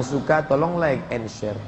yang 0.00 0.08
suka 0.08 0.40
tolong 0.48 0.80
like 0.80 1.04
and 1.12 1.28
share. 1.28 1.60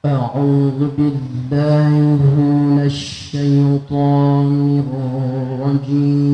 أعوذ 0.00 0.96
بالله 0.96 1.92
من 2.32 2.80
الشيطان 2.88 4.52
الرجيم 5.60 6.30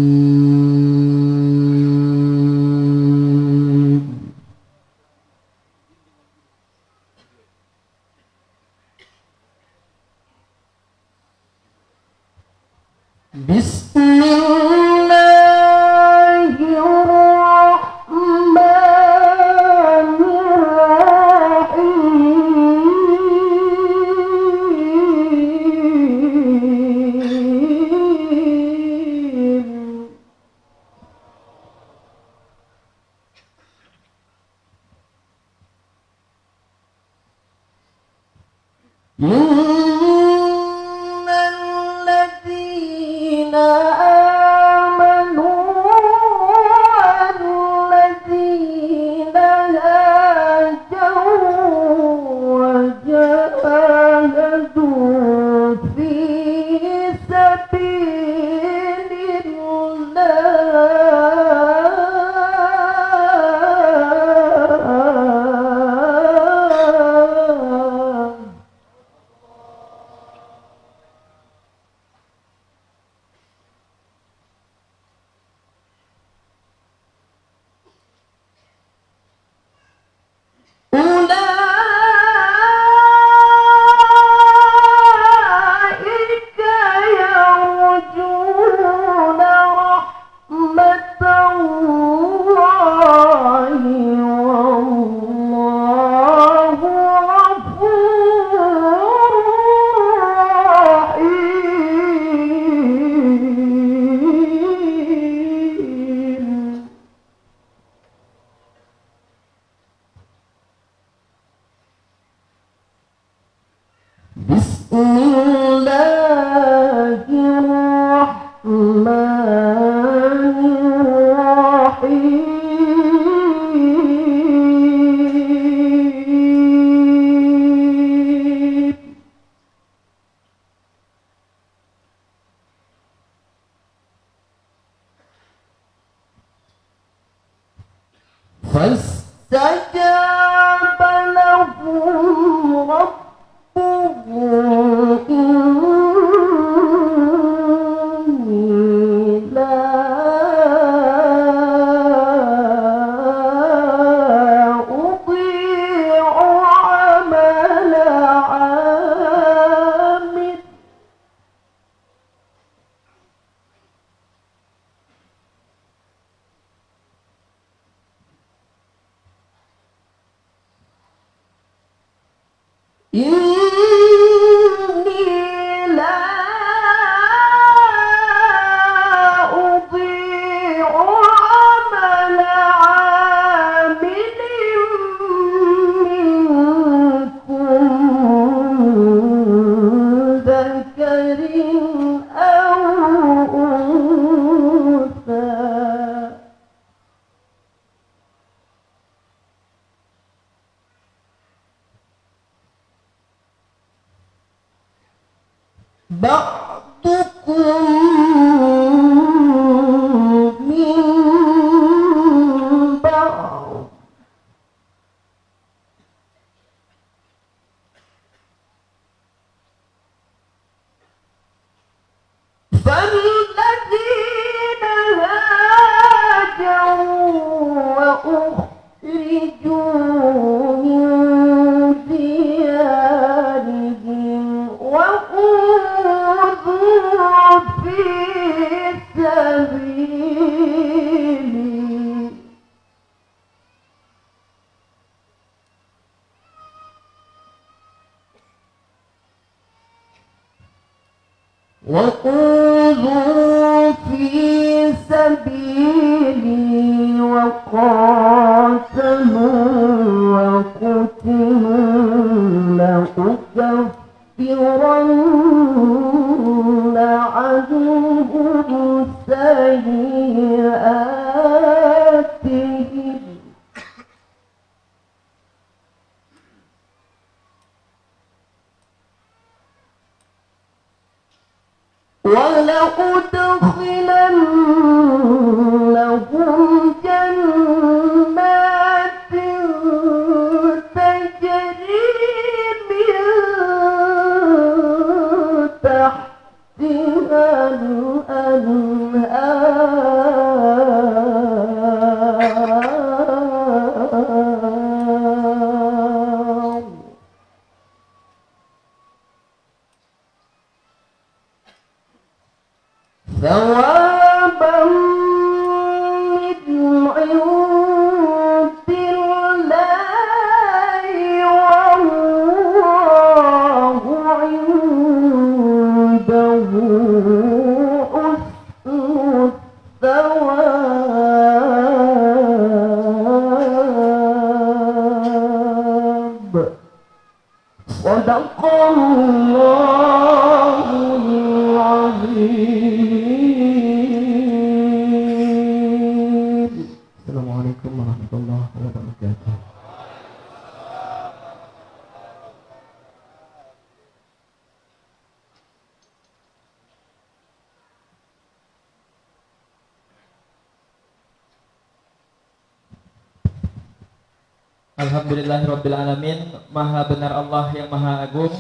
Alhamdulillahirrabbilalamin 365.47 366.39
Maha 366.75 367.07
benar 367.07 367.31
Allah 367.39 367.71
yang 367.71 367.87
Maha 367.87 368.27
Agung. 368.27 368.51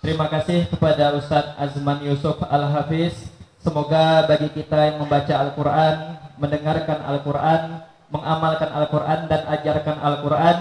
Terima 0.00 0.24
kasih 0.32 0.64
kepada 0.72 1.12
Ustadz 1.20 1.52
Azman 1.60 2.00
Yusuf 2.00 2.40
Al-Hafiz. 2.40 3.28
Semoga 3.60 4.24
bagi 4.24 4.48
kita 4.56 4.88
yang 4.88 5.04
membaca 5.04 5.36
Al-Quran 5.36 5.96
Mendengarkan 6.40 7.00
Al-Quran 7.04 7.60
Mengamalkan 8.08 8.72
Al-Quran 8.72 9.20
dan 9.28 9.40
ajarkan 9.52 9.96
Al-Quran 10.00 10.58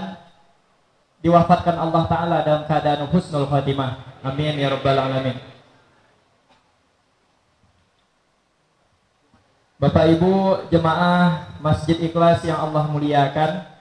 Diwafatkan 1.23 1.75
Allah 1.79 2.03
Ta'ala 2.11 2.37
dalam 2.43 2.63
keadaan 2.67 3.07
husnul 3.07 3.47
khatimah. 3.47 4.19
Amin 4.19 4.59
ya 4.59 4.67
Rabbal 4.67 4.99
Alamin. 4.99 5.39
Bapak 9.79 10.11
Ibu 10.11 10.67
jemaah 10.67 11.55
Masjid 11.63 11.95
Ikhlas 12.03 12.43
yang 12.43 12.59
Allah 12.59 12.83
muliakan 12.91 13.72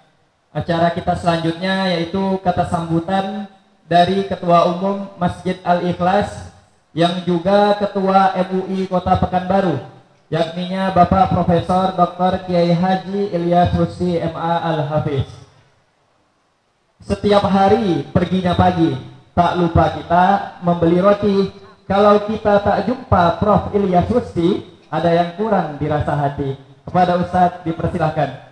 Acara 0.53 0.93
kita 0.93 1.17
selanjutnya 1.17 1.97
yaitu 1.97 2.37
kata 2.45 2.69
sambutan 2.69 3.49
dari 3.89 4.29
Ketua 4.29 4.69
Umum 4.69 5.09
Masjid 5.17 5.57
Al-Ikhlas 5.65 6.53
yang 6.93 7.25
juga 7.25 7.81
Ketua 7.81 8.37
MUI 8.37 8.85
Kota 8.85 9.17
Pekanbaru 9.17 9.81
yakninya 10.33 10.89
Bapak 10.97 11.29
Profesor 11.37 11.93
Dr. 11.93 12.49
Kiai 12.49 12.73
Haji 12.73 13.37
Ilyas 13.37 13.77
Rusdi 13.77 14.17
MA 14.17 14.55
Al-Hafiz. 14.65 15.29
Setiap 17.05 17.45
hari 17.45 18.09
perginya 18.09 18.57
pagi, 18.57 18.97
tak 19.37 19.61
lupa 19.61 19.93
kita 19.93 20.57
membeli 20.65 21.05
roti. 21.05 21.53
Kalau 21.85 22.25
kita 22.25 22.65
tak 22.65 22.89
jumpa 22.89 23.37
Prof. 23.37 23.77
Ilyas 23.77 24.09
Rusdi, 24.09 24.65
ada 24.89 25.13
yang 25.13 25.37
kurang 25.37 25.77
dirasa 25.77 26.17
hati. 26.17 26.57
Kepada 26.89 27.21
Ustadz 27.21 27.61
dipersilahkan. 27.69 28.52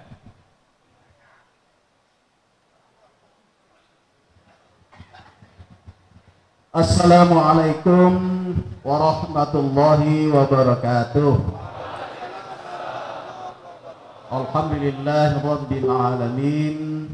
Assalamualaikum 6.71 8.15
warahmatullahi 8.87 10.31
wabarakatuh. 10.31 11.35
Alhamdulillah 14.31 15.43
rabbil 15.43 15.91
alamin. 15.91 17.11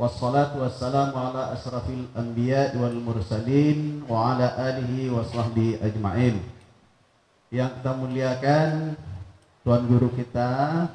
Wassalatu 0.00 0.64
wassalamu 0.64 1.12
ala 1.12 1.52
asrafil 1.52 2.08
anbiya 2.16 2.72
wal 2.80 2.96
mursalin 2.96 4.00
wa 4.08 4.32
ala 4.32 4.56
alihi 4.56 5.12
wa 5.12 5.28
sahbihi 5.28 5.84
ajma'in. 5.84 6.40
Yang 7.52 7.84
kita 7.84 7.92
muliakan 8.00 8.96
Tuan 9.60 9.84
Guru 9.84 10.08
kita 10.16 10.88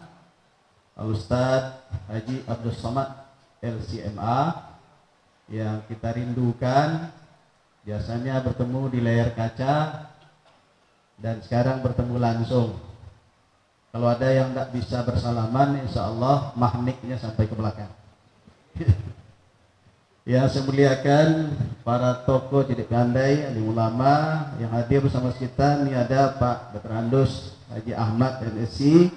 Ustaz 1.05 1.85
Haji 2.09 2.49
Abdul 2.49 2.73
Samad 2.73 3.13
LCMA 3.61 4.73
yang 5.53 5.85
kita 5.85 6.17
rindukan 6.17 7.21
biasanya 7.83 8.39
bertemu 8.43 8.81
di 8.91 8.99
layar 9.03 9.35
kaca 9.35 10.07
dan 11.19 11.39
sekarang 11.43 11.83
bertemu 11.83 12.15
langsung. 12.19 12.79
Kalau 13.93 14.09
ada 14.09 14.25
yang 14.33 14.51
tidak 14.51 14.73
bisa 14.73 15.05
bersalaman 15.05 15.85
insya 15.85 16.09
Allah 16.09 16.49
mahniknya 16.57 17.19
sampai 17.19 17.45
ke 17.45 17.55
belakang. 17.55 17.91
Ya 20.23 20.47
saya 20.47 20.63
muliakan 20.63 21.51
para 21.83 22.23
tokoh 22.23 22.63
jadi 22.63 22.87
pandai 22.87 23.43
alim 23.43 23.75
ulama 23.75 24.55
yang 24.55 24.71
hadir 24.71 25.03
bersama 25.03 25.35
kita. 25.35 25.83
Ini 25.83 25.99
ada 25.99 26.39
Pak 26.39 26.79
Dr. 26.79 26.95
Andus 26.95 27.59
Haji 27.67 27.91
Ahmad 27.91 28.39
NSI 28.39 29.11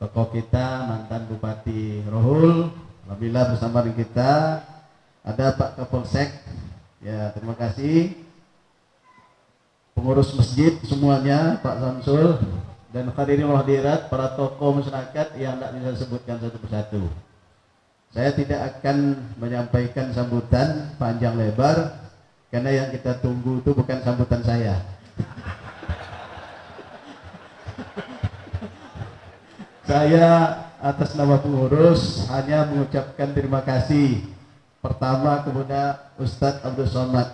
tokoh 0.00 0.30
kita 0.30 0.88
mantan 0.88 1.26
Bupati 1.26 2.06
Rohul. 2.06 2.70
Alhamdulillah 3.04 3.44
bersama 3.52 3.82
dengan 3.82 3.98
kita. 3.98 4.32
Ada 5.26 5.58
Pak 5.58 5.70
Kapolsek 5.76 6.30
Ya, 7.00 7.32
terima 7.32 7.56
kasih 7.56 8.12
pengurus 9.96 10.36
masjid 10.36 10.76
semuanya, 10.84 11.56
Pak 11.64 11.80
Samsul 11.80 12.36
dan 12.92 13.08
hadirin 13.16 13.48
hadirat 13.56 14.12
para 14.12 14.36
tokoh 14.36 14.84
masyarakat 14.84 15.32
yang 15.40 15.56
tidak 15.56 15.72
bisa 15.80 15.90
sebutkan 16.04 16.36
satu 16.36 16.58
persatu. 16.60 17.02
Saya 18.12 18.36
tidak 18.36 18.60
akan 18.76 19.16
menyampaikan 19.40 20.12
sambutan 20.12 20.92
panjang 21.00 21.40
lebar 21.40 22.04
karena 22.52 22.84
yang 22.84 22.88
kita 22.92 23.16
tunggu 23.24 23.64
itu 23.64 23.72
bukan 23.72 24.04
sambutan 24.04 24.44
saya. 24.44 24.76
saya 29.90 30.26
atas 30.78 31.18
nama 31.18 31.40
pengurus 31.40 32.28
hanya 32.30 32.62
mengucapkan 32.68 33.34
terima 33.34 33.58
kasih 33.64 34.22
Pertama 34.80 35.44
kepada 35.44 36.08
Ustadz 36.16 36.64
Abdul 36.64 36.88
Somad. 36.88 37.28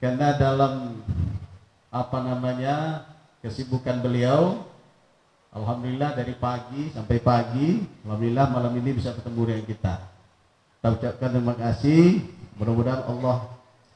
Karena 0.00 0.32
dalam 0.40 1.04
apa 1.92 2.18
namanya 2.24 3.04
kesibukan 3.44 4.00
beliau 4.00 4.64
Alhamdulillah 5.54 6.18
dari 6.18 6.34
pagi 6.34 6.90
sampai 6.90 7.22
pagi 7.22 7.78
Alhamdulillah 8.02 8.50
malam 8.50 8.72
ini 8.80 8.96
bisa 8.96 9.12
ketemu 9.12 9.52
dengan 9.52 9.64
kita. 9.68 9.94
Kita 10.80 10.88
ucapkan 10.96 11.28
terima 11.28 11.54
kasih. 11.60 12.04
Mudah-mudahan 12.56 13.04
Allah 13.04 13.36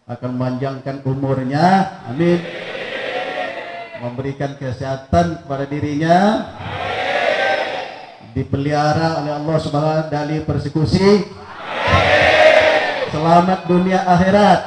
akan 0.04 0.30
memanjangkan 0.36 0.96
umurnya. 1.08 1.66
Amin. 2.12 2.44
Memberikan 4.04 4.52
kesehatan 4.60 5.48
kepada 5.48 5.64
dirinya. 5.64 6.16
Dipelihara 8.36 9.24
oleh 9.24 9.32
Allah 9.32 9.56
Subhanahu 9.58 10.12
dari 10.12 10.44
persekusi 10.44 11.37
Selamat 13.08 13.64
dunia 13.64 14.04
akhirat. 14.04 14.60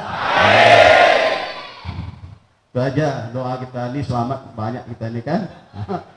Itu 2.72 2.78
aja 2.82 3.30
doa 3.30 3.54
kita 3.62 3.94
ini 3.94 4.00
selamat 4.02 4.40
banyak 4.58 4.84
kita 4.90 5.04
ini 5.14 5.20
kan. 5.22 5.40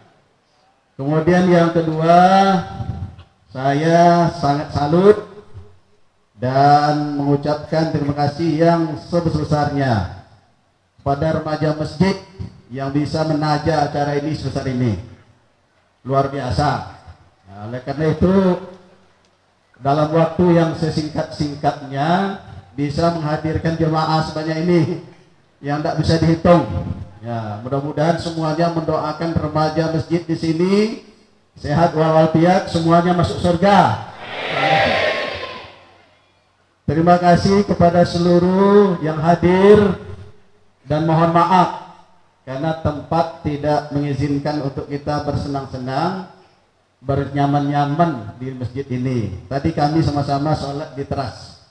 Kemudian 0.98 1.46
yang 1.52 1.70
kedua, 1.70 2.18
saya 3.54 4.32
sangat 4.42 4.74
salut 4.74 5.18
dan 6.42 7.20
mengucapkan 7.20 7.94
terima 7.94 8.18
kasih 8.18 8.50
yang 8.58 8.82
sebesar-besarnya 9.06 10.26
pada 11.06 11.28
remaja 11.38 11.78
masjid 11.78 12.18
yang 12.74 12.90
bisa 12.90 13.22
menaja 13.30 13.86
acara 13.86 14.18
ini 14.18 14.34
sebesar 14.34 14.66
ini. 14.66 14.98
Luar 16.02 16.34
biasa. 16.34 16.70
Nah, 17.46 17.70
oleh 17.70 17.82
karena 17.86 18.06
itu 18.10 18.34
dalam 19.80 20.12
waktu 20.16 20.46
yang 20.56 20.72
sesingkat-singkatnya 20.76 22.40
bisa 22.76 23.12
menghadirkan 23.16 23.76
jemaah 23.76 24.24
sebanyak 24.24 24.58
ini 24.68 24.82
yang 25.64 25.80
tidak 25.80 25.96
bisa 26.04 26.16
dihitung. 26.20 26.64
Ya, 27.26 27.58
mudah-mudahan 27.66 28.22
semuanya 28.22 28.70
mendoakan 28.70 29.34
remaja 29.34 29.90
masjid 29.90 30.22
di 30.22 30.36
sini 30.38 30.74
sehat 31.58 31.96
walafiat, 31.98 32.70
semuanya 32.70 33.18
masuk 33.18 33.42
surga. 33.42 34.12
Terima 36.86 37.18
kasih 37.18 37.66
kepada 37.66 38.06
seluruh 38.06 39.02
yang 39.02 39.18
hadir 39.18 39.98
dan 40.86 41.10
mohon 41.10 41.34
maaf 41.34 41.98
karena 42.46 42.78
tempat 42.86 43.42
tidak 43.42 43.90
mengizinkan 43.90 44.62
untuk 44.62 44.86
kita 44.86 45.26
bersenang-senang 45.26 46.30
bernyaman-nyaman 47.06 48.36
di 48.42 48.50
masjid 48.58 48.86
ini. 48.90 49.46
Tadi 49.46 49.70
kami 49.72 50.02
sama-sama 50.02 50.58
sholat 50.58 50.98
di 50.98 51.06
teras. 51.06 51.62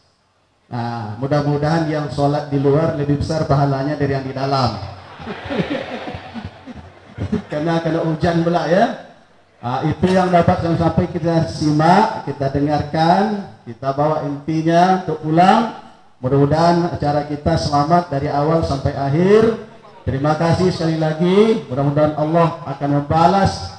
Nah, 0.70 1.18
mudah-mudahan 1.18 1.90
yang 1.90 2.06
sholat 2.08 2.48
di 2.48 2.62
luar 2.62 2.94
lebih 2.94 3.20
besar 3.20 3.44
pahalanya 3.50 3.98
dari 3.98 4.14
yang 4.14 4.24
di 4.24 4.32
dalam. 4.32 4.78
karena 7.50 7.82
kena 7.82 8.00
hujan 8.06 8.46
pula 8.46 8.70
ya. 8.70 8.84
Ah, 9.64 9.80
itu 9.88 10.12
yang 10.12 10.28
dapat 10.28 10.60
sampai 10.76 11.08
kita 11.08 11.48
simak, 11.48 12.28
kita 12.28 12.52
dengarkan, 12.52 13.48
kita 13.64 13.96
bawa 13.96 14.28
intinya 14.28 15.00
untuk 15.00 15.24
pulang. 15.24 15.80
Mudah-mudahan 16.20 16.92
acara 16.92 17.24
kita 17.24 17.56
selamat 17.56 18.12
dari 18.12 18.28
awal 18.28 18.60
sampai 18.60 18.92
akhir. 18.92 19.56
Terima 20.04 20.36
kasih 20.36 20.68
sekali 20.68 21.00
lagi. 21.00 21.64
Mudah-mudahan 21.72 22.12
Allah 22.20 22.60
akan 22.76 22.88
membalas 23.00 23.73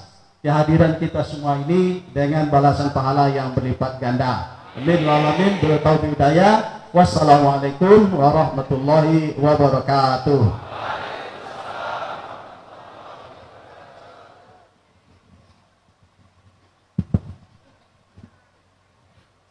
kehadiran 0.45 1.01
kita 1.01 1.25
semua 1.25 1.57
ini 1.65 2.05
dengan 2.13 2.45
balasan 2.53 2.93
pahala 2.93 3.33
yang 3.33 3.57
berlipat 3.57 3.97
ganda. 3.97 4.61
Amin 4.77 5.01
wa 5.01 5.17
alamin. 5.17 5.57
Hidayah. 5.57 6.85
Wassalamualaikum 6.93 8.13
warahmatullahi 8.13 9.33
wabarakatuh. 9.41 10.41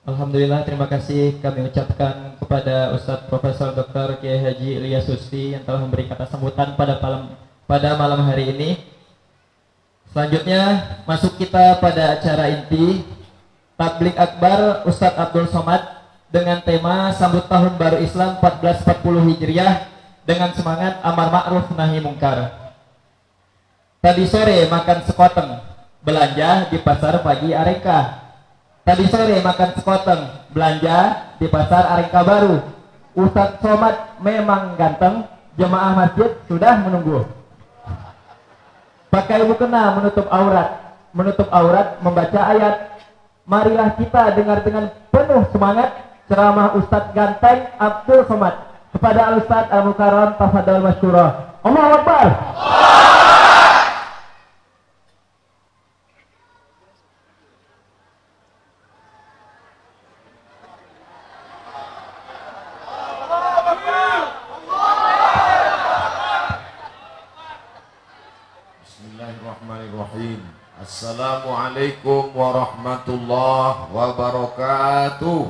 Alhamdulillah 0.04 0.62
terima 0.62 0.86
kasih 0.86 1.42
kami 1.42 1.74
ucapkan 1.74 2.38
kepada 2.38 2.94
Ustadz 2.94 3.26
Profesor 3.26 3.74
Dr. 3.74 4.22
Kiai 4.22 4.38
Haji 4.38 4.78
Ilyas 4.78 5.10
Susti 5.10 5.58
yang 5.58 5.66
telah 5.66 5.82
memberi 5.82 6.06
kata 6.06 6.30
sambutan 6.30 6.78
pada 6.78 7.02
malam 7.02 7.34
pada 7.66 7.98
malam 7.98 8.22
hari 8.30 8.54
ini. 8.54 8.93
Selanjutnya 10.14 10.94
masuk 11.11 11.35
kita 11.42 11.83
pada 11.83 12.14
acara 12.14 12.47
inti 12.47 13.02
Tablik 13.75 14.14
Akbar 14.14 14.87
Ustadz 14.87 15.18
Abdul 15.18 15.50
Somad 15.50 15.83
dengan 16.30 16.62
tema 16.62 17.11
sambut 17.18 17.50
tahun 17.50 17.75
baru 17.75 17.99
Islam 17.99 18.38
1440 18.38 18.94
Hijriah 19.35 19.90
dengan 20.23 20.54
semangat 20.54 21.02
amar 21.02 21.35
ma'ruf 21.35 21.66
nahi 21.75 21.99
mungkar. 21.99 22.47
Tadi 23.99 24.23
sore 24.30 24.71
makan 24.71 25.02
sekoteng, 25.02 25.50
belanja 26.06 26.71
di 26.71 26.78
pasar 26.78 27.18
pagi 27.18 27.50
Areka 27.50 28.23
Tadi 28.87 29.11
sore 29.11 29.42
makan 29.42 29.71
sekoteng, 29.75 30.23
belanja 30.54 30.99
di 31.42 31.50
pasar 31.50 31.90
Arengka 31.90 32.23
Baru. 32.23 32.62
Ustadz 33.18 33.59
Somad 33.59 34.23
memang 34.23 34.78
ganteng, 34.78 35.26
jemaah 35.59 36.06
masjid 36.06 36.38
sudah 36.47 36.78
menunggu. 36.87 37.26
Pakai 39.14 39.47
mukena 39.47 39.94
menutup 39.94 40.26
aurat, 40.26 40.99
menutup 41.14 41.47
aurat 41.54 42.02
membaca 42.02 42.40
ayat. 42.50 42.99
Marilah 43.47 43.94
kita 43.94 44.35
dengar 44.35 44.66
dengan 44.66 44.90
penuh 45.14 45.47
semangat 45.54 45.94
ceramah 46.26 46.75
Ustadz 46.75 47.14
Ganteng 47.14 47.71
Abdul 47.78 48.26
Somad 48.26 48.59
kepada 48.90 49.30
Al 49.30 49.35
Ustadz 49.38 49.71
Al 49.71 49.87
Mukarram 49.87 50.35
Tafadhal 50.35 50.83
Masyurah. 50.83 51.28
Allahu 51.62 51.90
Akbar. 52.02 52.26
Bismillahirrahmanirrahim. 68.85 70.40
Assalamualaikum 70.80 72.23
warahmatullahi 72.34 73.94
wabarakatuh. 73.94 75.42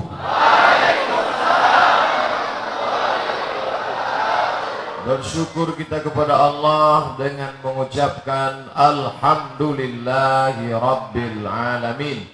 Bersyukur 5.04 5.76
kita 5.76 6.00
kepada 6.00 6.32
Allah 6.32 7.12
dengan 7.20 7.52
mengucapkan 7.60 8.72
Alhamdulillahi 8.72 10.72
Rabbil 10.72 11.44
Alamin 11.44 12.24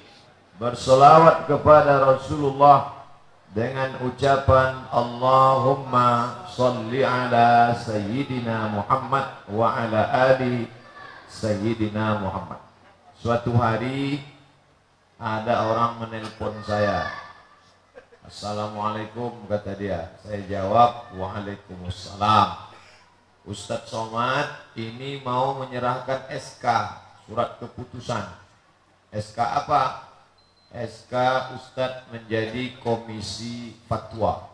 Berselawat 0.55 1.51
kepada 1.51 2.15
Rasulullah 2.15 3.11
dengan 3.51 3.99
ucapan 4.07 4.87
Allahumma 4.95 6.47
salli 6.47 7.03
ala 7.03 7.75
Sayyidina 7.75 8.71
Muhammad 8.71 9.51
wa 9.51 9.75
ala 9.75 10.31
ali 10.31 10.71
Sayyidina 11.27 12.23
Muhammad 12.23 12.63
Suatu 13.19 13.51
hari 13.59 14.23
ada 15.21 15.69
orang 15.69 16.01
menelpon 16.01 16.57
saya 16.65 17.13
Assalamualaikum 18.31 19.43
kata 19.51 19.75
dia. 19.75 20.15
Saya 20.23 20.39
jawab 20.47 21.19
Waalaikumsalam. 21.19 22.71
Ustadz 23.43 23.91
Somad 23.91 24.47
ini 24.79 25.19
mau 25.27 25.59
menyerahkan 25.59 26.31
SK 26.31 26.63
surat 27.27 27.59
keputusan. 27.59 28.23
SK 29.11 29.35
apa? 29.41 30.15
SK 30.71 31.15
Ustadz 31.59 32.07
menjadi 32.15 32.79
komisi 32.79 33.75
fatwa. 33.91 34.47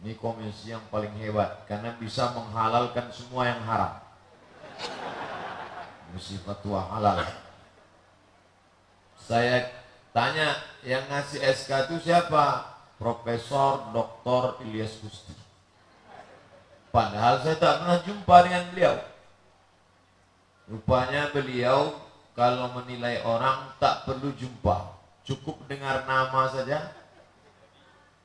Ini 0.00 0.16
komisi 0.16 0.72
yang 0.72 0.88
paling 0.88 1.12
hebat 1.20 1.68
karena 1.68 1.92
bisa 2.00 2.32
menghalalkan 2.32 3.12
semua 3.12 3.44
yang 3.44 3.60
haram. 3.68 4.00
Komisi 6.08 6.40
fatwa 6.40 6.80
halal. 6.96 7.45
Saya 9.26 9.66
tanya 10.14 10.54
yang 10.86 11.02
ngasih 11.10 11.42
SK 11.42 11.90
itu 11.90 12.06
siapa? 12.06 12.78
Profesor 12.94 13.90
Dr. 13.90 14.62
Ilyas 14.62 15.02
Gusti. 15.02 15.34
Padahal 16.94 17.42
saya 17.42 17.58
tak 17.58 17.74
pernah 17.82 17.98
jumpa 18.06 18.36
dengan 18.46 18.64
beliau. 18.70 18.96
Rupanya 20.70 21.28
beliau 21.34 22.06
kalau 22.38 22.70
menilai 22.78 23.20
orang 23.26 23.74
tak 23.82 24.06
perlu 24.06 24.30
jumpa. 24.38 24.94
Cukup 25.26 25.58
dengar 25.66 26.06
nama 26.06 26.46
saja. 26.48 26.94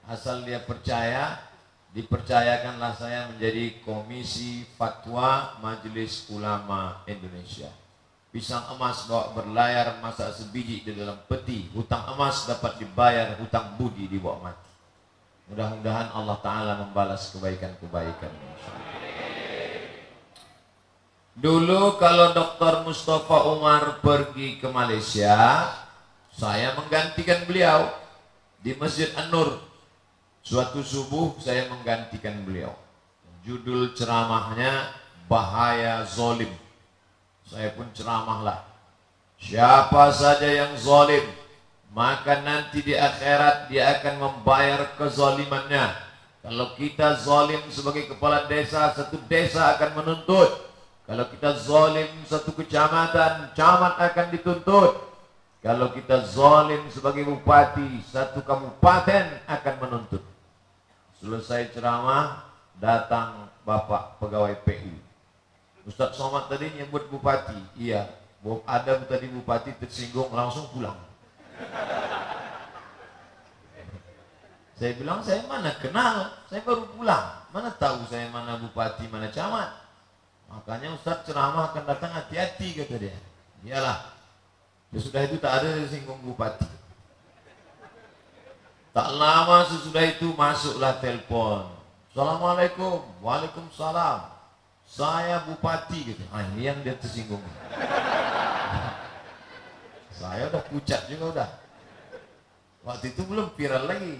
Asal 0.06 0.46
dia 0.46 0.62
percaya, 0.62 1.42
dipercayakanlah 1.98 2.94
saya 2.96 3.28
menjadi 3.34 3.82
Komisi 3.82 4.70
Fatwa 4.78 5.58
Majelis 5.60 6.30
Ulama 6.30 7.02
Indonesia. 7.10 7.81
Pisang 8.32 8.64
emas 8.72 9.12
bawa 9.12 9.36
berlayar 9.36 10.00
masak 10.00 10.32
sebiji 10.32 10.88
di 10.88 10.96
dalam 10.96 11.20
peti. 11.28 11.68
Hutang 11.76 12.16
emas 12.16 12.48
dapat 12.48 12.80
dibayar, 12.80 13.36
hutang 13.36 13.76
budi 13.76 14.08
dibawa 14.08 14.50
mati. 14.50 14.72
Mudah-mudahan 15.52 16.16
Allah 16.16 16.40
Ta'ala 16.40 16.80
membalas 16.80 17.28
kebaikan-kebaikan. 17.36 18.32
Dulu 21.36 22.00
kalau 22.00 22.32
Dr. 22.32 22.88
Mustafa 22.88 23.52
Umar 23.52 24.00
pergi 24.00 24.64
ke 24.64 24.68
Malaysia, 24.72 25.68
saya 26.32 26.72
menggantikan 26.80 27.44
beliau 27.44 27.92
di 28.64 28.72
Masjid 28.80 29.12
An-Nur. 29.20 29.60
Suatu 30.40 30.80
subuh 30.80 31.36
saya 31.44 31.68
menggantikan 31.68 32.48
beliau. 32.48 32.72
Judul 33.44 33.92
ceramahnya 33.92 34.96
Bahaya 35.28 36.08
Zolim. 36.08 36.71
Saya 37.52 37.76
pun 37.76 37.92
ceramahlah. 37.92 38.64
Siapa 39.36 40.08
saja 40.16 40.48
yang 40.48 40.72
zolim, 40.80 41.28
maka 41.92 42.40
nanti 42.40 42.80
di 42.80 42.96
akhirat 42.96 43.68
dia 43.68 44.00
akan 44.00 44.24
membayar 44.24 44.96
kezalimannya. 44.96 45.92
Kalau 46.48 46.72
kita 46.80 47.20
zolim 47.20 47.60
sebagai 47.68 48.08
kepala 48.08 48.48
desa, 48.48 48.96
satu 48.96 49.20
desa 49.28 49.76
akan 49.76 50.00
menuntut. 50.00 50.72
Kalau 51.04 51.28
kita 51.28 51.60
zolim 51.60 52.08
satu 52.24 52.56
kecamatan, 52.56 53.52
camat 53.52 54.00
akan 54.00 54.28
dituntut. 54.32 55.12
Kalau 55.60 55.92
kita 55.92 56.24
zolim 56.24 56.88
sebagai 56.88 57.28
bupati, 57.28 58.00
satu 58.08 58.40
kabupaten 58.48 59.44
akan 59.44 59.76
menuntut. 59.84 60.24
Selesai 61.20 61.76
ceramah, 61.76 62.48
datang 62.80 63.52
Bapak 63.68 64.24
Pegawai 64.24 64.56
PU. 64.64 65.01
Ustadz 65.92 66.16
Somad 66.16 66.48
tadi 66.48 66.72
nyebut 66.72 67.12
bupati. 67.12 67.60
Iya, 67.76 68.08
ada 68.64 69.04
tadi 69.04 69.28
bupati 69.28 69.76
tersinggung 69.76 70.32
langsung 70.32 70.72
pulang. 70.72 70.96
Saya 74.80 74.98
bilang 74.98 75.20
saya 75.22 75.46
mana 75.46 75.76
kenal, 75.78 76.32
saya 76.48 76.64
baru 76.64 76.90
pulang. 76.96 77.44
Mana 77.52 77.70
tahu 77.76 78.08
saya 78.08 78.32
mana 78.32 78.56
bupati, 78.58 79.06
mana 79.12 79.28
camat. 79.30 79.84
Makanya 80.48 80.96
Ustadz 80.96 81.28
ceramah 81.28 81.70
akan 81.70 81.84
datang 81.84 82.12
hati-hati 82.16 82.82
kata 82.82 82.96
dia. 82.98 83.16
Iyalah. 83.62 84.16
Sesudah 84.96 85.22
itu 85.28 85.38
tak 85.38 85.62
ada 85.62 85.76
singgung 85.86 86.20
bupati. 86.24 86.68
Tak 88.92 89.08
lama 89.16 89.64
sesudah 89.70 90.04
itu 90.04 90.36
masuklah 90.36 91.00
telepon. 91.00 91.72
Assalamualaikum. 92.12 93.06
Waalaikumsalam. 93.24 94.41
Saya 94.92 95.48
bupati 95.48 96.12
gitu. 96.12 96.20
Ah, 96.36 96.44
ini 96.52 96.68
yang 96.68 96.84
dia 96.84 96.92
tersinggung. 97.00 97.40
Saya 100.12 100.52
udah 100.52 100.64
pucat 100.68 101.08
juga 101.08 101.26
udah. 101.32 101.50
Waktu 102.84 103.16
itu 103.16 103.24
belum 103.24 103.56
viral 103.56 103.88
lagi. 103.88 104.20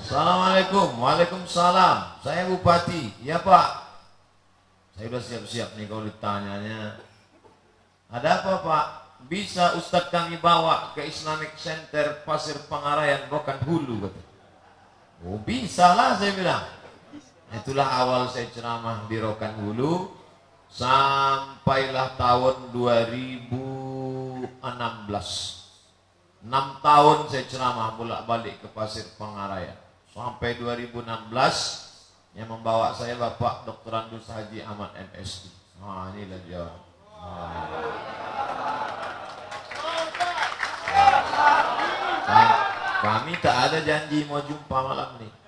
Assalamualaikum. 0.00 0.96
Waalaikumsalam. 0.96 2.24
Saya 2.24 2.48
bupati. 2.48 3.12
Ya 3.20 3.36
Pak. 3.36 3.84
Saya 4.96 5.06
udah 5.12 5.20
siap-siap 5.20 5.76
nih 5.76 5.84
kalau 5.84 6.08
ditanyanya. 6.08 7.04
Ada 8.08 8.40
apa 8.40 8.52
Pak? 8.64 8.86
Bisa 9.28 9.76
Ustadz 9.76 10.08
kami 10.08 10.40
bawa 10.40 10.96
ke 10.96 11.04
Islamic 11.04 11.52
Center 11.60 12.24
Pasir 12.24 12.56
Pangarayan 12.64 13.28
Rokan 13.28 13.60
Hulu 13.60 14.08
kata. 14.08 14.22
Oh 15.28 15.36
bisa 15.44 15.92
lah 15.92 16.16
saya 16.16 16.32
bilang. 16.32 16.83
Itulah 17.54 17.86
awal 17.86 18.26
saya 18.26 18.50
ceramah 18.50 19.06
di 19.06 19.14
Rokan 19.22 19.54
Hulu 19.62 20.10
sampailah 20.66 22.18
tahun 22.18 22.74
2016. 22.74 24.58
6 26.42 26.50
tahun 26.82 27.18
saya 27.30 27.44
ceramah 27.46 27.94
bolak-balik 27.94 28.58
ke 28.58 28.68
Pasir 28.74 29.06
Pangarayan. 29.14 29.78
Sampai 30.10 30.58
2016 30.58 31.30
yang 32.34 32.50
membawa 32.50 32.90
saya 32.90 33.14
Bapak 33.14 33.62
Dr. 33.70 33.94
Andus 33.94 34.26
Haji 34.26 34.58
Ahmad 34.66 34.90
MSI. 35.14 35.50
Nah, 35.78 36.10
inilah 36.10 36.40
dia. 36.42 36.66
Nah, 42.24 42.50
kami 42.98 43.32
tak 43.38 43.56
ada 43.70 43.78
janji 43.78 44.26
mau 44.26 44.42
jumpa 44.42 44.78
malam 44.82 45.14
ini. 45.22 45.43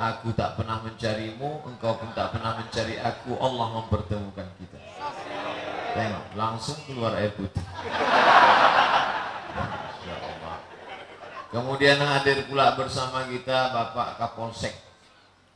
Aku 0.00 0.32
tak 0.32 0.56
pernah 0.56 0.80
mencarimu, 0.80 1.60
engkau 1.60 2.00
pun 2.00 2.08
tak 2.16 2.32
pernah 2.32 2.56
mencari 2.56 2.96
aku. 2.96 3.36
Allah 3.36 3.66
mempertemukan 3.76 4.48
kita. 4.56 4.80
Tengok, 5.92 6.24
langsung 6.40 6.80
keluar 6.88 7.20
air 7.20 7.36
putih. 7.36 7.60
Kemudian 11.52 12.00
hadir 12.00 12.48
pula 12.48 12.72
bersama 12.80 13.28
kita 13.28 13.76
Bapak 13.76 14.16
Kapolsek. 14.16 14.72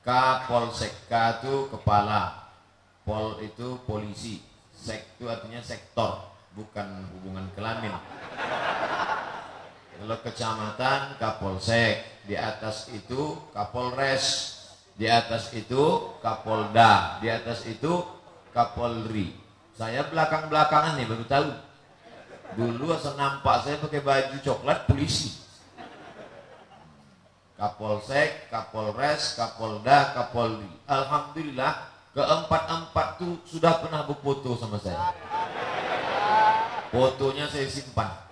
Kapolsek, 0.05 0.93
K 1.09 1.41
itu 1.41 1.73
kepala, 1.73 2.53
Pol 3.09 3.41
itu 3.41 3.81
polisi, 3.89 4.45
Sek 4.77 5.17
itu 5.17 5.25
artinya 5.25 5.65
sektor, 5.65 6.37
bukan 6.53 7.09
hubungan 7.17 7.49
kelamin. 7.57 7.97
Kalau 9.97 10.19
kecamatan 10.21 11.17
Kapolsek, 11.17 12.13
di 12.25 12.35
atas 12.35 12.89
itu 12.93 13.37
Kapolres, 13.52 14.56
di 14.97 15.06
atas 15.10 15.52
itu 15.52 16.15
Kapolda, 16.25 17.21
di 17.21 17.28
atas 17.28 17.69
itu 17.69 18.00
Kapolri. 18.54 19.34
Saya 19.75 20.06
belakang-belakangan 20.08 20.97
nih 20.97 21.06
baru 21.10 21.25
tahu. 21.26 21.50
Dulu 22.54 22.95
asal 22.95 23.19
nampak 23.19 23.67
saya 23.67 23.76
pakai 23.82 24.00
baju 24.00 24.37
coklat 24.39 24.87
polisi. 24.87 25.43
Kapolsek, 27.58 28.50
Kapolres, 28.50 29.34
Kapolda, 29.34 30.15
Kapolri. 30.15 30.71
Alhamdulillah 30.87 31.91
keempat-empat 32.15 33.06
tuh 33.19 33.43
sudah 33.47 33.82
pernah 33.82 34.06
berfoto 34.06 34.54
sama 34.54 34.78
saya. 34.78 35.10
Fotonya 36.95 37.50
saya 37.50 37.67
simpan. 37.67 38.24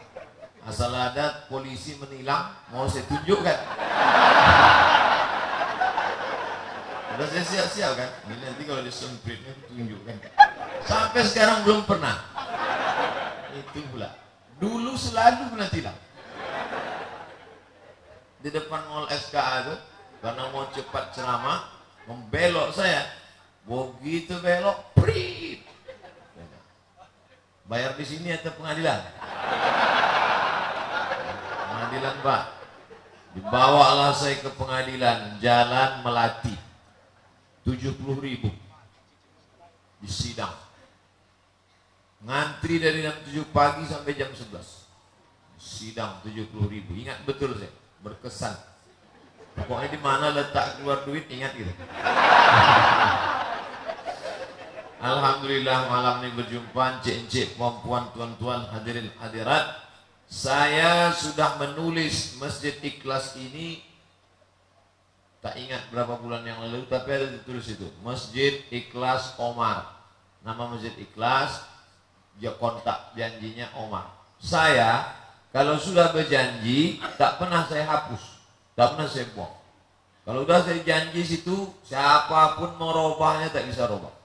Asal 0.62 0.94
ada 0.94 1.50
polisi 1.50 1.98
menilang, 1.98 2.54
mau 2.70 2.86
saya 2.86 3.02
tunjukkan. 3.10 3.58
Udah 7.12 7.26
saya 7.26 7.44
siap-siap 7.44 7.92
kan? 7.98 8.10
Ini 8.30 8.34
nanti 8.46 8.62
kalau 8.62 8.82
disempritnya 8.86 9.52
tunjukkan. 9.66 10.16
Sampai 10.86 11.26
sekarang 11.26 11.66
belum 11.66 11.82
pernah. 11.82 12.14
Itu 13.58 13.82
pula. 13.90 14.14
Dulu 14.62 14.94
selalu 14.94 15.50
pernah 15.50 15.68
tilang. 15.68 15.98
Di 18.38 18.48
depan 18.50 18.86
mall 18.86 19.10
SKA 19.10 19.66
itu, 19.66 19.74
karena 20.22 20.42
mau 20.54 20.66
cepat 20.70 21.10
ceramah, 21.10 21.74
membelok 22.06 22.70
saya. 22.70 23.02
Begitu 23.66 24.38
belok, 24.38 24.94
prit. 24.94 25.66
Bayar 27.66 27.98
di 27.98 28.06
sini 28.06 28.30
atau 28.30 28.54
pengadilan? 28.54 28.98
Pengadilan 31.92 32.24
Pak. 32.24 32.44
Dibawalah 33.36 34.16
saya 34.16 34.40
ke 34.40 34.48
pengadilan 34.56 35.36
Jalan 35.44 36.00
Melati. 36.00 36.56
70 37.68 38.16
ribu 38.16 38.48
di 40.00 40.08
sidang. 40.08 40.56
Ngantri 42.24 42.80
dari 42.80 43.04
jam 43.04 43.12
7 43.28 43.44
pagi 43.52 43.84
sampai 43.84 44.16
jam 44.16 44.32
11. 44.32 44.88
Sidang 45.60 46.16
70 46.24 46.48
ribu. 46.72 46.96
Ingat 46.96 47.28
betul 47.28 47.60
saya. 47.60 47.68
Berkesan. 48.00 48.56
Pokoknya 49.52 49.92
di 49.92 50.00
mana 50.00 50.32
letak 50.32 50.80
keluar 50.80 51.04
duit 51.04 51.28
ingat 51.28 51.52
gitu. 51.52 51.68
Alhamdulillah 55.12 55.92
malam 55.92 56.24
ini 56.24 56.40
berjumpa 56.40 57.04
encik-encik, 57.04 57.60
puan-puan, 57.60 58.08
tuan-tuan, 58.16 58.64
hadirin 58.72 59.12
hadirat. 59.20 59.81
Saya 60.32 61.12
sudah 61.12 61.60
menulis 61.60 62.40
Masjid 62.40 62.72
Ikhlas 62.80 63.36
ini 63.36 63.84
tak 65.44 65.60
ingat 65.60 65.92
berapa 65.92 66.16
bulan 66.16 66.40
yang 66.40 66.56
lalu 66.64 66.88
tapi 66.88 67.12
ada 67.12 67.28
ditulis 67.28 67.68
itu 67.68 67.84
Masjid 68.00 68.64
Ikhlas 68.72 69.36
Omar. 69.36 69.92
Nama 70.40 70.72
Masjid 70.72 70.96
Ikhlas 70.96 71.68
dia 72.40 72.48
kontak 72.56 73.12
janjinya 73.12 73.76
Omar. 73.76 74.08
Saya 74.40 75.04
kalau 75.52 75.76
sudah 75.76 76.16
berjanji 76.16 76.96
tak 77.20 77.36
pernah 77.36 77.68
saya 77.68 77.84
hapus, 77.84 78.40
tak 78.72 78.96
pernah 78.96 79.12
saya 79.12 79.28
buang. 79.36 79.52
Kalau 80.24 80.48
sudah 80.48 80.64
saya 80.64 80.80
janji 80.80 81.28
situ 81.28 81.68
siapa 81.84 82.56
pun 82.56 82.72
mau 82.80 82.88
robahnya 82.88 83.52
tak 83.52 83.68
bisa 83.68 83.84
robah. 83.84 84.16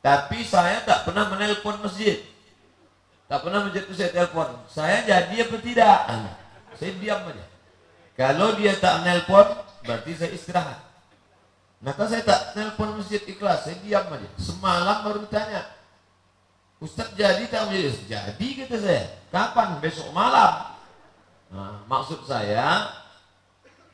Tapi 0.00 0.40
saya 0.48 0.80
tak 0.80 1.04
pernah 1.04 1.28
menelpon 1.28 1.76
masjid. 1.84 2.24
Tak 3.30 3.46
pernah 3.46 3.70
itu 3.70 3.94
saya 3.94 4.10
telepon. 4.10 4.48
Saya 4.66 5.06
jadi 5.06 5.46
apa 5.46 5.56
tidak? 5.62 5.98
Saya 6.74 6.92
diam 6.98 7.22
aja. 7.30 7.46
Kalau 8.18 8.58
dia 8.58 8.74
tak 8.74 9.06
menelpon, 9.06 9.46
berarti 9.86 10.18
saya 10.18 10.34
istirahat. 10.34 10.82
Maka 11.78 12.10
saya 12.10 12.26
tak 12.26 12.58
telepon 12.58 12.98
masjid 12.98 13.22
ikhlas, 13.22 13.70
saya 13.70 13.78
diam 13.86 14.10
aja. 14.10 14.28
Semalam 14.34 15.06
baru 15.06 15.22
ditanya, 15.22 15.62
Ustaz 16.82 17.14
jadi 17.14 17.46
tak 17.46 17.70
menjadi? 17.70 17.94
Jadi 18.10 18.46
kata 18.66 18.76
saya. 18.82 19.04
Kapan? 19.30 19.78
Besok 19.78 20.10
malam. 20.10 20.74
Nah, 21.54 21.86
maksud 21.86 22.26
saya, 22.26 22.90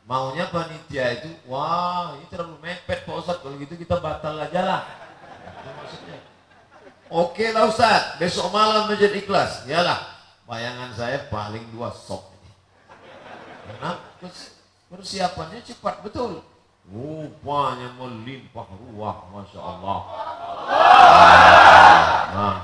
maunya 0.08 0.48
panitia 0.48 1.12
itu, 1.20 1.30
wah 1.44 2.16
ini 2.16 2.24
terlalu 2.32 2.56
mepet 2.64 3.04
Pak 3.04 3.16
Ustaz. 3.20 3.44
Kalau 3.44 3.60
gitu 3.60 3.76
kita 3.76 4.00
batal 4.00 4.40
aja 4.40 4.62
lah 4.64 4.82
maksudnya. 5.86 6.18
Oke 7.06 7.54
lah 7.54 7.70
Ustaz, 7.70 8.18
besok 8.18 8.50
malam 8.50 8.90
menjadi 8.90 9.22
ikhlas. 9.22 9.62
Yalah, 9.70 10.02
bayangan 10.42 10.90
saya 10.90 11.30
paling 11.30 11.62
dua 11.70 11.94
sok 11.94 12.34
ini. 12.34 12.50
Karena 13.70 13.90
persiapannya 14.90 15.62
cepat 15.62 16.02
betul. 16.02 16.42
Rupanya 16.86 17.94
melimpah 17.98 18.66
ruah, 18.74 19.26
Masya 19.34 19.58
Allah. 19.58 19.98
Nah, 22.30 22.56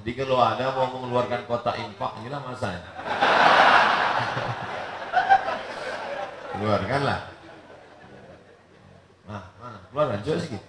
jadi 0.00 0.10
kalau 0.24 0.36
ada 0.36 0.64
mau 0.76 0.88
mengeluarkan 0.96 1.44
kotak 1.44 1.76
impak, 1.80 2.12
inilah 2.24 2.40
masanya. 2.44 2.84
Keluarkanlah. 6.56 7.20
Nah, 9.28 9.44
mana? 9.60 9.78
Keluarkan, 9.92 10.18
coba 10.24 10.36
sedikit. 10.40 10.64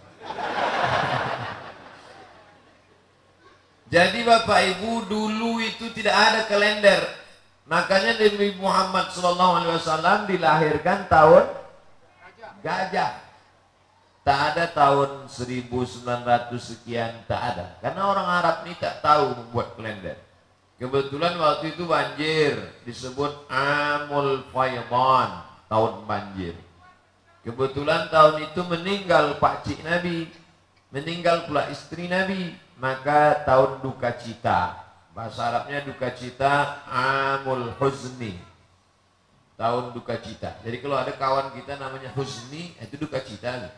Jadi 3.92 4.24
Bapak 4.24 4.60
Ibu 4.80 5.04
dulu 5.12 5.60
itu 5.60 5.92
tidak 5.92 6.16
ada 6.16 6.42
kalender. 6.48 7.04
Makanya 7.68 8.16
Nabi 8.16 8.56
Muhammad 8.56 9.12
SAW 9.12 10.24
dilahirkan 10.32 11.12
tahun 11.12 11.46
gajah. 12.64 13.12
Tak 14.22 14.40
ada 14.54 14.66
tahun 14.72 15.28
1900 15.28 16.56
sekian, 16.62 17.12
tak 17.28 17.42
ada. 17.42 17.76
Karena 17.84 18.02
orang 18.06 18.28
Arab 18.32 18.56
ini 18.64 18.78
tak 18.80 19.04
tahu 19.04 19.34
membuat 19.34 19.76
kalender. 19.76 20.16
Kebetulan 20.78 21.36
waktu 21.42 21.74
itu 21.74 21.84
banjir, 21.90 22.54
disebut 22.86 23.50
Amul 23.50 24.46
Faydan, 24.54 25.42
tahun 25.68 25.94
banjir. 26.06 26.56
Kebetulan 27.42 28.14
tahun 28.14 28.46
itu 28.46 28.62
meninggal 28.62 29.42
Pak 29.42 29.66
Cik 29.66 29.82
Nabi, 29.84 30.30
meninggal 30.94 31.50
pula 31.50 31.66
istri 31.74 32.06
Nabi, 32.06 32.54
maka 32.82 33.46
tahun 33.46 33.86
duka 33.86 34.10
cita. 34.18 34.82
Bahasa 35.14 35.54
Arabnya 35.54 35.86
duka 35.86 36.10
cita 36.10 36.82
amul 36.90 37.70
huzni. 37.78 38.42
Tahun 39.54 39.94
duka 39.94 40.18
cita. 40.18 40.58
Jadi 40.66 40.82
kalau 40.82 40.98
ada 40.98 41.14
kawan 41.14 41.54
kita 41.54 41.78
namanya 41.78 42.10
huzni 42.18 42.74
itu 42.82 42.98
duka 42.98 43.22
cita 43.22 43.70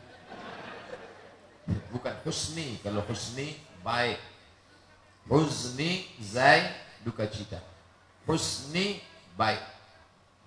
bukan 1.91 2.15
husni. 2.23 2.79
Kalau 2.79 3.03
husni 3.03 3.59
baik. 3.83 4.19
Huzni 5.27 6.07
zai 6.23 6.71
duka 7.03 7.27
cita. 7.27 7.59
Husni 8.23 9.03
baik. 9.35 9.59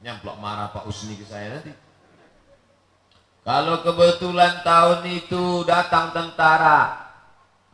Nyamplok 0.01 0.37
marah 0.41 0.73
Pak 0.73 0.85
Husni 0.89 1.17
ke 1.17 1.25
saya 1.29 1.57
nanti. 1.57 1.73
Kalau 3.45 3.81
kebetulan 3.81 4.61
tahun 4.61 5.01
itu 5.09 5.65
datang 5.65 6.13
tentara 6.13 7.06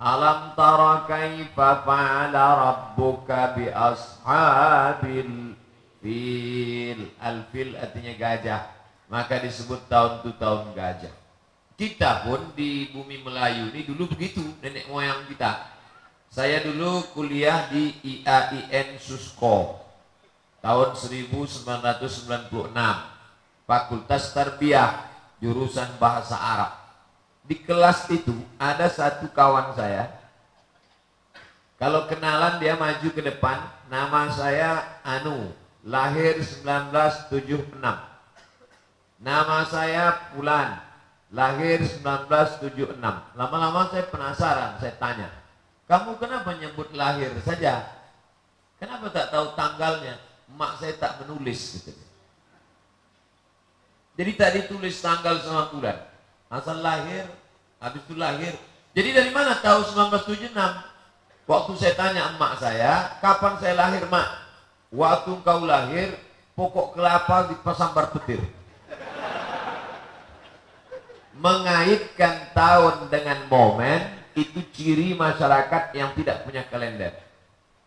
Alam 0.03 0.59
tara 0.59 1.07
kaifa 1.07 1.87
fa'ala 1.87 2.47
rabbuka 2.59 3.55
bi 3.55 3.71
ashabil 3.71 5.55
fil. 6.03 7.01
Al-fil 7.23 7.79
artinya 7.79 8.11
gajah. 8.19 8.67
Maka 9.07 9.39
disebut 9.39 9.87
tahun 9.87 10.27
itu 10.27 10.35
tahun 10.43 10.75
gajah. 10.75 11.15
Kita 11.79 12.27
pun 12.27 12.51
di 12.59 12.91
bumi 12.91 13.23
Melayu 13.23 13.71
ini 13.71 13.87
dulu 13.87 14.11
begitu 14.11 14.43
nenek 14.59 14.91
moyang 14.91 15.23
kita. 15.31 15.71
Saya 16.27 16.67
dulu 16.67 17.07
kuliah 17.15 17.71
di 17.71 17.95
IAIN 18.03 18.99
Susko 18.99 19.87
tahun 20.59 20.99
1996. 20.99 21.63
Fakultas 23.71 24.35
Tarbiyah 24.35 25.07
jurusan 25.39 25.95
bahasa 26.03 26.35
Arab 26.35 26.82
di 27.53 27.61
kelas 27.61 28.09
itu 28.09 28.33
ada 28.57 28.89
satu 28.89 29.29
kawan 29.29 29.77
saya. 29.77 30.09
Kalau 31.77 32.09
kenalan 32.09 32.57
dia 32.57 32.81
maju 32.81 33.09
ke 33.13 33.21
depan. 33.21 33.61
Nama 33.93 34.33
saya 34.33 34.81
Anu. 35.05 35.53
Lahir 35.85 36.41
1976 36.41 37.77
nama 39.23 39.67
saya 39.67 40.31
Pulan 40.31 40.79
lahir 41.35 41.83
1976 41.83 43.03
lama-lama 43.35 43.91
saya 43.91 44.07
penasaran 44.07 44.79
saya 44.79 44.95
tanya 44.95 45.31
kamu 45.91 46.23
kenapa 46.23 46.55
nyebut 46.57 46.89
lahir 46.95 47.35
saja? 47.43 47.85
Kenapa 48.79 49.11
tak 49.11 49.29
tahu 49.35 49.53
tanggalnya? 49.59 50.17
Emak 50.49 50.79
saya 50.79 50.95
tak 50.97 51.23
menulis 51.23 51.83
gitu. 51.83 51.93
jadi 54.17 54.31
tak 54.39 54.51
ditulis 54.55 54.97
tanggal 55.03 55.43
sama 55.43 55.69
bulan. 55.69 55.99
Asal 56.53 56.85
lahir, 56.85 57.25
habis 57.83 58.01
itu 58.07 58.15
lahir. 58.15 58.55
Jadi 58.95 59.11
dari 59.11 59.31
mana 59.35 59.59
tahu 59.59 59.83
1976? 59.91 60.55
Waktu 61.43 61.73
saya 61.75 61.95
tanya 61.99 62.23
emak 62.31 62.53
saya, 62.63 63.19
kapan 63.19 63.59
saya 63.59 63.75
lahir 63.75 64.07
mak? 64.07 64.29
Waktu 64.95 65.33
kau 65.43 65.67
lahir, 65.67 66.15
pokok 66.55 66.95
kelapa 66.95 67.51
di 67.51 67.59
pasambar 67.59 68.15
petir. 68.15 68.39
Mengaitkan 71.35 72.55
tahun 72.55 73.11
dengan 73.11 73.51
momen, 73.51 74.07
itu 74.39 74.63
ciri 74.71 75.19
masyarakat 75.19 75.93
yang 75.99 76.15
tidak 76.15 76.47
punya 76.47 76.63
kalender. 76.71 77.19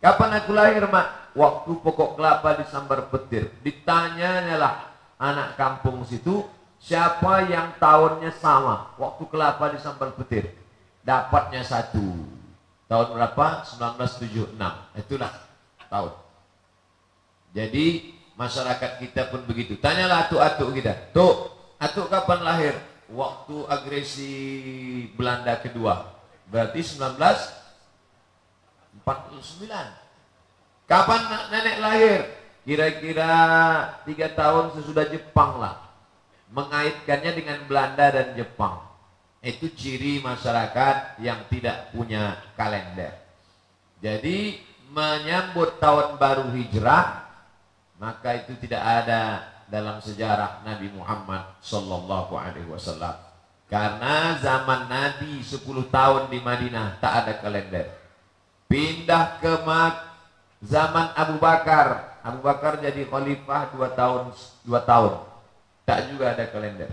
Kapan 0.04 0.44
aku 0.44 0.52
lahir 0.52 0.84
mak? 0.92 1.32
Waktu 1.32 1.70
pokok 1.80 2.20
kelapa 2.20 2.60
di 2.60 2.64
sambar 2.68 3.08
petir. 3.08 3.48
Ditanya 3.64 4.44
lah 4.60 4.76
anak 5.16 5.56
kampung 5.56 6.04
situ, 6.04 6.44
Siapa 6.86 7.50
yang 7.50 7.74
tahunnya 7.82 8.30
sama 8.38 8.94
waktu 8.94 9.26
kelapa 9.26 9.74
di 9.74 9.78
sambal 9.82 10.14
petir 10.14 10.54
dapatnya 11.02 11.66
satu. 11.66 12.14
Tahun 12.86 13.10
berapa? 13.10 13.66
1976. 13.66 14.54
Itulah 14.94 15.34
tahun. 15.90 16.14
Jadi 17.50 18.14
masyarakat 18.38 19.02
kita 19.02 19.34
pun 19.34 19.42
begitu. 19.50 19.74
Tanyalah 19.82 20.30
atuk-atuk 20.30 20.78
kita. 20.78 21.10
Tuh, 21.10 21.50
atuk 21.82 22.06
kapan 22.06 22.46
lahir? 22.46 22.78
Waktu 23.10 23.66
agresi 23.66 24.30
Belanda 25.18 25.58
kedua. 25.58 26.06
Berarti 26.46 26.86
1949. 26.86 29.02
Kapan 30.86 31.20
nenek 31.50 31.82
lahir? 31.82 32.30
Kira-kira 32.62 33.34
tiga 34.06 34.30
tahun 34.30 34.70
sesudah 34.78 35.10
Jepang 35.10 35.58
lah 35.58 35.85
mengaitkannya 36.50 37.32
dengan 37.34 37.58
Belanda 37.66 38.06
dan 38.12 38.38
Jepang. 38.38 38.82
Itu 39.42 39.70
ciri 39.74 40.18
masyarakat 40.22 41.22
yang 41.22 41.46
tidak 41.50 41.94
punya 41.94 42.38
kalender. 42.58 43.14
Jadi 44.02 44.58
menyambut 44.90 45.78
tahun 45.82 46.18
baru 46.18 46.50
hijrah 46.54 47.26
maka 47.96 48.44
itu 48.44 48.52
tidak 48.60 48.82
ada 48.82 49.22
dalam 49.66 49.98
sejarah 49.98 50.62
Nabi 50.62 50.92
Muhammad 50.92 51.58
sallallahu 51.64 52.36
alaihi 52.36 52.68
wasallam. 52.68 53.16
Karena 53.66 54.38
zaman 54.38 54.86
Nabi 54.86 55.42
10 55.42 55.66
tahun 55.90 56.30
di 56.30 56.38
Madinah 56.38 57.02
tak 57.02 57.12
ada 57.26 57.32
kalender. 57.42 57.90
Pindah 58.70 59.42
ke 59.42 59.52
Mak 59.66 59.94
zaman 60.62 61.10
Abu 61.18 61.42
Bakar. 61.42 62.14
Abu 62.22 62.46
Bakar 62.46 62.78
jadi 62.78 63.02
khalifah 63.06 63.74
2 63.74 63.98
tahun 63.98 64.22
2 64.66 64.70
tahun 64.86 65.12
Tak 65.86 66.10
juga 66.10 66.34
ada 66.34 66.44
kalender. 66.50 66.90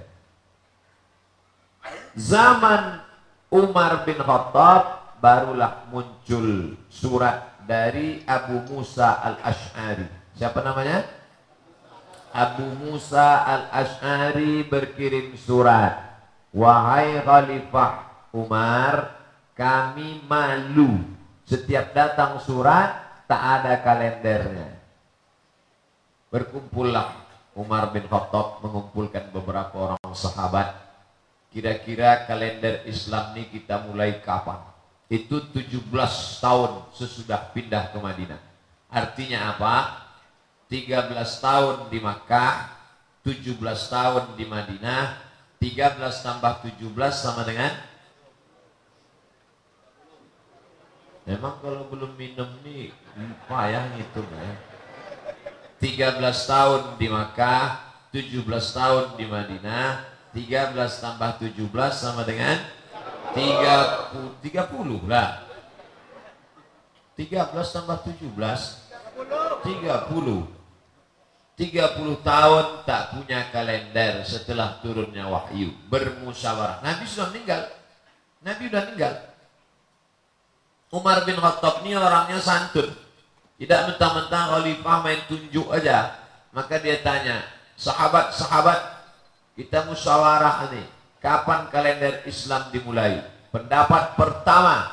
Zaman 2.14 3.02
Umar 3.50 4.06
bin 4.06 4.22
Khattab 4.22 5.18
barulah 5.18 5.90
muncul 5.90 6.78
surat 6.94 7.58
dari 7.66 8.22
Abu 8.30 8.62
Musa 8.70 9.18
al-Ash'ari. 9.18 10.06
Siapa 10.38 10.62
namanya? 10.62 11.02
Abu 12.30 12.66
Musa 12.86 13.42
al-Ash'ari 13.42 14.66
berkirim 14.70 15.34
surat. 15.42 16.14
Wahai 16.54 17.18
Khalifah 17.26 18.30
Umar, 18.30 19.18
kami 19.58 20.22
malu. 20.30 21.02
Setiap 21.50 21.98
datang 21.98 22.38
surat, 22.38 23.26
tak 23.26 23.42
ada 23.42 23.74
kalendernya. 23.82 24.70
Berkumpullah 26.30 27.23
Umar 27.54 27.94
bin 27.94 28.10
Khattab 28.10 28.66
mengumpulkan 28.66 29.30
beberapa 29.30 29.74
orang 29.78 30.14
sahabat. 30.18 30.74
Kira-kira 31.54 32.26
kalender 32.26 32.82
Islam 32.90 33.38
ini 33.38 33.46
kita 33.54 33.86
mulai 33.86 34.18
kapan? 34.26 34.58
Itu 35.06 35.54
17 35.54 35.86
tahun 36.42 36.90
sesudah 36.98 37.54
pindah 37.54 37.94
ke 37.94 37.98
Madinah. 38.02 38.42
Artinya 38.90 39.54
apa? 39.54 39.76
13 40.74 41.14
tahun 41.38 41.94
di 41.94 42.02
Makkah, 42.02 42.74
17 43.22 43.62
tahun 43.94 44.34
di 44.34 44.46
Madinah, 44.50 45.22
13 45.62 46.26
tambah 46.26 46.66
17 46.66 46.90
sama 47.14 47.46
dengan 47.46 47.94
Memang 51.24 51.56
kalau 51.64 51.88
belum 51.88 52.20
minum 52.20 52.52
nih 52.68 52.92
payah 53.48 53.96
ngitung 53.96 54.28
ya. 54.28 54.73
13 55.84 56.16
tahun 56.48 56.96
di 56.96 57.12
Makkah, 57.12 57.92
17 58.16 58.40
tahun 58.72 59.20
di 59.20 59.28
Madinah, 59.28 60.08
13 60.32 61.04
tambah 61.04 61.44
17 61.44 61.60
sama 61.92 62.24
dengan 62.24 62.56
30, 63.36 64.40
30 64.40 65.04
lah. 65.12 65.44
13 67.20 67.52
tambah 67.52 68.00
17 68.00 68.32
30 68.32 70.64
30 71.54 72.26
tahun 72.26 72.66
tak 72.88 73.04
punya 73.14 73.52
kalender 73.52 74.24
setelah 74.24 74.80
turunnya 74.80 75.28
wahyu. 75.28 75.76
Bermusyawarah. 75.92 76.80
Nabi 76.80 77.04
sudah 77.06 77.30
meninggal. 77.30 77.62
Nabi 78.40 78.72
sudah 78.72 78.82
meninggal. 78.88 79.14
Umar 80.96 81.28
bin 81.28 81.36
Khattab 81.38 81.84
ini 81.84 82.00
orangnya 82.00 82.40
santun 82.40 83.03
tidak 83.64 83.96
mentang-mentang 83.96 84.60
khalifah 84.60 84.98
main 85.08 85.24
tunjuk 85.32 85.72
aja. 85.72 86.20
Maka 86.52 86.84
dia 86.84 87.00
tanya, 87.00 87.48
sahabat-sahabat, 87.80 88.76
kita 89.56 89.88
musyawarah 89.88 90.68
ini. 90.68 90.84
Kapan 91.24 91.72
kalender 91.72 92.28
Islam 92.28 92.68
dimulai? 92.76 93.24
Pendapat 93.56 94.20
pertama, 94.20 94.92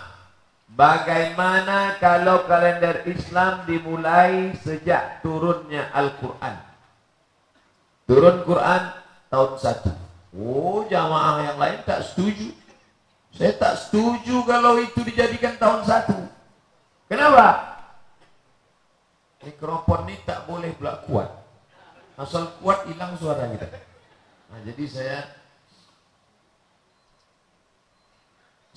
bagaimana 0.71 1.99
kalau 1.99 2.47
kalender 2.47 3.03
Islam 3.11 3.67
dimulai 3.67 4.55
sejak 4.63 5.19
turunnya 5.19 5.91
Al-Quran? 5.91 6.55
Turun 8.07 8.47
Quran 8.47 8.83
tahun 9.35 9.53
1. 9.59 10.39
Oh, 10.39 10.87
jamaah 10.87 11.43
yang 11.43 11.59
lain 11.59 11.83
tak 11.83 12.07
setuju. 12.07 12.55
Saya 13.35 13.51
tak 13.59 13.75
setuju 13.83 14.47
kalau 14.47 14.79
itu 14.79 15.03
dijadikan 15.03 15.59
tahun 15.59 15.83
1. 15.83 17.11
Kenapa? 17.11 17.70
Mikrofon 19.45 20.09
ini 20.09 20.17
tak 20.25 20.45
boleh 20.45 20.71
pula 20.77 21.01
kuat 21.09 21.29
asal 22.21 22.53
kuat 22.61 22.85
hilang 22.89 23.17
suara 23.17 23.49
kita 23.49 23.67
nah 24.51 24.61
jadi 24.67 24.85
saya 24.89 25.19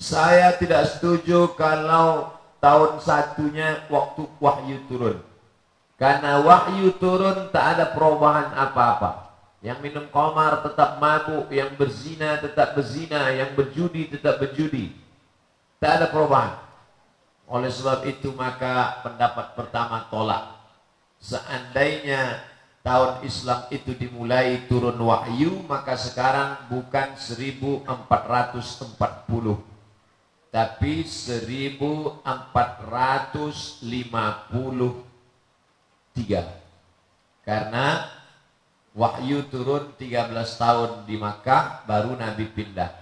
saya 0.00 0.48
tidak 0.56 0.88
setuju 0.88 1.52
kalau 1.56 2.32
tahun 2.58 3.00
satunya 3.00 3.84
waktu 3.92 4.24
wahyu 4.40 4.80
turun 4.88 5.20
karena 6.00 6.40
wahyu 6.40 6.90
turun 6.96 7.52
tak 7.52 7.78
ada 7.78 7.92
perubahan 7.92 8.52
apa-apa 8.56 9.24
yang 9.64 9.80
minum 9.80 10.04
komar 10.12 10.60
tetap 10.60 11.00
mabuk, 11.00 11.48
yang 11.48 11.72
berzina 11.80 12.36
tetap 12.36 12.76
berzina, 12.76 13.32
yang 13.32 13.56
berjudi 13.56 14.12
tetap 14.12 14.36
berjudi. 14.36 14.92
Tak 15.80 16.04
ada 16.04 16.06
perubahan. 16.12 16.52
Oleh 17.44 17.68
sebab 17.68 18.08
itu 18.08 18.32
maka 18.32 19.04
pendapat 19.04 19.52
pertama 19.52 20.08
tolak. 20.08 20.56
Seandainya 21.20 22.40
tahun 22.84 23.24
Islam 23.24 23.64
itu 23.72 23.96
dimulai 23.96 24.68
turun 24.68 25.00
wahyu 25.00 25.64
maka 25.64 25.96
sekarang 25.96 26.68
bukan 26.68 27.16
1440 27.16 27.88
tapi 30.52 31.00
1453 31.02 32.22
karena 37.44 38.08
wahyu 38.94 39.42
turun 39.48 39.96
13 39.96 40.60
tahun 40.60 41.08
di 41.08 41.16
Makkah 41.18 41.82
baru 41.88 42.14
Nabi 42.14 42.46
pindah. 42.52 42.92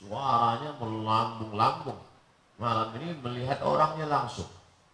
Suaranya 0.03 0.75
melambung-lambung. 0.83 2.14
Malam 2.55 2.95
ini 3.03 3.19
melihat 3.19 3.59
orangnya 3.67 4.07
langsung 4.07 4.47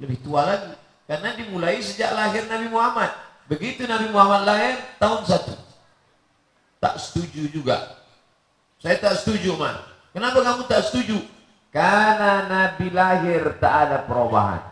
Lebih 0.01 0.25
tua 0.25 0.49
lagi 0.49 0.73
karena 1.11 1.35
dimulai 1.35 1.83
sejak 1.83 2.15
lahir 2.15 2.47
Nabi 2.47 2.71
Muhammad. 2.71 3.11
Begitu 3.51 3.83
Nabi 3.83 4.15
Muhammad 4.15 4.47
lahir 4.47 4.79
tahun 5.03 5.27
1 5.27 5.71
tak 6.81 6.97
setuju 6.97 7.51
juga. 7.51 7.99
Saya 8.81 8.97
tak 8.97 9.21
setuju, 9.21 9.59
man. 9.59 9.77
Kenapa 10.17 10.41
kamu 10.41 10.65
tak 10.71 10.87
setuju? 10.89 11.19
Karena 11.75 12.47
Nabi 12.49 12.89
lahir 12.89 13.59
tak 13.61 13.75
ada 13.87 13.99
perubahan. 14.07 14.65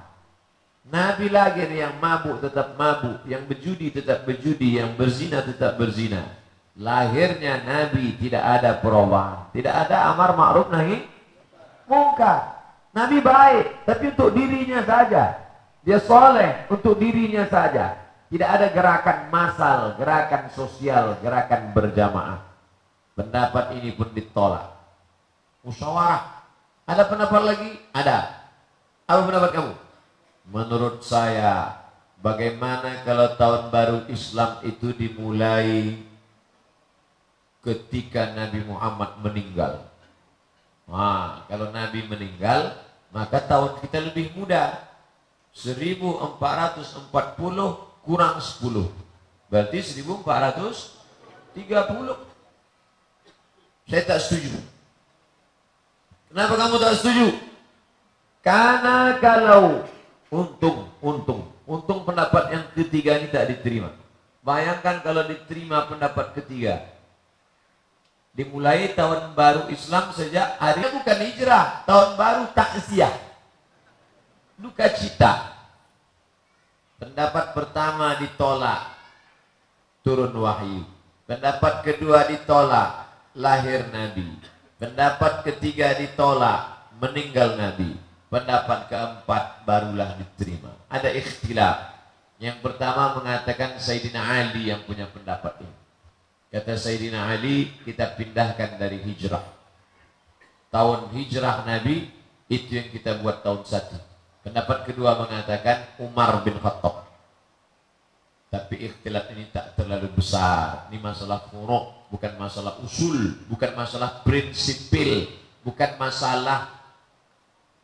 Nabi 0.88 1.29
lahir 1.29 1.68
yang 1.68 2.01
mabuk 2.01 2.40
tetap 2.40 2.79
mabuk, 2.81 3.20
yang 3.29 3.44
berjudi 3.44 3.92
tetap 3.92 4.24
berjudi, 4.24 4.81
yang 4.81 4.96
berzina 4.96 5.44
tetap 5.44 5.77
berzina. 5.77 6.24
Lahirnya 6.79 7.61
Nabi 7.61 8.16
tidak 8.16 8.40
ada 8.40 8.81
perubahan, 8.81 9.53
tidak 9.53 9.74
ada 9.85 10.14
amar 10.14 10.33
ma'ruf 10.33 10.72
nahi 10.72 11.05
mungkar. 11.85 12.57
Nabi 12.96 13.20
baik, 13.20 13.85
tapi 13.85 14.16
untuk 14.16 14.33
dirinya 14.33 14.81
saja. 14.87 15.47
Dia 15.88 16.05
soleh 16.05 16.68
untuk 16.68 17.01
dirinya 17.01 17.48
saja. 17.48 17.96
Tidak 18.29 18.44
ada 18.44 18.68
gerakan 18.68 19.33
massal, 19.33 19.96
gerakan 19.96 20.53
sosial, 20.53 21.16
gerakan 21.24 21.72
berjamaah. 21.72 22.44
Pendapat 23.16 23.72
ini 23.81 23.96
pun 23.96 24.12
ditolak. 24.12 24.68
Musyawarah. 25.64 26.44
Ada 26.85 27.09
pendapat 27.09 27.40
lagi? 27.40 27.70
Ada. 27.96 28.37
Apa 29.09 29.20
pendapat 29.33 29.51
kamu? 29.57 29.72
Menurut 30.53 31.01
saya, 31.01 31.81
bagaimana 32.20 33.01
kalau 33.09 33.33
tahun 33.40 33.62
baru 33.72 33.98
Islam 34.12 34.61
itu 34.68 34.92
dimulai 34.92 36.05
ketika 37.64 38.37
Nabi 38.37 38.61
Muhammad 38.68 39.24
meninggal? 39.24 39.88
Nah, 40.85 41.48
kalau 41.48 41.72
Nabi 41.72 42.05
meninggal, 42.05 42.77
maka 43.09 43.40
tahun 43.40 43.81
kita 43.81 44.12
lebih 44.12 44.37
muda. 44.37 44.88
1440 45.59 46.31
kurang 48.07 48.38
10 48.38 49.51
berarti 49.51 49.83
1430 49.83 52.29
saya 53.88 54.05
tak 54.05 54.21
setuju. 54.21 54.53
Kenapa 56.29 56.55
kamu 56.61 56.77
tak 56.77 56.94
setuju? 57.01 57.27
Karena 58.44 59.16
kalau 59.16 59.88
untung 60.29 60.92
untung. 61.01 61.49
Untung 61.68 62.01
pendapat 62.05 62.53
yang 62.53 62.64
ketiga 62.77 63.16
ini 63.16 63.33
tak 63.33 63.49
diterima. 63.49 63.88
Bayangkan 64.44 65.01
kalau 65.01 65.25
diterima 65.25 65.88
pendapat 65.88 66.37
ketiga. 66.37 66.85
Dimulai 68.37 68.92
tahun 68.92 69.33
baru 69.33 69.73
Islam 69.73 70.12
sejak 70.12 70.61
hari 70.61 70.85
bukan 70.92 71.18
hijrah 71.27 71.83
tahun 71.88 72.14
baru 72.14 72.44
takziah 72.55 73.11
duka 74.59 74.90
cita 74.90 75.59
Pendapat 76.99 77.55
pertama 77.55 78.18
ditolak, 78.18 78.90
turun 80.03 80.35
wahyu. 80.35 80.83
Pendapat 81.31 81.87
kedua 81.87 82.27
ditolak, 82.27 83.07
lahir 83.38 83.87
Nabi. 83.94 84.27
Pendapat 84.83 85.47
ketiga 85.47 85.94
ditolak, 85.94 86.90
meninggal 86.99 87.55
Nabi. 87.55 87.94
Pendapat 88.27 88.90
keempat 88.90 89.62
barulah 89.62 90.18
diterima. 90.18 90.75
Ada 90.90 91.14
ikhtilaf. 91.14 91.79
Yang 92.42 92.66
pertama 92.66 93.14
mengatakan 93.14 93.79
Sayyidina 93.79 94.18
Ali 94.18 94.75
yang 94.75 94.83
punya 94.83 95.07
pendapat 95.07 95.55
ini. 95.62 95.79
Kata 96.51 96.75
Sayyidina 96.75 97.31
Ali, 97.31 97.71
kita 97.87 98.18
pindahkan 98.18 98.75
dari 98.75 98.99
hijrah. 99.07 99.47
Tahun 100.75 101.14
hijrah 101.14 101.62
Nabi, 101.62 102.11
itu 102.51 102.75
yang 102.75 102.90
kita 102.90 103.23
buat 103.23 103.47
tahun 103.47 103.62
satu. 103.62 104.08
Pendapat 104.48 104.88
kedua 104.88 105.12
mengatakan 105.20 106.00
Umar 106.00 106.40
bin 106.40 106.56
Khattab. 106.56 107.04
Tapi 108.48 108.80
ikhtilaf 108.80 109.28
ini 109.37 109.44
tak 109.52 109.76
terlalu 109.76 110.08
besar. 110.16 110.88
Ini 110.88 110.96
masalah 111.04 111.52
furuk, 111.52 112.08
bukan 112.08 112.32
masalah 112.40 112.80
usul, 112.80 113.44
bukan 113.44 113.76
masalah 113.76 114.24
prinsipil, 114.24 115.28
bukan 115.61 116.00
masalah 116.00 116.80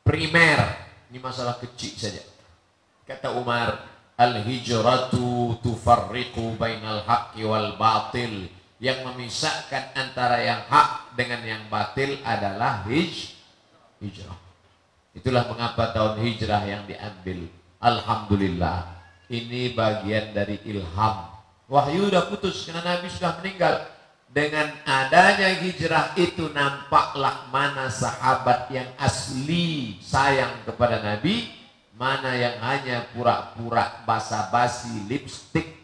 primer. 0.00 0.88
Ini 1.12 1.20
masalah 1.20 1.61
kecil 1.61 2.00
saja. 2.00 2.24
Kata 3.05 3.37
Umar, 3.37 3.85
Al-hijratu 4.16 5.61
tufarriqu 5.61 6.57
bainal 6.57 7.05
haqqi 7.05 7.44
wal 7.44 7.77
batil. 7.77 8.48
Yang 8.81 9.05
memisahkan 9.05 9.92
antara 9.92 10.40
yang 10.40 10.64
hak 10.64 11.12
dengan 11.12 11.44
yang 11.44 11.62
batil 11.68 12.24
adalah 12.24 12.88
hij 12.88 13.37
hijrah. 14.00 14.44
Itulah 15.14 15.46
mengapa 15.46 15.94
tahun 15.94 16.20
hijrah 16.20 16.62
yang 16.66 16.83
diambil. 16.90 17.46
Alhamdulillah. 17.79 18.90
Ini 19.31 19.72
bagian 19.72 20.35
dari 20.35 20.59
ilham. 20.66 21.16
Wahyu 21.70 22.12
sudah 22.12 22.29
putus 22.29 22.66
karena 22.66 22.83
Nabi 22.83 23.07
sudah 23.09 23.33
meninggal. 23.40 23.74
Dengan 24.35 24.66
adanya 24.83 25.55
hijrah 25.62 26.18
itu 26.18 26.50
nampaklah 26.50 27.46
mana 27.55 27.87
sahabat 27.87 28.66
yang 28.74 28.90
asli 28.98 29.94
sayang 30.03 30.66
kepada 30.66 30.98
Nabi 30.98 31.64
mana 31.94 32.35
yang 32.35 32.59
hanya 32.59 33.07
pura-pura 33.14 34.03
basa-basi 34.03 35.07
lipstick 35.07 35.79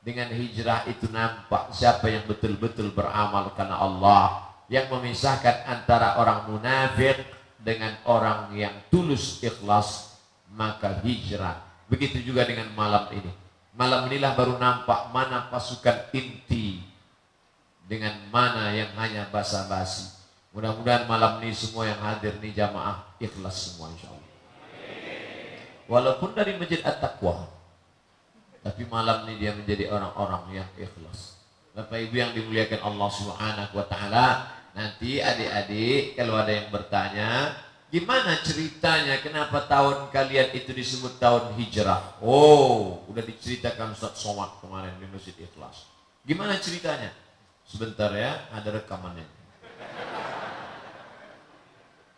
dengan 0.00 0.32
hijrah 0.32 0.88
itu 0.88 1.08
nampak 1.12 1.72
siapa 1.76 2.08
yang 2.08 2.24
betul-betul 2.24 2.92
beramal 2.96 3.52
karena 3.52 3.76
Allah 3.76 4.48
yang 4.72 4.88
memisahkan 4.88 5.68
antara 5.68 6.16
orang 6.16 6.48
munafik 6.48 7.20
dengan 7.64 7.96
orang 8.04 8.52
yang 8.52 8.72
tulus 8.92 9.40
ikhlas 9.40 10.20
maka 10.52 11.00
hijrah. 11.00 11.64
Begitu 11.88 12.20
juga 12.20 12.44
dengan 12.44 12.68
malam 12.76 13.08
ini. 13.10 13.32
Malam 13.74 14.06
inilah 14.06 14.38
baru 14.38 14.54
nampak 14.60 15.10
mana 15.10 15.50
pasukan 15.50 16.14
inti 16.14 16.78
dengan 17.88 18.14
mana 18.30 18.70
yang 18.70 18.92
hanya 18.94 19.26
basa-basi. 19.32 20.14
Mudah-mudahan 20.54 21.10
malam 21.10 21.42
ini 21.42 21.50
semua 21.50 21.90
yang 21.90 21.98
hadir 21.98 22.38
nih 22.38 22.54
jamaah 22.54 23.02
ikhlas 23.18 23.74
semua 23.74 23.90
insya 23.90 24.14
walaupun 25.88 26.32
dari 26.32 26.56
masjid 26.56 26.80
at-taqwa 26.80 27.48
tapi 28.64 28.88
malam 28.88 29.28
ini 29.28 29.44
dia 29.44 29.52
menjadi 29.52 29.92
orang-orang 29.92 30.64
yang 30.64 30.68
ikhlas. 30.80 31.36
Bapak 31.76 32.00
Ibu 32.00 32.16
yang 32.16 32.32
dimuliakan 32.32 32.80
Allah 32.80 33.10
Subhanahu 33.12 33.72
wa 33.76 33.84
taala 33.84 34.53
nanti 34.74 35.22
adik-adik 35.22 36.18
kalau 36.18 36.34
ada 36.36 36.52
yang 36.52 36.68
bertanya 36.68 37.30
gimana 37.88 38.42
ceritanya? 38.42 39.22
Kenapa 39.22 39.70
tahun 39.70 40.10
kalian 40.10 40.50
itu 40.52 40.74
disebut 40.74 41.22
tahun 41.22 41.54
hijrah? 41.56 42.18
Oh 42.20 43.06
udah 43.08 43.22
diceritakan 43.22 43.94
Ustaz 43.94 44.18
Somad 44.18 44.58
kemarin 44.58 44.92
di 44.98 45.06
Masjid 45.08 45.34
Ikhlas. 45.38 45.88
Gimana 46.26 46.58
ceritanya? 46.58 47.14
Sebentar 47.64 48.12
ya 48.12 48.50
ada 48.52 48.68
rekamannya 48.74 49.44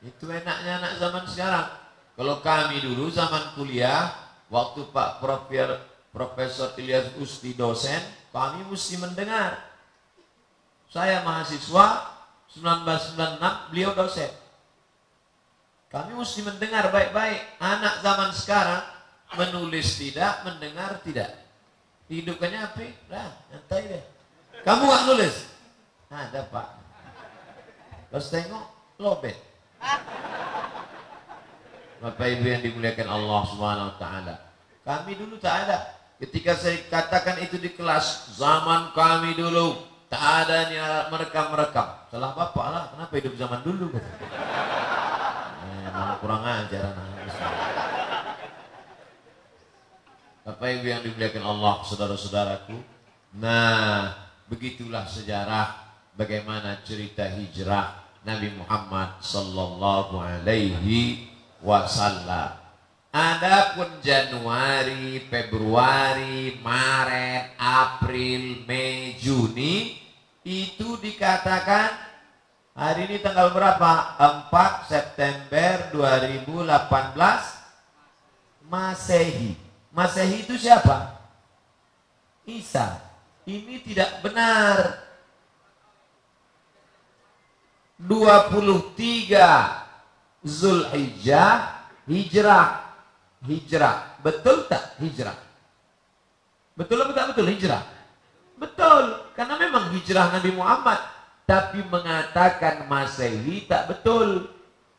itu 0.06 0.24
enaknya 0.30 0.72
anak 0.82 0.92
zaman 1.02 1.24
sekarang. 1.26 1.68
Kalau 2.16 2.40
kami 2.40 2.80
dulu 2.80 3.10
zaman 3.12 3.52
kuliah, 3.58 4.12
waktu 4.48 4.88
Pak 4.88 5.20
Profesor, 5.20 5.82
Profesor 6.14 6.72
Ilyas 6.80 7.12
Usti 7.20 7.52
dosen, 7.52 8.00
kami 8.32 8.64
mesti 8.70 8.96
mendengar. 8.96 9.60
Saya 10.88 11.20
mahasiswa, 11.26 12.15
1996 12.56 13.70
beliau 13.72 13.92
dosen. 13.92 14.32
Kami 15.92 16.16
mesti 16.16 16.40
mendengar 16.42 16.88
baik-baik. 16.90 17.60
Anak 17.60 18.00
zaman 18.00 18.32
sekarang 18.32 18.82
menulis 19.36 19.96
tidak, 20.00 20.42
mendengar 20.42 20.98
tidak. 21.04 21.30
Hidupnya 22.08 22.70
apa? 22.70 22.86
Nah, 23.10 23.30
nyantai 23.50 23.82
deh. 23.90 24.04
Kamu 24.62 24.82
gak 24.86 25.04
nulis? 25.10 25.36
Ada 26.10 26.46
pak. 26.50 26.68
Terus 28.10 28.26
tengok, 28.30 28.64
lobet. 29.02 29.36
Bapak 31.96 32.26
Ibu 32.28 32.44
yang 32.44 32.62
dimuliakan 32.62 33.08
Allah 33.08 33.40
Subhanahu 33.50 33.88
wa 33.90 33.96
taala. 33.98 34.34
Kami 34.86 35.12
dulu 35.18 35.40
tak 35.40 35.66
ada. 35.66 35.78
Ketika 36.22 36.54
saya 36.56 36.80
katakan 36.86 37.42
itu 37.42 37.58
di 37.58 37.74
kelas, 37.74 38.36
zaman 38.38 38.94
kami 38.94 39.34
dulu 39.36 39.76
tak 40.06 40.46
ada 40.46 40.70
nih 40.70 40.78
alat 40.78 41.06
Salah 42.16 42.32
Bapak 42.32 42.66
lah, 42.72 42.84
kenapa 42.96 43.12
hidup 43.20 43.36
zaman 43.36 43.60
dulu? 43.60 43.92
Eh, 43.92 44.00
kurang 46.24 46.48
ajar 46.48 46.96
anak. 46.96 47.28
Bapak 50.48 50.80
Ibu 50.80 50.86
yang 50.88 51.04
dimuliakan 51.04 51.44
Allah, 51.44 51.84
saudara-saudaraku. 51.84 52.72
Nah, 53.36 54.16
begitulah 54.48 55.04
sejarah 55.04 55.76
bagaimana 56.16 56.80
cerita 56.88 57.28
hijrah 57.28 58.00
Nabi 58.24 58.64
Muhammad 58.64 59.20
sallallahu 59.20 60.16
alaihi 60.16 61.28
wasallam. 61.60 62.56
Adapun 63.12 63.92
Januari, 64.00 65.20
Februari, 65.28 66.64
Maret, 66.64 67.60
April, 67.60 68.64
Mei, 68.64 69.20
Juni 69.20 70.00
itu 70.46 70.94
dikatakan 70.96 72.05
hari 72.76 73.08
ini 73.08 73.24
tanggal 73.24 73.56
berapa? 73.56 74.20
4 74.52 74.92
September 74.92 75.88
2018 75.96 76.68
Masehi. 78.68 79.56
Masehi 79.96 80.44
itu 80.44 80.60
siapa? 80.60 81.16
Isa. 82.44 83.00
Ini 83.48 83.80
tidak 83.80 84.20
benar. 84.20 85.08
23 87.96 88.92
Zulhijjah 90.44 91.80
hijrah 92.06 92.86
hijrah 93.48 94.20
betul 94.20 94.68
tak 94.68 95.00
hijrah 95.00 95.32
betul 96.76 97.02
atau 97.02 97.16
tak 97.16 97.32
betul 97.32 97.48
hijrah 97.48 97.82
betul 98.60 99.32
karena 99.32 99.56
memang 99.56 99.96
hijrah 99.96 100.28
Nabi 100.28 100.52
Muhammad 100.52 101.15
tapi 101.46 101.80
mengatakan 101.86 102.90
Masehi 102.90 103.64
tak 103.70 103.88
betul 103.88 104.50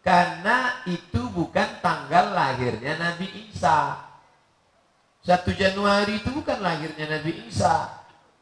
karena 0.01 0.81
itu 0.87 1.27
bukan 1.35 1.67
tanggal 1.83 2.31
lahirnya 2.31 2.95
Nabi 2.95 3.51
Isa 3.51 3.99
1 5.27 5.43
Januari 5.53 6.23
itu 6.23 6.31
bukan 6.31 6.63
lahirnya 6.63 7.19
Nabi 7.19 7.45
Isa 7.51 7.91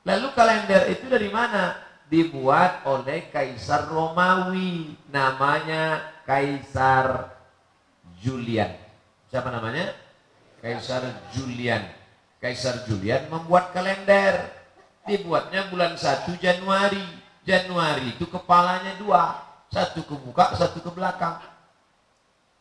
lalu 0.06 0.30
kalender 0.38 0.86
itu 0.94 1.10
dari 1.10 1.34
mana 1.34 1.82
dibuat 2.06 2.86
oleh 2.86 3.34
Kaisar 3.34 3.90
Romawi 3.90 4.94
namanya 5.10 6.14
Kaisar 6.26 7.34
Julian. 8.22 8.74
Siapa 9.30 9.50
namanya? 9.54 9.94
Kaisar 10.62 11.06
Julian. 11.34 11.86
Kaisar 12.42 12.86
Julian 12.90 13.30
membuat 13.30 13.70
kalender. 13.74 14.50
Dibuatnya 15.06 15.70
bulan 15.70 15.94
1 15.94 16.34
Januari. 16.42 17.25
Januari 17.46 18.18
itu 18.18 18.26
kepalanya 18.26 18.98
dua. 18.98 19.40
Satu 19.70 20.02
ke 20.02 20.16
muka, 20.18 20.58
satu 20.58 20.82
ke 20.82 20.90
belakang. 20.90 21.40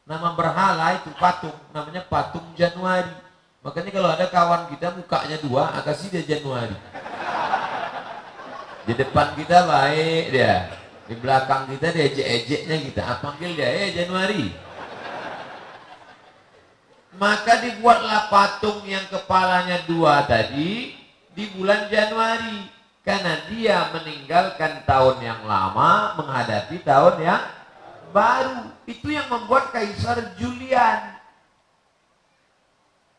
Nama 0.04 0.36
berhala 0.36 1.00
itu 1.00 1.10
patung. 1.16 1.56
Namanya 1.72 2.04
patung 2.04 2.44
Januari. 2.52 3.12
Makanya 3.64 3.90
kalau 3.90 4.08
ada 4.12 4.26
kawan 4.28 4.68
kita 4.68 4.92
mukanya 4.92 5.40
dua, 5.40 5.72
kasih 5.80 6.12
dia 6.12 6.36
Januari. 6.36 6.76
Di 8.84 8.92
depan 8.92 9.32
kita 9.32 9.64
baik 9.64 10.24
dia 10.28 10.84
di 11.04 11.14
belakang 11.20 11.68
kita 11.68 11.92
dia 11.92 12.04
ejek-ejeknya 12.08 12.76
kita 12.80 13.02
ah, 13.04 13.18
panggil 13.20 13.52
dia 13.52 13.68
eh 13.68 13.92
Januari 13.92 14.48
maka 17.20 17.60
dibuatlah 17.60 18.32
patung 18.32 18.80
yang 18.88 19.04
kepalanya 19.12 19.84
dua 19.84 20.24
tadi 20.24 20.96
di 21.36 21.44
bulan 21.52 21.92
Januari 21.92 22.72
karena 23.04 23.44
dia 23.52 23.92
meninggalkan 23.92 24.82
tahun 24.88 25.20
yang 25.20 25.40
lama 25.44 26.18
menghadapi 26.18 26.80
tahun 26.80 27.20
yang 27.20 27.42
baru 28.10 28.72
itu 28.88 29.12
yang 29.12 29.28
membuat 29.28 29.70
Kaisar 29.70 30.34
Julian 30.40 31.20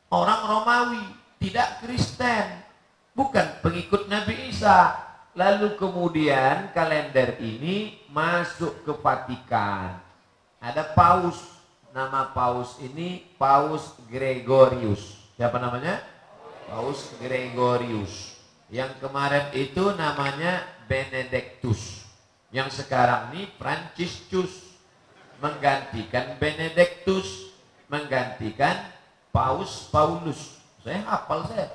orang 0.10 0.42
Romawi 0.50 1.06
tidak 1.38 1.86
Kristen 1.86 2.66
bukan 3.14 3.46
pengikut 3.62 4.10
Nabi 4.10 4.50
Isa 4.50 5.06
Lalu 5.36 5.76
kemudian 5.76 6.72
kalender 6.72 7.36
ini 7.44 8.00
masuk 8.08 8.88
ke 8.88 8.96
Vatikan. 9.04 10.00
Ada 10.64 10.96
paus. 10.96 11.60
Nama 11.92 12.32
paus 12.32 12.80
ini 12.80 13.24
Paus 13.36 14.00
Gregorius. 14.08 15.16
Siapa 15.36 15.60
namanya? 15.60 16.00
Paus 16.72 17.12
Gregorius. 17.20 18.35
Yang 18.76 19.08
kemarin 19.08 19.56
itu 19.56 19.96
namanya 19.96 20.68
Benedictus. 20.92 22.04
Yang 22.52 22.84
sekarang 22.84 23.32
ini 23.32 23.48
Franciscus. 23.56 24.76
Menggantikan 25.40 26.36
Benedictus. 26.36 27.56
Menggantikan 27.88 28.92
Paus 29.32 29.88
Paulus. 29.88 30.60
Saya 30.84 31.00
hafal 31.08 31.48
saya. 31.48 31.72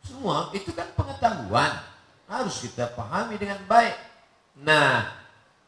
Semua 0.00 0.48
itu 0.56 0.72
kan 0.72 0.88
pengetahuan. 0.96 1.76
Harus 2.24 2.64
kita 2.64 2.88
pahami 2.96 3.36
dengan 3.36 3.60
baik. 3.68 4.00
Nah, 4.64 5.12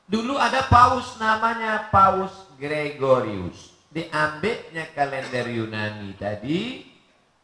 dulu 0.08 0.40
ada 0.40 0.64
paus 0.72 1.20
namanya 1.20 1.92
Paus 1.92 2.32
Gregorius. 2.56 3.76
Diambilnya 3.92 4.88
kalender 4.96 5.52
Yunani 5.52 6.16
tadi, 6.16 6.88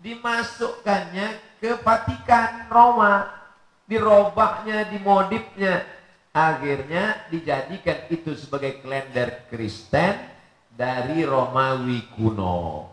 dimasukkannya 0.01 1.56
ke 1.67 1.75
Vatikan 1.83 2.71
Roma, 2.71 3.27
dirobahnya, 3.91 4.87
dimodifnya, 4.87 5.83
akhirnya 6.31 7.27
dijadikan 7.27 8.07
itu 8.07 8.39
sebagai 8.39 8.79
kalender 8.87 9.51
Kristen 9.51 10.15
dari 10.71 11.27
Romawi 11.27 12.07
kuno. 12.15 12.87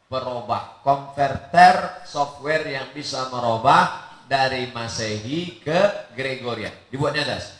perubah. 0.09 0.81
Converter 0.81 2.01
software 2.01 2.65
yang 2.65 2.89
bisa 2.97 3.29
merubah 3.29 4.06
dari 4.27 4.69
Masehi 4.75 5.63
ke 5.63 6.11
Gregorian. 6.13 6.71
Dibuatnya 6.91 7.23
atas. 7.23 7.57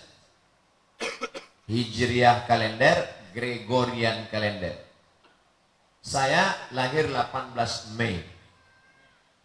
Hijriah 1.68 2.48
kalender, 2.48 3.08
Gregorian 3.36 4.28
kalender. 4.32 4.76
Saya 6.00 6.56
lahir 6.72 7.12
18 7.12 8.00
Mei. 8.00 8.24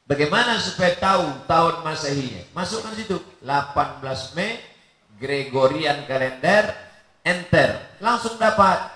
Bagaimana 0.06 0.58
supaya 0.62 0.94
tahu 0.98 1.46
tahun 1.50 1.82
Masehinya? 1.82 2.42
Masukkan 2.54 2.94
situ 2.94 3.18
18 3.42 4.36
Mei 4.38 4.58
Gregorian 5.18 6.06
kalender 6.06 6.74
enter 7.22 7.98
langsung 8.02 8.38
dapat 8.38 8.90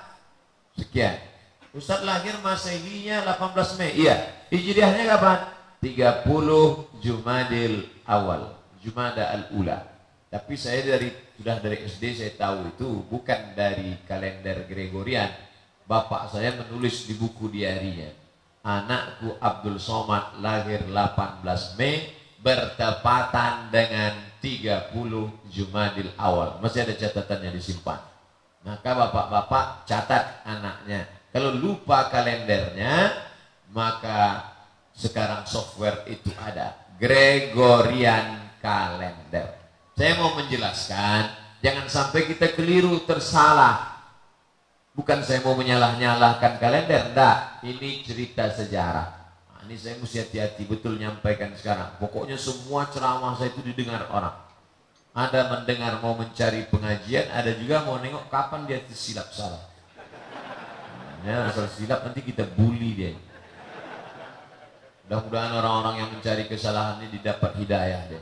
sekian. 0.75 1.19
Ustaz 1.75 2.03
lahir 2.03 2.35
Masehinya 2.43 3.27
18 3.27 3.79
Mei. 3.79 3.95
Iya. 3.99 4.17
Hijriahnya 4.51 5.05
kapan? 5.19 5.39
30 5.83 7.03
Jumadil 7.03 7.96
awal. 8.07 8.55
Jumada 8.81 9.35
al-ula. 9.35 9.83
Tapi 10.31 10.55
saya 10.55 10.83
dari 10.83 11.11
sudah 11.37 11.59
dari 11.59 11.85
SD 11.85 12.05
saya 12.17 12.33
tahu 12.39 12.71
itu 12.73 12.89
bukan 13.11 13.55
dari 13.55 13.99
kalender 14.09 14.67
Gregorian 14.67 15.29
Bapak 15.87 16.35
saya 16.35 16.51
menulis 16.59 17.07
di 17.07 17.15
buku 17.15 17.47
diarinya. 17.47 18.11
Anakku 18.67 19.39
Abdul 19.39 19.79
Somad 19.79 20.43
lahir 20.43 20.83
18 20.83 21.47
Mei 21.79 22.11
bertepatan 22.43 23.71
dengan 23.71 24.19
30 24.43 24.91
Jumadil 25.47 26.11
awal. 26.19 26.59
Masih 26.59 26.83
ada 26.83 26.91
catatannya 26.91 27.55
disimpan. 27.55 28.03
Maka 28.67 28.91
bapak-bapak 28.99 29.87
catat 29.87 30.43
anaknya. 30.43 31.07
Kalau 31.31 31.55
lupa 31.55 32.11
kalendernya, 32.11 33.15
maka 33.71 34.43
sekarang 34.91 35.47
software 35.47 36.03
itu 36.11 36.35
ada. 36.35 36.75
Gregorian 36.97 38.57
Calendar. 38.61 39.57
Saya 39.97 40.13
mau 40.21 40.37
menjelaskan, 40.37 41.23
jangan 41.65 41.87
sampai 41.89 42.29
kita 42.29 42.53
keliru 42.53 43.01
tersalah 43.05 43.97
Bukan 44.97 45.21
saya 45.21 45.45
mau 45.45 45.53
menyalah-nyalahkan 45.53 46.57
kalender, 46.57 47.13
enggak. 47.13 47.61
Ini 47.61 48.01
cerita 48.01 48.49
sejarah. 48.49 49.29
Nah, 49.53 49.61
ini 49.69 49.77
saya 49.77 50.01
mesti 50.01 50.25
hati-hati 50.25 50.65
betul 50.65 50.97
nyampaikan 50.97 51.53
sekarang. 51.53 52.01
Pokoknya 52.01 52.41
semua 52.41 52.89
ceramah 52.89 53.37
saya 53.37 53.53
itu 53.53 53.61
didengar 53.61 54.09
orang. 54.09 54.33
Ada 55.13 55.53
mendengar 55.53 56.01
mau 56.01 56.17
mencari 56.17 56.65
pengajian, 56.73 57.29
ada 57.29 57.53
juga 57.61 57.85
mau 57.85 58.01
nengok 58.01 58.33
kapan 58.33 58.65
dia 58.65 58.81
silap 58.89 59.29
salah. 59.37 59.61
Asal 61.29 61.69
silap 61.77 62.01
nanti 62.01 62.25
kita 62.25 62.49
bully 62.57 62.97
dia. 62.97 63.13
Mudah-mudahan 65.07 65.55
orang-orang 65.55 65.95
yang 66.03 66.11
mencari 66.11 66.51
kesalahan 66.51 66.99
ini 66.99 67.15
didapat 67.15 67.55
hidayah 67.55 68.03
dia. 68.11 68.19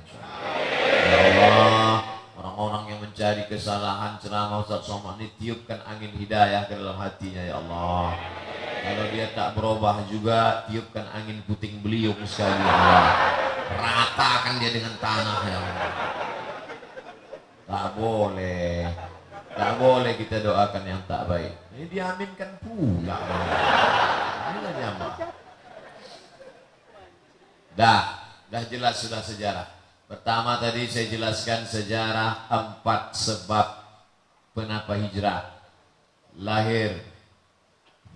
Ya 1.05 1.17
Allah, 1.33 2.15
Orang-orang 2.35 2.93
yang 2.93 3.01
mencari 3.01 3.47
kesalahan 3.49 4.21
ceramah 4.21 4.61
Ustaz 4.61 4.85
Somad 4.85 5.17
ini 5.17 5.33
tiupkan 5.41 5.81
angin 5.89 6.13
hidayah 6.13 6.69
ke 6.69 6.77
dalam 6.77 7.01
hatinya 7.01 7.41
ya 7.41 7.57
Allah. 7.57 8.21
Kalau 8.85 9.05
dia 9.09 9.33
tak 9.33 9.57
berubah 9.57 10.05
juga 10.13 10.69
tiupkan 10.69 11.09
angin 11.15 11.41
puting 11.49 11.81
beliung 11.81 12.21
sekali 12.29 12.59
ya 12.59 12.69
Allah. 12.69 13.07
Ratakan 13.81 14.55
dia 14.61 14.71
dengan 14.77 14.95
tanah 15.01 15.41
ya 15.47 15.57
Allah. 15.57 15.91
Tak 17.65 17.87
boleh. 17.97 18.77
Tak 19.55 19.73
boleh 19.81 20.13
kita 20.21 20.37
doakan 20.45 20.85
yang 20.85 21.01
tak 21.09 21.25
baik. 21.25 21.55
Ini 21.73 21.87
diaminkan 21.89 22.51
pula. 22.61 23.19
Ini 24.53 24.59
nyaman. 24.85 25.44
Dah, 27.75 28.23
dah 28.55 28.63
jelas 28.71 29.03
sudah 29.03 29.19
sejarah. 29.19 29.67
Pertama 30.07 30.63
tadi 30.63 30.87
saya 30.87 31.11
jelaskan 31.11 31.67
sejarah 31.67 32.47
empat 32.47 33.19
sebab 33.19 33.67
kenapa 34.55 34.95
hijrah. 34.95 35.43
Lahir, 36.39 37.03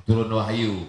turun 0.07 0.31
wahyu, 0.31 0.87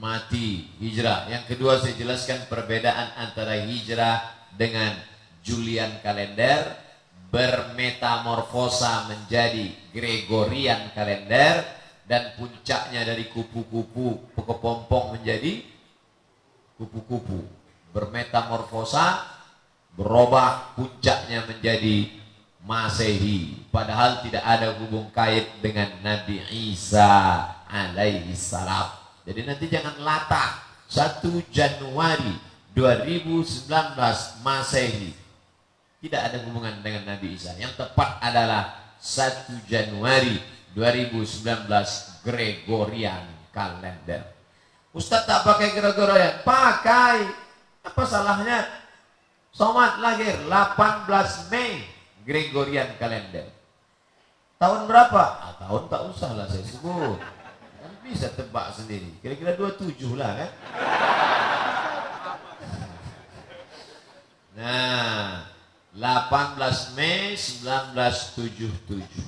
mati, 0.00 0.64
hijrah. 0.80 1.28
Yang 1.28 1.44
kedua 1.56 1.76
saya 1.76 1.92
jelaskan 1.92 2.48
perbedaan 2.48 3.20
antara 3.20 3.60
hijrah 3.68 4.48
dengan 4.56 4.96
Julian 5.44 6.00
kalender 6.00 6.72
bermetamorfosa 7.28 9.12
menjadi 9.12 9.92
Gregorian 9.92 10.88
kalender 10.96 11.68
dan 12.08 12.32
puncaknya 12.38 13.02
dari 13.04 13.28
kupu-kupu 13.28 14.32
kepompong 14.32 15.18
menjadi 15.18 15.60
kupu-kupu 16.78 17.55
bermetamorfosa 17.96 19.24
berubah 19.96 20.76
puncaknya 20.76 21.48
menjadi 21.48 22.12
Masehi 22.66 23.64
padahal 23.72 24.20
tidak 24.26 24.42
ada 24.44 24.76
hubung 24.76 25.08
kait 25.14 25.48
dengan 25.64 25.86
Nabi 26.04 26.42
Isa 26.50 27.40
alaihi 27.64 28.36
salam. 28.36 28.92
Jadi 29.24 29.40
nanti 29.46 29.70
jangan 29.70 29.96
latah 30.02 30.60
1 30.90 31.24
Januari 31.48 32.36
2019 32.74 33.70
Masehi 34.44 35.14
tidak 36.02 36.20
ada 36.28 36.36
hubungan 36.44 36.74
dengan 36.84 37.16
Nabi 37.16 37.38
Isa. 37.38 37.56
Yang 37.56 37.80
tepat 37.80 38.20
adalah 38.20 38.94
1 39.00 39.70
Januari 39.70 40.36
2019 40.76 41.70
Gregorian 42.20 43.24
kalender. 43.54 44.26
Ustaz 44.92 45.24
tak 45.24 45.46
pakai 45.46 45.72
Gregorian, 45.72 46.44
pakai. 46.44 47.45
Apa 47.86 48.02
salahnya? 48.02 48.66
Somad 49.54 50.02
lahir 50.02 50.36
18 50.50 51.48
Mei 51.48 51.86
Gregorian 52.26 52.98
kalender. 52.98 53.48
Tahun 54.58 54.88
berapa? 54.90 55.22
Ah, 55.40 55.54
tahun 55.62 55.86
tak 55.86 56.02
usah 56.10 56.34
lah 56.34 56.50
saya 56.50 56.64
sebut. 56.66 57.22
Kan 57.80 57.92
bisa 58.02 58.28
tebak 58.34 58.74
sendiri. 58.74 59.14
Kira-kira 59.22 59.54
27 59.54 60.18
lah 60.18 60.34
kan. 60.34 60.50
Nah, 64.56 65.44
18 65.94 66.96
Mei 66.96 67.36
1977. 67.36 69.22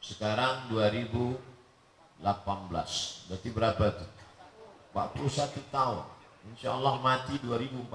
Sekarang 0.00 0.70
2018. 0.72 2.22
Berarti 3.28 3.48
berapa 3.50 3.84
tuh? 3.92 4.10
41 4.94 5.58
tahun. 5.74 6.13
Insya 6.52 6.76
Allah 6.76 7.00
mati 7.00 7.40
2040. 7.40 7.88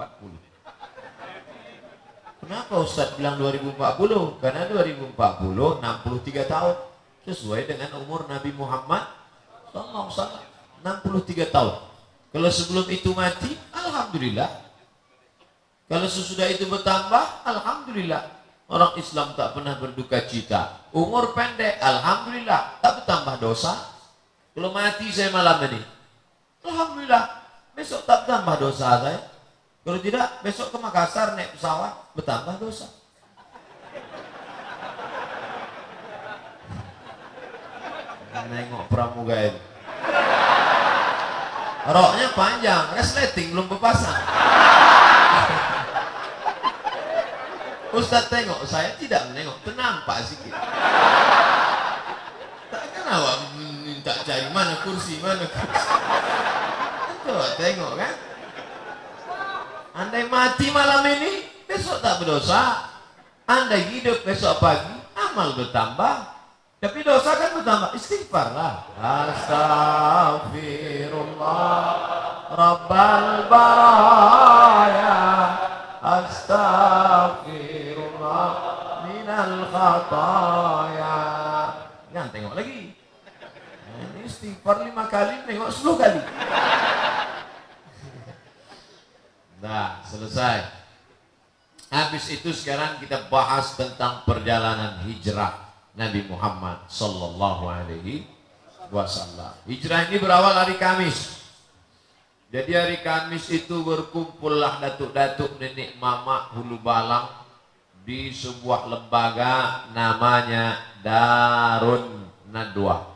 Kenapa 2.40 2.74
Ustaz 2.80 3.14
bilang 3.14 3.36
2040? 3.36 4.40
Karena 4.40 4.64
2040 4.66 5.12
63 5.14 6.48
tahun 6.48 6.76
sesuai 7.28 7.68
dengan 7.68 8.00
umur 8.00 8.24
Nabi 8.26 8.50
Muhammad 8.56 9.04
sallallahu 9.70 10.08
alaihi 10.08 10.16
wasallam 10.16 10.44
63 10.80 11.54
tahun. 11.54 11.76
Kalau 12.30 12.50
sebelum 12.50 12.86
itu 12.88 13.10
mati, 13.12 13.58
alhamdulillah. 13.74 14.50
Kalau 15.90 16.06
sesudah 16.06 16.46
itu 16.46 16.70
bertambah, 16.70 17.42
alhamdulillah. 17.42 18.38
Orang 18.70 18.94
Islam 18.94 19.34
tak 19.34 19.58
pernah 19.58 19.74
berduka 19.74 20.22
cita. 20.30 20.86
Umur 20.94 21.34
pendek, 21.34 21.82
alhamdulillah, 21.82 22.78
tak 22.78 23.02
bertambah 23.02 23.42
dosa. 23.42 23.74
Kalau 24.54 24.70
mati 24.70 25.10
saya 25.10 25.34
malam 25.34 25.58
ini, 25.66 25.82
alhamdulillah, 26.62 27.39
besok 27.80 28.04
tak 28.04 28.28
bertambah 28.28 28.56
dosa 28.60 29.00
saya. 29.00 29.20
Kalau 29.80 29.96
tidak, 30.04 30.44
besok 30.44 30.68
ke 30.68 30.76
Makassar 30.76 31.32
naik 31.32 31.56
pesawat, 31.56 32.12
bertambah 32.12 32.60
dosa. 32.60 32.92
Nengok 38.50 38.84
pramugari. 38.92 39.56
Roknya 41.80 42.28
panjang, 42.36 42.84
resleting 42.92 43.56
belum 43.56 43.72
berpasang. 43.72 44.20
Ustaz 47.96 48.28
tengok, 48.28 48.60
saya 48.68 48.92
tidak 49.00 49.32
menengok, 49.32 49.56
ternampak 49.64 50.20
sikit. 50.28 50.52
Takkan 52.68 53.06
awak 53.08 53.36
minta 53.56 54.12
cari 54.28 54.46
mana 54.52 54.76
kursi, 54.84 55.18
mana 55.24 55.46
kursi. 55.48 56.39
Coba 57.30 57.46
tengok 57.54 57.94
kan. 57.94 58.10
Andai 59.94 60.26
mati 60.26 60.66
malam 60.74 61.06
ini, 61.06 61.46
besok 61.62 62.02
tak 62.02 62.18
berdosa. 62.18 62.90
Andai 63.46 63.86
hidup 63.86 64.26
besok 64.26 64.58
pagi, 64.58 64.98
amal 65.14 65.54
bertambah. 65.54 66.26
Tapi 66.82 66.98
dosa 67.06 67.38
kan 67.38 67.54
bertambah, 67.54 67.94
istighfar 67.94 68.50
lah. 68.50 68.82
Astaghfirullah, 68.98 71.78
Rabbal 72.50 73.46
baraya. 73.46 75.22
Astaghfirullah, 76.02 78.50
minal 79.06 79.70
khataya. 79.70 81.14
Jangan 82.10 82.30
tengok 82.34 82.58
lagi. 82.58 82.98
Ini 84.00 84.24
istighfar 84.26 84.82
lima 84.82 85.06
kali, 85.06 85.46
tengok 85.46 85.70
sepuluh 85.70 85.94
kali. 85.94 86.18
Nah, 89.60 90.00
selesai. 90.08 90.64
Habis 91.92 92.32
itu 92.32 92.48
sekarang 92.56 92.96
kita 93.02 93.28
bahas 93.28 93.76
tentang 93.76 94.24
perjalanan 94.24 95.04
hijrah 95.04 95.68
Nabi 95.92 96.24
Muhammad 96.24 96.86
sallallahu 96.88 97.68
alaihi 97.68 98.24
wasallam. 98.88 99.52
Hijrah 99.68 100.08
ini 100.08 100.16
berawal 100.16 100.54
hari 100.54 100.80
Kamis. 100.80 101.44
Jadi 102.48 102.72
hari 102.72 102.98
Kamis 103.04 103.52
itu 103.52 103.84
berkumpullah 103.84 104.80
datuk-datuk 104.80 105.60
nenek 105.60 105.98
mama 106.00 106.50
hulu 106.56 106.80
balang 106.80 107.28
di 108.06 108.32
sebuah 108.32 108.88
lembaga 108.88 109.86
namanya 109.92 110.80
Darun 111.04 112.32
Nadwa. 112.48 113.06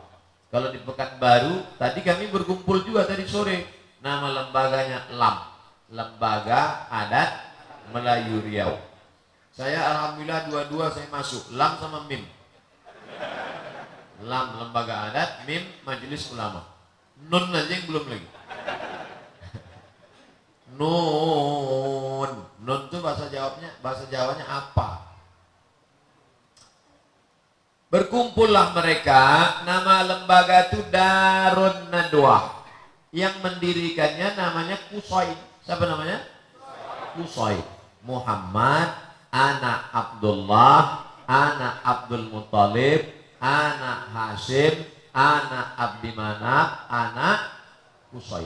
Kalau 0.53 0.71
di 0.71 0.79
Pekanbaru, 0.79 1.79
tadi 1.81 1.99
kami 2.05 2.31
berkumpul 2.31 2.85
juga 2.85 3.03
tadi 3.03 3.27
sore. 3.27 3.65
Nama 3.99 4.29
lembaganya 4.29 5.09
LAM. 5.11 5.54
Lembaga 5.89 6.89
Adat 6.89 7.45
Melayu 7.93 8.41
Riau. 8.41 8.73
Saya 9.55 9.79
alhamdulillah 9.87 10.51
dua-dua 10.51 10.91
saya 10.91 11.07
masuk, 11.07 11.55
lam 11.55 11.79
sama 11.79 12.03
mim. 12.11 12.27
Lam 14.27 14.47
lembaga 14.59 15.07
adat, 15.11 15.47
mim 15.47 15.63
majelis 15.87 16.27
ulama. 16.35 16.67
Nun 17.31 17.55
aja 17.55 17.71
yang 17.71 17.87
belum 17.87 18.03
lagi. 18.03 18.27
Nun, 20.75 22.31
nun 22.59 22.81
itu 22.91 22.99
bahasa 22.99 23.31
jawabnya, 23.31 23.71
bahasa 23.79 24.03
Jawanya 24.11 24.43
apa? 24.43 25.15
Berkumpullah 27.87 28.75
mereka, 28.75 29.63
nama 29.63 30.03
lembaga 30.03 30.67
itu 30.67 30.83
Darun 30.91 31.87
Nadwa. 31.95 32.59
Yang 33.15 33.39
mendirikannya 33.39 34.35
namanya 34.35 34.75
Kusoi. 34.91 35.31
Siapa 35.65 35.81
namanya? 35.89 36.21
Kusoi. 37.17 37.57
Muhammad, 38.05 39.01
anak 39.33 39.89
Abdullah, 39.89 41.09
anak 41.25 41.81
Abdul 41.81 42.29
Muthalib, 42.29 43.09
anak 43.41 44.13
Hashim, 44.13 44.85
anak 45.09 45.73
Abdi 45.73 46.13
Manaf, 46.13 46.85
anak 46.85 47.65
Kusoi. 48.13 48.45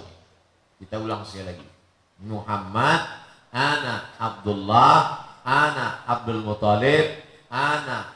Kita 0.80 0.96
ulang 1.04 1.28
sekali 1.28 1.52
lagi. 1.52 1.68
Muhammad, 2.24 3.04
anak 3.52 4.16
Abdullah, 4.16 5.28
anak 5.44 6.08
Abdul 6.08 6.40
Muthalib, 6.40 7.20
anak 7.52 8.16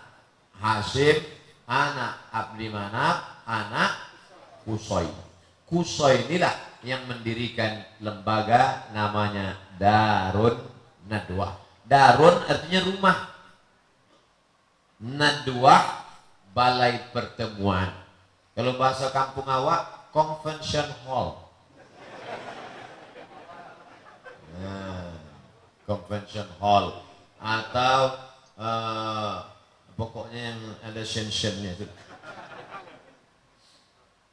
Hashim, 0.64 1.20
anak 1.68 2.24
Abdi 2.32 2.72
Manaf, 2.72 3.44
anak 3.44 4.00
Kusoi. 4.64 5.12
Kusoi 5.68 6.24
inilah 6.24 6.73
yang 6.84 7.08
mendirikan 7.08 7.84
lembaga 8.04 8.92
namanya 8.92 9.56
Darun 9.80 10.60
Nadwa. 11.08 11.60
Darun 11.88 12.44
artinya 12.48 12.80
rumah. 12.88 13.18
Nadwa 15.04 15.76
balai 16.56 17.12
pertemuan. 17.12 17.92
Kalau 18.54 18.78
bahasa 18.78 19.10
kampung 19.10 19.48
awak 19.50 20.14
convention 20.14 20.86
hall. 21.04 21.50
Nah, 24.54 25.18
convention 25.90 26.46
hall 26.62 27.02
atau 27.42 28.00
uh, 28.56 29.36
pokoknya 29.98 30.54
yang 30.54 30.62
ada 30.86 31.02
shensionnya 31.02 31.74
itu. 31.74 31.90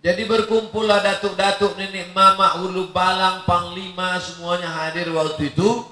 Jadi 0.01 0.25
berkumpullah 0.25 1.05
datuk-datuk 1.05 1.77
nenek 1.77 2.17
mama 2.17 2.65
ulu 2.65 2.89
balang 2.89 3.45
panglima 3.45 4.17
semuanya 4.17 4.73
hadir 4.73 5.13
waktu 5.13 5.53
itu. 5.53 5.85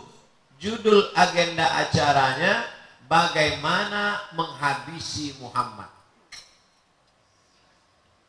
Judul 0.59 1.13
agenda 1.13 1.69
acaranya 1.77 2.65
bagaimana 3.05 4.17
menghabisi 4.33 5.37
Muhammad. 5.39 5.93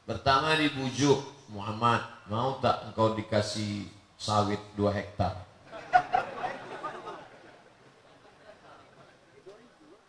Pertama 0.03 0.53
dibujuk 0.59 1.23
Muhammad, 1.49 2.03
mau 2.27 2.59
tak 2.59 2.91
engkau 2.91 3.15
dikasih 3.15 3.87
sawit 4.19 4.59
2 4.75 4.93
hektar? 4.93 5.47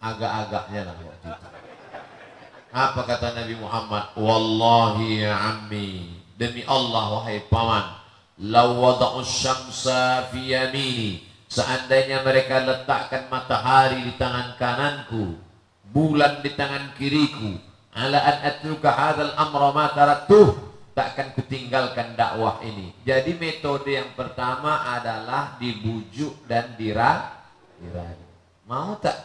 Agak-agaknya 0.02 0.80
lah 0.88 0.96
waktu 0.98 1.28
itu. 1.30 1.69
Apa 2.70 3.02
kata 3.02 3.34
Nabi 3.34 3.58
Muhammad? 3.58 4.14
Wallahi 4.14 5.26
ya 5.26 5.34
ammi. 5.34 6.22
Demi 6.38 6.62
Allah 6.70 7.18
wahai 7.18 7.42
paman. 7.50 7.98
Law 8.40 8.78
wada'u 8.78 9.26
syamsa 9.26 10.30
fi 10.30 10.54
yamini. 10.54 11.26
Seandainya 11.50 12.22
mereka 12.22 12.62
letakkan 12.62 13.26
matahari 13.26 14.06
di 14.06 14.14
tangan 14.14 14.54
kananku, 14.54 15.34
bulan 15.90 16.46
di 16.46 16.54
tangan 16.54 16.94
kiriku, 16.94 17.58
ala 17.90 18.22
an 18.22 18.38
atluka 18.46 18.86
hadzal 18.94 19.34
amra 19.34 19.74
ma 19.74 19.90
taraktuh, 19.90 20.54
takkan 20.94 21.34
kutinggalkan 21.34 22.14
dakwah 22.14 22.62
ini. 22.62 22.94
Jadi 23.02 23.34
metode 23.34 23.98
yang 23.98 24.14
pertama 24.14 24.94
adalah 24.94 25.58
dibujuk 25.58 26.38
dan 26.46 26.78
dirayu. 26.78 27.34
Mau 28.70 28.94
tak? 29.02 29.18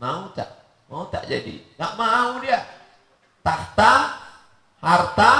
Mau 0.00 0.32
tak? 0.32 0.48
Mau 0.88 1.04
tak 1.12 1.28
jadi? 1.28 1.60
Tak 1.76 1.92
mau 2.00 2.40
dia 2.40 2.56
tahta 3.46 3.92
harta 4.82 5.32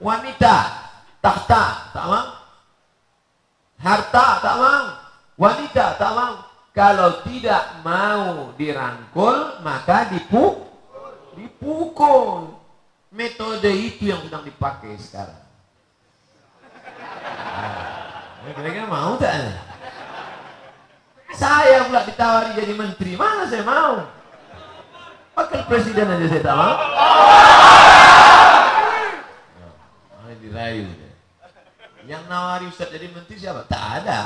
wanita 0.00 0.56
tahta 1.20 1.62
tak 1.92 2.06
mau 2.08 2.28
harta 3.84 4.26
tak 4.40 4.56
mau 4.56 4.84
wanita 5.36 5.84
tak 6.00 6.12
mau 6.16 6.34
Kalau 6.74 7.22
tidak 7.22 7.86
mau 7.86 8.50
dirangkul, 8.58 9.62
maka 9.62 10.10
dipu 10.10 10.66
dipukul. 11.38 12.50
Metode 13.14 13.70
itu 13.70 14.10
yang 14.10 14.26
sedang 14.26 14.42
dipakai 14.42 14.98
sekarang. 14.98 15.38
Nah, 18.42 18.52
kira-kira 18.58 18.90
mau 18.90 19.14
tak? 19.22 19.54
Saya 21.38 21.86
pula 21.86 22.02
ditawari 22.02 22.58
jadi 22.58 22.74
menteri, 22.74 23.14
mana 23.14 23.46
saya 23.46 23.62
mau? 23.62 24.10
Wakil 25.34 25.60
presiden 25.66 26.06
aja 26.06 26.26
saya 26.30 26.42
tak 26.46 26.54
mau. 26.54 26.74
Nah, 30.14 30.34
dirayu. 30.38 30.86
Yang 32.04 32.22
nawari 32.30 32.66
Ustaz 32.70 32.92
jadi 32.94 33.10
menteri 33.10 33.36
siapa? 33.40 33.66
Tak 33.66 33.82
ada. 34.04 34.20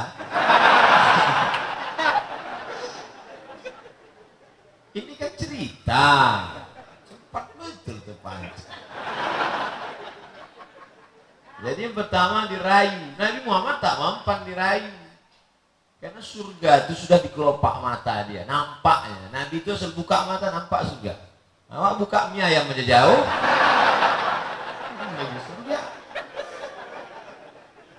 Ini 4.93 5.13
kan 5.17 5.33
cerita. 5.39 6.07
Cepat 7.07 7.45
betul 7.57 7.97
terpancing. 8.05 8.69
Jadi 11.59 11.81
yang 11.91 11.97
pertama 11.97 12.51
dirayu. 12.51 13.15
Nabi 13.15 13.39
Muhammad 13.47 13.79
tak 13.79 13.95
mempan 13.97 14.43
dirayu. 14.45 14.98
Karena 15.99 16.23
surga 16.23 16.87
itu 16.87 16.95
sudah 16.95 17.19
di 17.19 17.27
kelopak 17.35 17.83
mata 17.83 18.23
dia, 18.31 18.47
nampaknya. 18.47 19.35
Nabi 19.35 19.59
itu 19.59 19.75
asal 19.75 19.91
buka 19.99 20.31
mata 20.31 20.47
nampak 20.55 20.87
surga. 20.87 21.19
Awak 21.69 21.93
buka 21.99 22.31
mie 22.31 22.47
ayam 22.47 22.71
aja 22.71 22.85
jauh. 22.87 23.23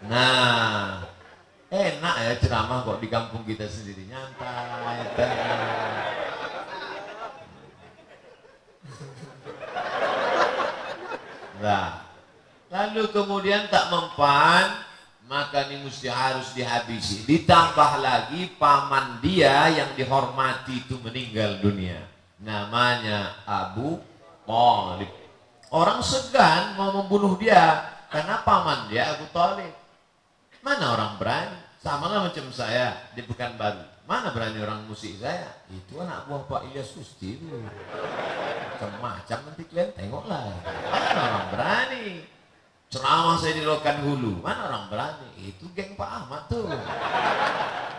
Nah, 0.08 1.06
enak 1.68 2.16
ya 2.24 2.34
ceramah 2.40 2.88
kok 2.88 3.04
di 3.04 3.08
kampung 3.12 3.44
kita 3.44 3.68
sendiri 3.68 4.08
nyantai. 4.08 5.04
Nah, 11.60 12.08
lalu 12.72 13.04
kemudian 13.12 13.68
tak 13.68 13.92
mempan, 13.92 14.88
maka 15.30 15.70
ini 15.70 15.86
mesti 15.86 16.10
harus 16.10 16.58
dihabisi. 16.58 17.22
Ditambah 17.30 18.02
lagi 18.02 18.50
paman 18.58 19.22
dia 19.22 19.70
yang 19.70 19.94
dihormati 19.94 20.82
itu 20.82 20.98
meninggal 21.06 21.62
dunia. 21.62 22.02
Namanya 22.42 23.38
Abu 23.46 24.02
Talib. 24.50 25.14
Orang 25.70 26.02
segan 26.02 26.74
mau 26.74 26.90
membunuh 26.90 27.38
dia 27.38 27.94
karena 28.10 28.42
paman 28.42 28.90
dia 28.90 29.14
Abu 29.14 29.30
Talib. 29.30 29.70
Mana 30.66 30.98
orang 30.98 31.22
berani? 31.22 31.62
Sama 31.80 32.10
lah 32.10 32.26
macam 32.26 32.50
saya 32.50 33.14
di 33.14 33.22
Pekanbaru. 33.22 33.86
Mana 34.10 34.34
berani 34.34 34.58
orang 34.66 34.90
musik 34.90 35.22
saya? 35.22 35.62
Itu 35.70 36.02
anak 36.02 36.26
buah 36.26 36.44
Pak 36.50 36.74
Ilyas 36.74 36.98
Kusti 36.98 37.38
itu. 37.38 37.46
Macam-macam 38.74 39.38
nanti 39.46 39.64
kalian 39.70 39.90
tengoklah. 39.94 40.50
Mana 40.90 41.22
orang 41.22 41.48
berani? 41.54 42.39
Ceramah 42.90 43.38
saya 43.38 43.54
di 43.54 43.62
Lokan 43.62 44.02
Hulu. 44.02 44.42
Mana 44.42 44.66
orang 44.66 44.90
berani? 44.90 45.30
Itu 45.38 45.70
geng 45.78 45.94
Pak 45.94 46.10
Ahmad 46.10 46.50
tuh. 46.50 46.66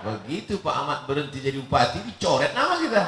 Begitu 0.03 0.59
Pak 0.59 0.75
Ahmad 0.75 1.07
berhenti 1.07 1.39
jadi 1.39 1.63
bupati, 1.63 2.03
dicoret 2.03 2.51
nama 2.59 2.75
kita. 2.75 3.05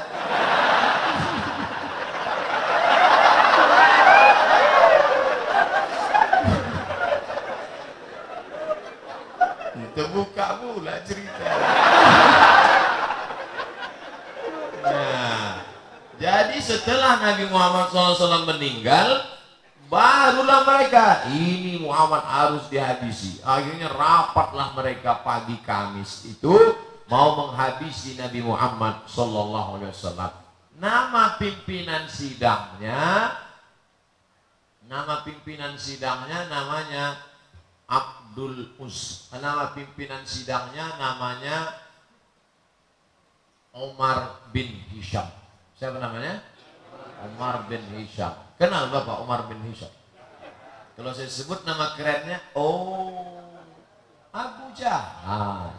Terbuka 9.92 10.46
pula 10.62 10.94
cerita. 11.02 11.46
Nah, 14.86 15.66
jadi 16.22 16.56
setelah 16.62 17.18
Nabi 17.18 17.50
Muhammad 17.50 17.90
SAW 17.90 18.46
meninggal, 18.46 19.31
barulah 19.92 20.64
mereka 20.64 21.28
ini 21.28 21.76
Muhammad 21.84 22.24
harus 22.24 22.64
dihabisi. 22.72 23.44
Akhirnya 23.44 23.92
rapatlah 23.92 24.72
mereka 24.72 25.20
pagi 25.20 25.60
Kamis 25.60 26.32
itu 26.32 26.56
mau 27.12 27.36
menghabisi 27.36 28.16
Nabi 28.16 28.40
Muhammad 28.40 29.04
SAW. 29.04 30.32
Nama 30.80 31.36
pimpinan 31.36 32.08
sidangnya, 32.08 33.36
nama 34.88 35.20
pimpinan 35.28 35.76
sidangnya 35.76 36.48
namanya 36.48 37.20
Abdul 37.84 38.72
Us. 38.80 39.28
Nama 39.36 39.76
pimpinan 39.76 40.24
sidangnya 40.24 40.96
namanya 40.96 41.84
Omar 43.76 44.48
bin 44.56 44.72
Hisham. 44.88 45.28
Siapa 45.76 46.00
namanya? 46.00 46.40
Omar 47.28 47.68
bin 47.68 47.84
Hisham. 47.92 48.32
Kenal 48.62 48.94
Bapak 48.94 49.26
Omar 49.26 49.50
bin 49.50 49.58
Hisham? 49.66 49.90
Kalau 50.94 51.10
saya 51.10 51.26
sebut 51.26 51.66
nama 51.66 51.98
kerennya, 51.98 52.38
oh 52.54 53.42
Abu 54.30 54.70
Jahal. 54.78 55.74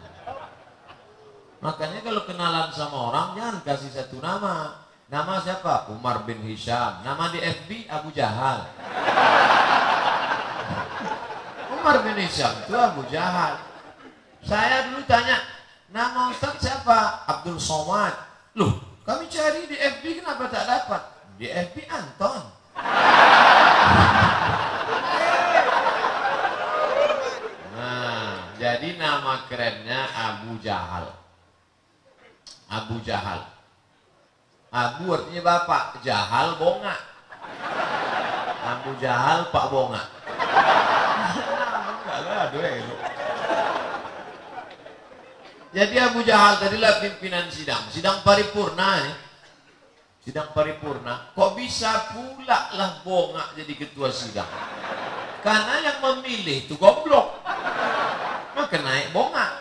Makanya 1.64 2.04
kalau 2.04 2.28
kenalan 2.28 2.68
sama 2.76 3.08
orang 3.08 3.28
jangan 3.40 3.56
kasih 3.64 3.88
satu 3.88 4.20
nama. 4.20 4.84
Nama 5.08 5.40
siapa? 5.40 5.96
Umar 5.96 6.28
bin 6.28 6.44
Hisham. 6.44 7.00
Nama 7.00 7.32
di 7.32 7.40
FB 7.40 7.88
Abu 7.88 8.12
Jahal. 8.12 8.68
Umar 11.72 12.04
bin 12.04 12.20
Hisham 12.20 12.52
itu 12.68 12.76
Abu 12.76 13.00
Jahal. 13.08 13.64
Saya 14.44 14.92
dulu 14.92 15.00
tanya, 15.08 15.40
nama 15.88 16.28
Ustaz 16.28 16.60
siapa? 16.60 17.24
Abdul 17.32 17.56
Somad. 17.56 18.12
Loh, 18.60 18.76
kami 19.08 19.24
cari 19.32 19.72
di 19.72 19.76
FB 19.80 20.20
kenapa 20.20 20.52
tak 20.52 20.68
dapat? 20.68 21.02
Di 21.40 21.48
FB 21.48 21.88
Anton. 21.88 22.53
Nah, 27.74 28.54
jadi 28.58 28.88
nama 28.98 29.46
kerennya 29.46 30.00
Abu 30.10 30.58
Jahal. 30.58 31.14
Abu 32.70 32.98
Jahal. 33.06 33.46
Abu 34.74 35.14
artinya 35.14 35.42
bapak, 35.46 36.02
Jahal 36.02 36.58
bonga. 36.58 36.98
Abu 38.64 38.90
Jahal 38.98 39.54
Pak 39.54 39.64
bonga. 39.70 40.02
Jadi 45.74 45.98
Abu 45.98 46.22
Jahal 46.22 46.58
tadilah 46.62 47.02
pimpinan 47.02 47.50
sidang, 47.50 47.82
sidang 47.90 48.22
paripurna 48.22 48.98
ya. 49.02 49.23
Sidang 50.24 50.56
paripurna, 50.56 51.36
kok 51.36 51.52
bisa 51.52 52.16
pula 52.16 52.72
lah 52.72 53.04
bonga 53.04 53.52
jadi 53.52 53.76
ketua 53.76 54.08
sidang? 54.08 54.48
Karena 55.44 55.84
yang 55.84 56.00
memilih 56.00 56.64
itu 56.64 56.80
goblok. 56.80 57.44
Maka 58.56 58.80
naik 58.80 59.12
bonga. 59.12 59.60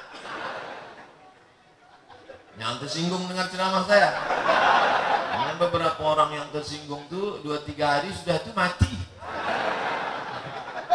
Yang 2.56 2.88
tersinggung 2.88 3.28
dengan 3.28 3.52
ceramah 3.52 3.84
saya. 3.84 4.16
Karena 5.36 5.54
beberapa 5.60 6.00
orang 6.00 6.32
yang 6.32 6.48
tersinggung 6.56 7.12
tuh 7.12 7.44
dua 7.44 7.60
tiga 7.68 8.00
hari 8.00 8.16
sudah 8.16 8.40
tuh 8.40 8.56
mati. 8.56 8.88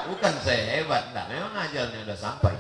Bukan 0.09 0.35
saya 0.41 0.81
hebat, 0.81 1.13
enggak. 1.13 1.29
Memang 1.29 1.53
ajalnya 1.69 1.99
udah 2.09 2.17
sampai. 2.17 2.57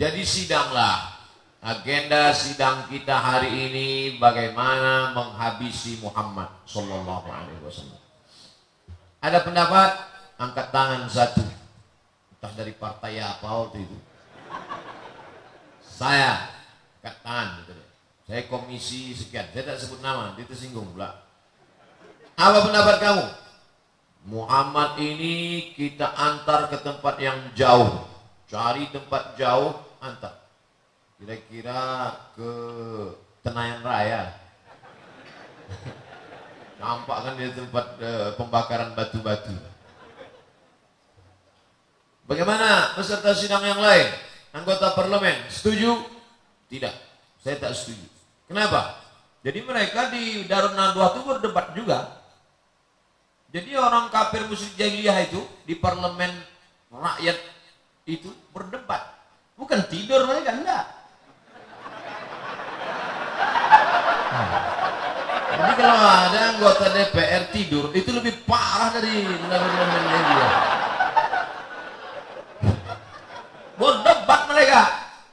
Jadi 0.00 0.22
sidanglah. 0.24 1.17
Agenda 1.58 2.30
sidang 2.30 2.86
kita 2.86 3.18
hari 3.18 3.50
ini 3.50 3.88
bagaimana 4.22 5.10
menghabisi 5.10 5.98
Muhammad 5.98 6.46
Sallallahu 6.62 7.26
Alaihi 7.26 7.58
Wasallam. 7.66 7.98
Ada 9.18 9.42
pendapat 9.42 9.90
angkat 10.38 10.70
tangan 10.70 11.02
satu, 11.10 11.42
entah 12.30 12.52
dari 12.54 12.70
partai 12.78 13.18
apa 13.18 13.42
waktu 13.42 13.82
itu. 13.82 13.98
Saya 15.82 16.46
angkat 17.02 17.16
tangan, 17.26 17.48
gitu. 17.66 17.74
Saya 18.30 18.42
komisi 18.46 19.18
sekian, 19.18 19.50
saya 19.50 19.74
tak 19.74 19.82
sebut 19.82 19.98
nama, 19.98 20.30
nanti 20.30 20.46
tersinggung 20.46 20.94
pula. 20.94 21.26
Apa 22.38 22.70
pendapat 22.70 23.02
kamu? 23.02 23.26
Muhammad 24.30 24.94
ini 25.02 25.74
kita 25.74 26.06
antar 26.14 26.70
ke 26.70 26.78
tempat 26.86 27.18
yang 27.18 27.50
jauh, 27.58 28.06
cari 28.46 28.86
tempat 28.94 29.34
jauh, 29.34 29.74
antar. 29.98 30.37
Kira-kira 31.18 32.14
ke 32.38 32.50
Tenayan 33.42 33.82
Raya. 33.82 34.38
Nampak 36.78 37.18
kan 37.26 37.34
di 37.34 37.50
tempat 37.50 37.86
uh, 37.98 38.28
pembakaran 38.38 38.94
batu-batu. 38.94 39.50
Bagaimana 42.30 42.94
peserta 42.94 43.34
sidang 43.34 43.66
yang 43.66 43.82
lain? 43.82 44.06
Anggota 44.54 44.94
parlemen, 44.94 45.34
setuju? 45.50 46.06
Tidak, 46.70 46.94
saya 47.42 47.56
tak 47.58 47.74
setuju. 47.74 48.06
Kenapa? 48.46 49.00
Jadi 49.42 49.58
mereka 49.66 50.12
di 50.14 50.46
Darun 50.46 50.78
Nadwa 50.78 51.18
itu 51.18 51.20
berdebat 51.26 51.66
juga. 51.74 51.98
Jadi 53.48 53.74
orang 53.74 54.12
kafir 54.12 54.44
musyrik 54.46 54.76
jahiliyah 54.76 55.24
itu 55.24 55.40
di 55.64 55.74
parlemen 55.74 56.30
rakyat 56.92 57.40
itu 58.06 58.28
berdebat. 58.52 59.02
Bukan 59.56 59.88
tidur 59.88 60.28
mereka, 60.28 60.52
enggak. 60.52 60.97
Jadi 65.58 65.72
kalau 65.74 65.98
ada 65.98 66.38
anggota 66.54 66.86
DPR 66.94 67.50
tidur 67.50 67.90
itu 67.96 68.10
lebih 68.14 68.46
parah 68.46 68.94
dari 68.94 69.26
dari 69.26 70.20
dia. 70.28 70.50
Berdebat 73.78 74.42
mereka. 74.50 74.82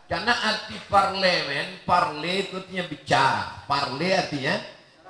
Karena 0.05 0.37
arti 0.37 0.77
parlemen, 0.85 1.81
parle 1.81 2.45
itu 2.45 2.61
artinya 2.61 2.85
bicara. 2.85 3.45
Parle 3.65 4.09
artinya 4.13 4.55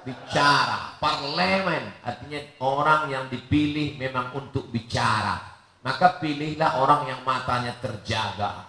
bicara. 0.08 0.80
Parlemen 1.04 1.84
artinya 2.00 2.40
orang 2.64 3.12
yang 3.12 3.26
dipilih 3.28 4.00
memang 4.00 4.32
untuk 4.40 4.72
bicara. 4.72 5.56
Maka 5.84 6.18
pilihlah 6.18 6.82
orang 6.82 7.12
yang 7.12 7.22
matanya 7.22 7.76
terjaga 7.78 8.66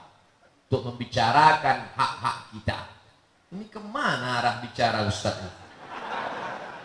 untuk 0.67 0.93
membicarakan 0.93 1.95
hak-hak 1.95 2.39
kita. 2.53 2.76
Arah 4.47 4.63
bicara 4.63 5.03
Ustaz? 5.11 5.35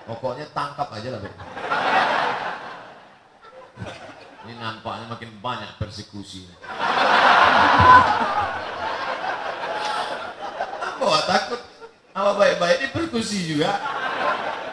Pokoknya 0.09 0.49
tangkap 0.49 0.89
aja 0.97 1.13
lah. 1.13 1.21
Ini 4.41 4.57
nampaknya 4.57 5.05
makin 5.05 5.29
banyak 5.37 5.69
persekusi. 5.77 6.49
Apa 10.81 11.05
takut? 11.29 11.61
Apa 12.17 12.33
baik-baik 12.33 12.81
ini 12.81 12.89
persekusi 12.89 13.53
juga? 13.53 13.77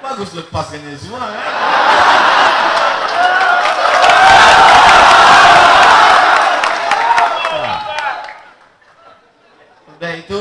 Bagus 0.01 0.33
lepaskan 0.33 0.81
ini 0.89 0.97
semua 0.97 1.29
kan? 1.29 1.45
Udah 9.93 10.13
itu 10.17 10.41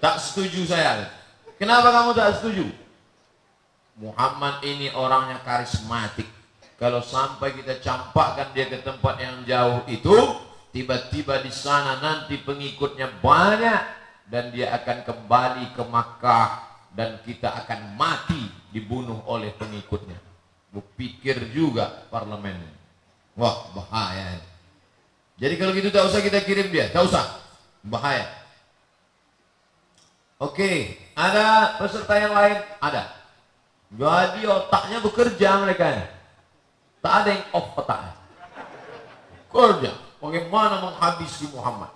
tak 0.00 0.16
setuju 0.16 0.64
saya. 0.64 1.23
Kenapa 1.58 1.88
kamu 1.94 2.10
tak 2.18 2.42
setuju? 2.42 2.66
Muhammad 3.94 4.62
ini 4.66 4.90
orangnya 4.90 5.38
karismatik. 5.46 6.26
Kalau 6.74 6.98
sampai 6.98 7.54
kita 7.54 7.78
campakkan 7.78 8.50
dia 8.50 8.66
ke 8.66 8.82
tempat 8.82 9.14
yang 9.22 9.46
jauh 9.46 9.86
itu, 9.86 10.16
tiba-tiba 10.74 11.38
di 11.38 11.54
sana 11.54 12.02
nanti 12.02 12.34
pengikutnya 12.42 13.22
banyak 13.22 13.82
dan 14.26 14.50
dia 14.50 14.74
akan 14.74 15.06
kembali 15.06 15.64
ke 15.78 15.82
Makkah 15.86 16.50
dan 16.90 17.22
kita 17.22 17.54
akan 17.62 17.94
mati 17.94 18.50
dibunuh 18.74 19.22
oleh 19.30 19.54
pengikutnya. 19.54 20.18
Berpikir 20.74 21.54
juga 21.54 22.02
parlemen. 22.10 22.58
Wah, 23.38 23.70
bahaya. 23.70 24.42
Jadi 25.38 25.54
kalau 25.54 25.70
gitu 25.74 25.90
tak 25.94 26.10
usah 26.10 26.18
kita 26.18 26.42
kirim 26.42 26.70
dia, 26.74 26.90
tak 26.90 27.06
usah. 27.06 27.22
Bahaya. 27.86 28.26
Oke, 30.42 30.98
ada 31.14 31.78
peserta 31.78 32.14
yang 32.18 32.34
lain? 32.34 32.58
Ada. 32.82 33.02
Jadi 33.94 34.40
otaknya 34.50 34.98
bekerja 34.98 35.48
mereka. 35.62 36.10
Tak 36.98 37.14
ada 37.22 37.28
yang 37.30 37.44
off 37.54 37.78
otaknya. 37.78 38.12
Kerja. 39.54 39.92
Bagaimana 40.18 40.82
menghabisi 40.82 41.46
Muhammad? 41.54 41.92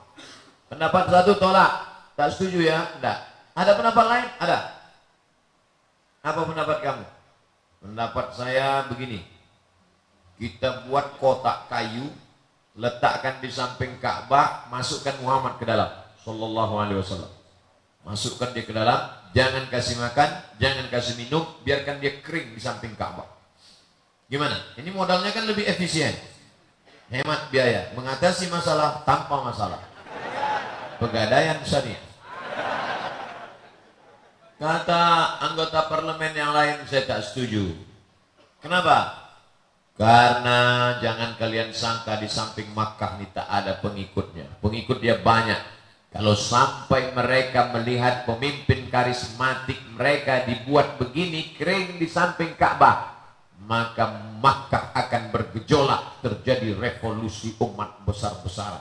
Pendapat 0.70 1.10
satu 1.10 1.32
tolak. 1.40 1.72
Tak 2.14 2.28
setuju 2.36 2.62
ya? 2.62 2.86
Tidak. 2.98 3.18
Ada 3.58 3.72
pendapat 3.74 4.04
lain? 4.06 4.26
Ada. 4.38 4.58
Apa 6.22 6.40
pendapat 6.46 6.78
kamu? 6.84 7.04
Pendapat 7.82 8.26
saya 8.36 8.86
begini. 8.86 9.24
Kita 10.38 10.86
buat 10.86 11.18
kotak 11.18 11.66
kayu, 11.66 12.06
letakkan 12.78 13.42
di 13.42 13.50
samping 13.50 13.98
Ka'bah, 13.98 14.70
masukkan 14.70 15.18
Muhammad 15.18 15.58
ke 15.58 15.66
dalam. 15.66 15.90
Sallallahu 16.22 16.74
alaihi 16.78 17.02
wasallam. 17.02 17.37
Masukkan 18.06 18.54
dia 18.54 18.64
ke 18.64 18.72
dalam, 18.74 19.10
jangan 19.34 19.66
kasih 19.70 19.96
makan, 19.98 20.30
jangan 20.58 20.86
kasih 20.90 21.14
minum, 21.18 21.44
biarkan 21.62 21.98
dia 21.98 22.18
kering 22.22 22.54
di 22.54 22.60
samping 22.60 22.94
Ka'bah. 22.94 23.26
Gimana? 24.28 24.56
Ini 24.76 24.92
modalnya 24.92 25.32
kan 25.32 25.48
lebih 25.48 25.64
efisien. 25.64 26.12
Hemat 27.08 27.48
biaya, 27.48 27.92
mengatasi 27.96 28.52
masalah 28.52 29.00
tanpa 29.08 29.40
masalah. 29.40 29.80
Pegadaian 31.00 31.56
syariah. 31.64 32.08
Kata 34.58 35.38
anggota 35.38 35.86
parlemen 35.86 36.34
yang 36.34 36.50
lain 36.50 36.82
saya 36.90 37.06
tak 37.06 37.22
setuju. 37.22 37.78
Kenapa? 38.58 39.30
Karena 39.94 40.94
jangan 40.98 41.38
kalian 41.38 41.70
sangka 41.70 42.18
di 42.18 42.26
samping 42.26 42.66
Makkah 42.74 43.18
ini 43.18 43.30
tak 43.30 43.46
ada 43.46 43.78
pengikutnya. 43.78 44.58
Pengikut 44.58 44.98
dia 44.98 45.18
banyak. 45.22 45.77
Kalau 46.08 46.32
sampai 46.32 47.12
mereka 47.12 47.68
melihat 47.76 48.24
pemimpin 48.24 48.88
karismatik 48.88 49.76
mereka 49.92 50.48
dibuat 50.48 50.96
begini 50.96 51.52
kering 51.52 52.00
di 52.00 52.08
samping 52.08 52.56
Ka'bah, 52.56 53.12
maka 53.68 54.32
Makkah 54.40 54.96
akan 54.96 55.34
bergejolak, 55.34 56.24
terjadi 56.24 56.72
revolusi 56.78 57.52
umat 57.60 58.06
besar-besaran. 58.08 58.80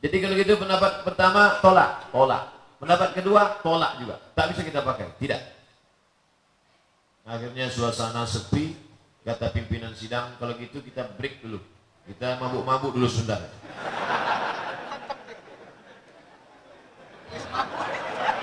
Jadi 0.00 0.16
kalau 0.20 0.34
gitu 0.36 0.54
pendapat 0.60 1.06
pertama 1.06 1.56
tolak, 1.64 2.12
tolak. 2.12 2.44
Pendapat 2.80 3.12
kedua 3.16 3.60
tolak 3.60 4.00
juga. 4.00 4.16
Tak 4.32 4.52
bisa 4.52 4.60
kita 4.64 4.80
pakai, 4.80 5.12
tidak. 5.20 5.40
Akhirnya 7.24 7.68
suasana 7.68 8.24
sepi, 8.24 8.76
kata 9.24 9.52
pimpinan 9.52 9.92
sidang, 9.92 10.36
kalau 10.36 10.56
gitu 10.56 10.80
kita 10.84 11.04
break 11.16 11.44
dulu. 11.44 11.60
Kita 12.08 12.40
mabuk-mabuk 12.40 12.96
dulu 12.96 13.06
saudara. 13.06 13.46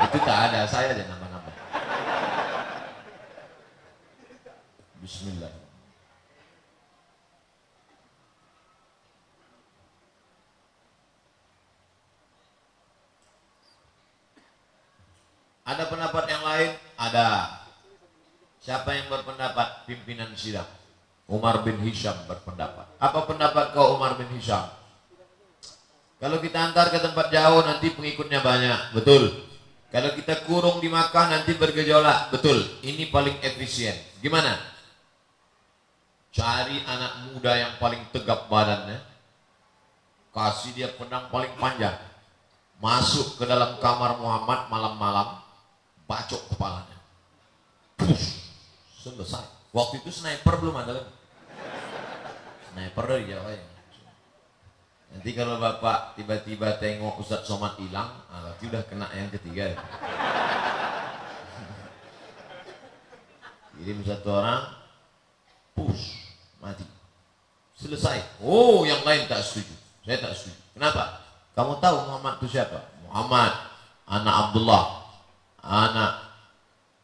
Itu 0.07 0.17
tak 0.23 0.38
ada, 0.51 0.63
saya 0.63 0.95
aja 0.95 1.03
nama-nama. 1.03 1.51
Bismillah. 5.03 5.67
Ada 15.67 15.83
pendapat 15.91 16.25
yang 16.31 16.43
lain? 16.47 16.71
Ada. 16.95 17.27
Siapa 18.63 18.95
yang 18.95 19.11
berpendapat? 19.11 19.83
Pimpinan 19.83 20.31
sidang. 20.39 20.67
Umar 21.27 21.59
bin 21.67 21.75
Hisham 21.83 22.15
berpendapat. 22.23 22.88
Apa 23.03 23.27
pendapat 23.27 23.75
kau 23.75 23.99
Umar 23.99 24.15
bin 24.15 24.31
Hisham? 24.31 24.63
Kalau 26.18 26.41
kita 26.41 26.57
antar 26.74 26.89
ke 26.89 26.97
tempat 26.97 27.30
jauh 27.30 27.61
nanti 27.61 27.93
pengikutnya 27.93 28.41
banyak, 28.41 28.97
betul. 28.97 29.47
Kalau 29.93 30.11
kita 30.18 30.43
kurung 30.49 30.82
di 30.82 30.89
Makkah 30.89 31.30
nanti 31.30 31.53
bergejolak, 31.53 32.34
betul. 32.34 32.57
Ini 32.82 33.07
paling 33.13 33.38
efisien. 33.45 33.93
Gimana? 34.20 34.57
Cari 36.34 36.82
anak 36.84 37.30
muda 37.30 37.53
yang 37.55 37.74
paling 37.78 38.01
tegap 38.11 38.49
badannya. 38.49 38.99
Kasih 40.34 40.74
dia 40.74 40.89
pedang 40.93 41.30
paling 41.30 41.53
panjang. 41.57 41.97
Masuk 42.78 43.41
ke 43.41 43.45
dalam 43.45 43.78
kamar 43.82 44.18
Muhammad 44.22 44.70
malam-malam. 44.70 45.41
Bacok 46.05 46.49
kepalanya. 46.53 46.97
Push. 47.97 48.41
Selesai. 49.01 49.45
Waktu 49.74 50.01
itu 50.01 50.09
sniper 50.13 50.61
belum 50.61 50.78
ada 50.78 51.01
lagi. 51.01 51.13
Sniper 52.74 53.03
dari 53.05 53.24
Jawa 53.30 53.49
ya. 53.53 53.76
Nanti 55.14 55.32
kalau 55.32 55.55
bapak 55.62 56.20
tiba-tiba 56.20 56.76
tengok 56.78 57.20
Ustadz 57.24 57.47
Somad 57.47 57.80
hilang, 57.80 58.12
ah, 58.28 58.51
berarti 58.60 58.68
kena 58.91 59.08
yang 59.16 59.32
ketiga. 59.32 59.72
Ya. 59.72 59.78
Kirim 63.78 64.01
satu 64.03 64.34
orang, 64.34 64.74
push, 65.78 66.34
mati. 66.60 66.84
Selesai. 67.78 68.41
Oh, 68.41 68.84
yang 68.89 69.05
lain 69.05 69.30
tak 69.30 69.45
setuju. 69.45 69.76
Saya 70.01 70.18
tak 70.18 70.34
setuju. 70.34 70.58
Kenapa? 70.74 71.22
Kamu 71.53 71.78
tahu 71.78 71.97
Muhammad 72.10 72.41
itu 72.41 72.58
siapa? 72.58 72.82
Muhammad, 73.05 73.53
anak 74.10 74.36
Abdullah, 74.49 74.84
anak 75.62 76.12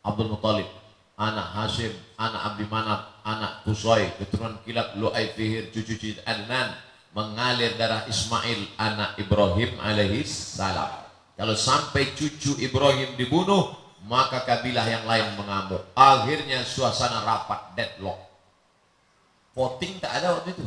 Abdul 0.03 0.33
Muttalib, 0.33 0.67
anak 1.15 1.47
Hashim, 1.55 1.93
anak 2.17 2.41
Abdi 2.53 2.65
Manaf, 2.67 3.23
anak 3.23 3.63
Kusai, 3.63 4.11
keturunan 4.19 4.59
Kilab, 4.67 4.97
Lu'ay 4.99 5.31
Fihir, 5.33 5.69
cucu-cucu 5.69 6.19
Adnan, 6.27 6.75
mengalir 7.13 7.77
darah 7.77 8.03
Ismail 8.09 8.73
anak 8.75 9.21
Ibrahim 9.21 9.77
alaihi 9.79 10.25
salam. 10.25 10.89
Kalau 11.33 11.53
sampai 11.57 12.13
cucu 12.13 12.57
Ibrahim 12.61 13.17
dibunuh, 13.17 13.73
maka 14.05 14.43
kabilah 14.43 14.85
yang 14.85 15.05
lain 15.05 15.37
mengamuk. 15.37 15.81
Akhirnya 15.93 16.65
suasana 16.65 17.25
rapat 17.25 17.73
deadlock. 17.77 18.19
Voting 19.53 20.01
tak 20.01 20.21
ada 20.21 20.37
waktu 20.37 20.57
itu. 20.57 20.65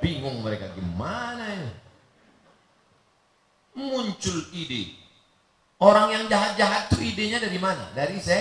Bingung 0.00 0.40
mereka 0.40 0.72
gimana 0.72 1.44
ini. 1.52 1.72
Muncul 3.76 4.38
ide. 4.52 4.96
Orang 5.80 6.12
yang 6.12 6.24
jahat-jahat 6.28 6.88
tuh 6.88 7.00
idenya 7.04 7.40
dari 7.40 7.60
mana? 7.60 7.92
Dari 7.92 8.16
se 8.20 8.40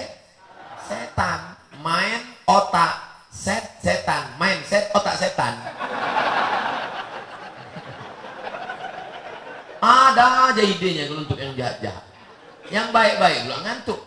setan. 0.88 1.60
Main 1.84 2.22
otak 2.48 3.13
set 3.44 3.76
setan 3.84 4.40
main 4.40 4.56
set 4.64 4.88
otak 4.96 5.20
setan 5.20 5.60
ada 9.84 10.48
aja 10.48 10.64
idenya 10.64 11.12
kalau 11.12 11.28
untuk 11.28 11.36
yang 11.36 11.52
jahat-jahat 11.52 12.08
yang 12.72 12.88
baik-baik 12.96 13.44
lu 13.52 13.56
ngantuk 13.68 14.00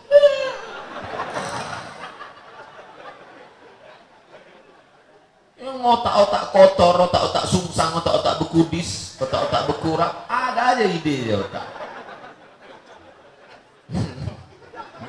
yang 5.57 5.77
otak-otak 5.81 6.53
kotor, 6.53 6.95
otak-otak 7.09 7.45
sungsang, 7.49 7.91
otak-otak 7.97 8.39
bekudis, 8.39 9.17
otak-otak 9.17 9.65
bekurak, 9.67 10.13
ada 10.29 10.77
aja 10.77 10.85
ide 10.85 11.15
dia 11.27 11.35
otak. 11.41 11.65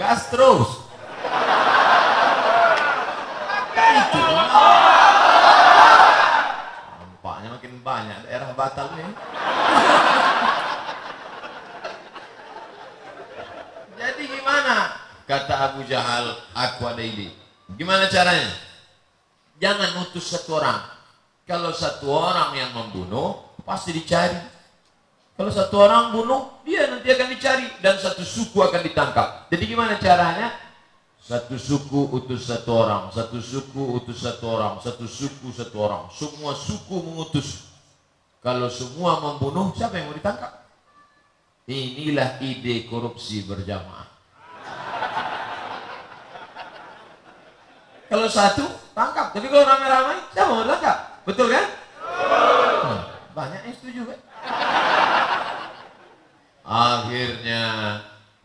Gas. 0.01 0.33
Batam 8.59 8.91
nih. 8.99 9.07
Jadi 13.95 14.23
gimana? 14.27 14.99
Kata 15.31 15.55
Abu 15.71 15.87
Jahal, 15.87 16.35
aku 16.59 16.83
ada 16.91 16.99
ide. 16.99 17.31
Gimana 17.79 18.11
caranya? 18.11 18.51
Jangan 19.63 20.03
utus 20.03 20.35
satu 20.35 20.59
orang. 20.59 20.91
Kalau 21.47 21.71
satu 21.71 22.11
orang 22.11 22.51
yang 22.59 22.75
membunuh, 22.75 23.47
pasti 23.63 23.95
dicari. 23.95 24.35
Kalau 25.39 25.55
satu 25.55 25.79
orang 25.79 26.11
bunuh, 26.11 26.59
dia 26.67 26.91
nanti 26.91 27.15
akan 27.15 27.31
dicari 27.31 27.63
dan 27.79 27.95
satu 27.95 28.27
suku 28.27 28.59
akan 28.59 28.83
ditangkap. 28.83 29.47
Jadi 29.55 29.71
gimana 29.71 30.03
caranya? 30.03 30.51
Satu 31.23 31.55
suku 31.55 32.11
utus 32.11 32.51
satu 32.51 32.75
orang, 32.75 33.15
satu 33.15 33.39
suku 33.39 34.03
utus 34.03 34.19
satu 34.19 34.51
orang, 34.51 34.83
satu 34.83 35.07
suku 35.07 35.55
satu 35.55 35.77
orang. 35.79 36.11
Semua 36.11 36.59
suku 36.59 36.95
mengutus. 37.07 37.68
Kalau 38.39 38.71
semua 38.71 39.19
membunuh, 39.19 39.75
siapa 39.75 39.99
yang 39.99 40.11
mau 40.11 40.17
ditangkap? 40.17 40.63
Inilah 41.69 42.39
ide 42.41 42.87
korupsi 42.87 43.45
berjamaah. 43.45 44.09
Kalau 48.09 48.29
satu, 48.31 48.65
tangkap. 48.97 49.37
Tapi 49.37 49.47
kalau 49.53 49.69
ramai-ramai, 49.69 50.17
siapa 50.33 50.49
mau 50.49 50.65
tangkap? 50.65 50.97
Betul 51.29 51.53
kan? 51.53 51.67
Hmm, 52.89 53.01
banyak 53.37 53.61
yang 53.69 53.77
setuju 53.77 54.03
kan? 54.09 54.21
Akhirnya 56.65 57.63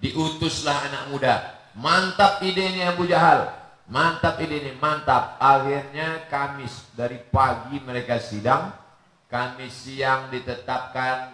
diutuslah 0.04 0.92
anak 0.92 1.04
muda. 1.16 1.36
Mantap 1.80 2.44
ide 2.44 2.76
ini 2.76 2.84
Abu 2.84 3.08
Jahal. 3.08 3.48
Mantap 3.88 4.36
ide 4.44 4.68
ini, 4.68 4.72
mantap. 4.84 5.40
Akhirnya 5.40 6.28
Kamis 6.28 6.92
dari 6.92 7.24
pagi 7.24 7.80
mereka 7.80 8.20
sidang, 8.20 8.83
Kamis 9.34 9.74
siang 9.74 10.30
ditetapkan, 10.30 11.34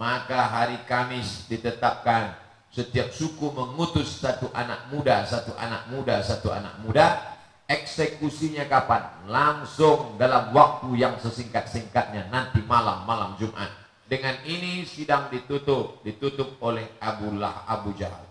maka 0.00 0.48
hari 0.48 0.80
Kamis 0.88 1.44
ditetapkan 1.44 2.32
setiap 2.72 3.12
suku 3.12 3.52
mengutus 3.52 4.16
satu 4.16 4.48
anak 4.56 4.88
muda, 4.88 5.28
satu 5.28 5.52
anak 5.60 5.84
muda, 5.92 6.24
satu 6.24 6.48
anak 6.48 6.80
muda. 6.80 7.36
Eksekusinya 7.68 8.64
kapan? 8.64 9.28
Langsung 9.28 10.16
dalam 10.16 10.56
waktu 10.56 10.96
yang 10.96 11.20
sesingkat-singkatnya 11.20 12.32
nanti 12.32 12.64
malam 12.64 13.04
malam 13.04 13.36
Jumat. 13.36 13.68
Dengan 14.08 14.40
ini 14.48 14.88
sidang 14.88 15.28
ditutup, 15.28 16.00
ditutup 16.00 16.56
oleh 16.64 16.96
Abu 16.96 17.28
Lah 17.36 17.68
Abu 17.68 17.92
Jahal. 17.92 18.24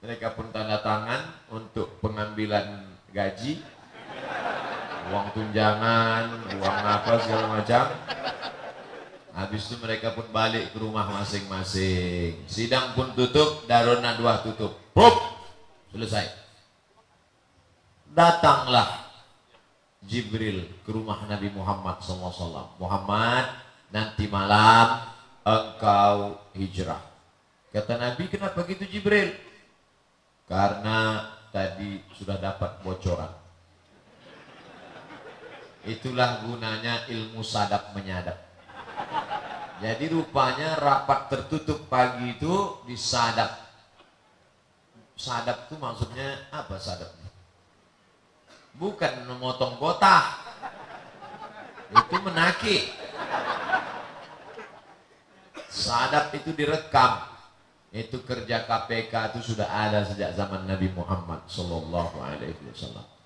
Mereka 0.00 0.32
pun 0.32 0.48
tanda 0.56 0.80
tangan 0.80 1.52
untuk 1.52 2.00
pengambilan 2.00 2.96
gaji, 3.12 3.60
uang 5.10 5.28
tunjangan, 5.34 6.24
uang 6.54 6.78
apa 6.86 7.12
segala 7.26 7.46
macam. 7.58 7.84
Habis 9.30 9.70
itu 9.70 9.76
mereka 9.82 10.14
pun 10.14 10.26
balik 10.30 10.70
ke 10.70 10.78
rumah 10.78 11.06
masing-masing. 11.10 12.46
Sidang 12.46 12.94
pun 12.94 13.14
tutup, 13.14 13.66
Darun 13.66 14.02
Nadwah 14.02 14.42
tutup. 14.42 14.78
Prup, 14.94 15.16
selesai. 15.94 16.26
Datanglah 18.10 19.06
Jibril 20.02 20.66
ke 20.82 20.90
rumah 20.90 21.26
Nabi 21.30 21.46
Muhammad 21.54 22.02
SAW. 22.02 22.74
Muhammad, 22.78 23.54
nanti 23.94 24.26
malam 24.26 25.08
engkau 25.46 26.42
hijrah. 26.58 27.00
Kata 27.70 27.94
Nabi, 27.96 28.26
kenapa 28.26 28.66
gitu 28.66 28.82
Jibril? 28.90 29.30
Karena 30.50 31.30
tadi 31.54 32.02
sudah 32.18 32.34
dapat 32.34 32.82
bocoran. 32.82 33.39
Itulah 35.84 36.44
gunanya 36.44 37.08
ilmu 37.08 37.40
sadap 37.40 37.96
menyadap. 37.96 38.36
Jadi 39.80 40.12
rupanya 40.12 40.76
rapat 40.76 41.32
tertutup 41.32 41.88
pagi 41.88 42.36
itu 42.36 42.84
disadap. 42.84 43.64
Sadap 45.16 45.68
itu 45.68 45.80
maksudnya 45.80 46.52
apa 46.52 46.76
sadap? 46.76 47.16
Bukan 48.76 49.24
memotong 49.24 49.80
kota. 49.80 50.36
Itu 51.96 52.16
menaki. 52.20 52.92
Sadap 55.72 56.28
itu 56.36 56.52
direkam. 56.52 57.24
Itu 57.90 58.22
kerja 58.22 58.68
KPK 58.68 59.12
itu 59.34 59.56
sudah 59.56 59.66
ada 59.66 60.04
sejak 60.06 60.36
zaman 60.36 60.68
Nabi 60.68 60.92
Muhammad 60.92 61.42
Sallallahu 61.50 62.22
Alaihi 62.22 62.54
Wasallam. 62.68 63.19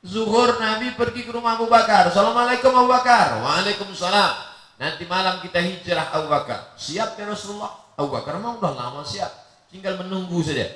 Zuhur 0.00 0.56
Nabi 0.56 0.96
pergi 0.96 1.28
ke 1.28 1.30
rumah 1.32 1.60
Abu 1.60 1.68
Bakar. 1.68 2.08
Assalamualaikum 2.08 2.72
Abu 2.72 2.88
Bakar. 2.88 3.36
Waalaikumsalam. 3.44 4.32
Nanti 4.80 5.04
malam 5.04 5.44
kita 5.44 5.60
hijrah 5.60 6.16
Abu 6.16 6.32
Bakar. 6.32 6.72
Siap 6.80 7.20
ya 7.20 7.28
Rasulullah? 7.28 7.68
Abu 8.00 8.08
Bakar 8.08 8.40
memang 8.40 8.56
udah 8.56 8.72
lama 8.72 9.04
siap. 9.04 9.28
Tinggal 9.68 10.00
menunggu 10.00 10.40
saja. 10.40 10.72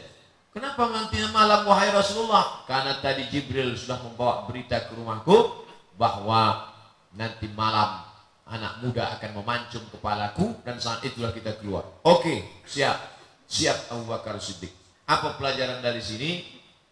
Kenapa 0.53 0.93
nanti 0.93 1.25
malam 1.33 1.65
wahai 1.65 1.89
Rasulullah? 1.89 2.69
Karena 2.69 3.01
tadi 3.01 3.25
Jibril 3.33 3.73
sudah 3.81 3.97
membawa 4.05 4.45
berita 4.45 4.85
ke 4.85 4.93
rumahku 4.93 5.65
bahwa 5.97 6.69
nanti 7.17 7.49
malam 7.57 8.05
anak 8.45 8.85
muda 8.85 9.09
akan 9.17 9.41
memancung 9.41 9.89
kepalaku 9.89 10.53
dan 10.69 10.77
saat 10.77 11.01
itulah 11.01 11.33
kita 11.33 11.57
keluar. 11.65 11.89
Oke, 12.05 12.45
siap. 12.69 13.01
Siap 13.49 13.89
Abu 13.89 14.05
Bakar 14.05 14.37
Siddiq. 14.37 14.71
Apa 15.09 15.41
pelajaran 15.41 15.81
dari 15.81 16.05
sini? 16.05 16.45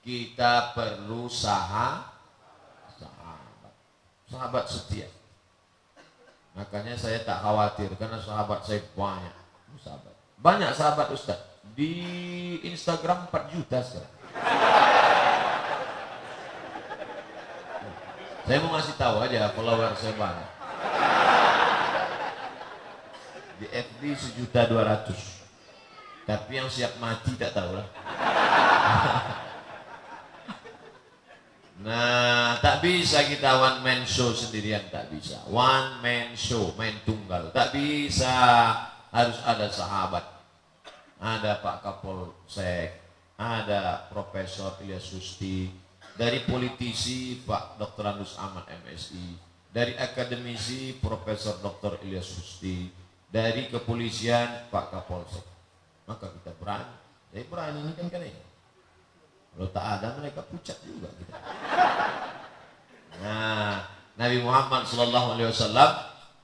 Kita 0.03 0.75
perlu 0.75 1.31
saha 1.31 2.03
sahabat. 2.03 2.12
Sahabat 4.33 4.65
setia. 4.65 5.05
Makanya 6.57 6.97
saya 6.97 7.21
tak 7.21 7.45
khawatir 7.45 7.93
karena 8.01 8.17
sahabat 8.17 8.65
saya 8.65 8.81
banyak. 8.97 9.37
Sahabat. 9.77 10.15
Banyak 10.41 10.73
sahabat 10.73 11.13
Ustaz 11.13 11.37
di 11.77 11.93
Instagram 12.65 13.29
4 13.29 13.53
juta 13.53 13.79
sekarang. 13.85 14.15
Saya 18.43 18.59
mau 18.65 18.73
ngasih 18.75 18.97
tahu 18.97 19.17
aja 19.21 19.53
follower 19.53 19.93
saya 20.01 20.15
banyak. 20.17 20.51
Di 23.61 23.67
FB 23.69 24.01
sejuta 24.17 24.65
dua 24.65 24.83
ratus. 24.89 25.45
Tapi 26.25 26.57
yang 26.57 26.73
siap 26.73 26.97
mati 26.97 27.37
tak 27.37 27.53
tahu 27.53 27.77
lah. 27.77 27.87
Nah, 31.83 32.63
tak 32.63 32.79
bisa 32.87 33.27
kita 33.27 33.59
one 33.59 33.83
man 33.83 34.01
show 34.07 34.31
sendirian, 34.31 34.87
tak 34.89 35.11
bisa. 35.11 35.43
One 35.51 35.99
man 35.99 36.39
show, 36.39 36.71
main 36.79 36.95
tunggal, 37.03 37.51
tak 37.51 37.75
bisa. 37.75 38.31
Harus 39.13 39.37
ada 39.45 39.67
sahabat 39.69 40.33
ada 41.23 41.63
Pak 41.63 41.87
Kapolsek, 41.87 42.99
ada 43.39 44.11
Profesor 44.11 44.75
Ilyas 44.83 45.07
Susti, 45.07 45.71
dari 46.19 46.43
politisi 46.43 47.39
Pak 47.47 47.79
Dr. 47.79 48.05
Andus 48.11 48.35
Ahmad 48.43 48.67
MSI, 48.83 49.39
dari 49.71 49.95
akademisi 49.95 50.99
Profesor 50.99 51.63
Dr. 51.63 52.03
Ilyas 52.03 52.27
Susti, 52.27 52.91
dari 53.31 53.71
kepolisian 53.71 54.67
Pak 54.67 54.91
Kapolsek. 54.91 55.47
Maka 56.11 56.35
kita 56.35 56.51
berani. 56.59 56.99
Jadi 57.31 57.47
berani 57.47 57.79
ini 57.87 57.93
kan 57.95 58.07
kan 58.11 58.21
ini. 58.27 58.52
Kalau 59.53 59.69
tak 59.69 59.85
ada 60.01 60.17
mereka 60.17 60.41
pucat 60.49 60.81
juga 60.81 61.13
kita. 61.13 61.37
Nah, 63.23 63.85
Nabi 64.17 64.41
Muhammad 64.41 64.89
SAW 64.89 65.37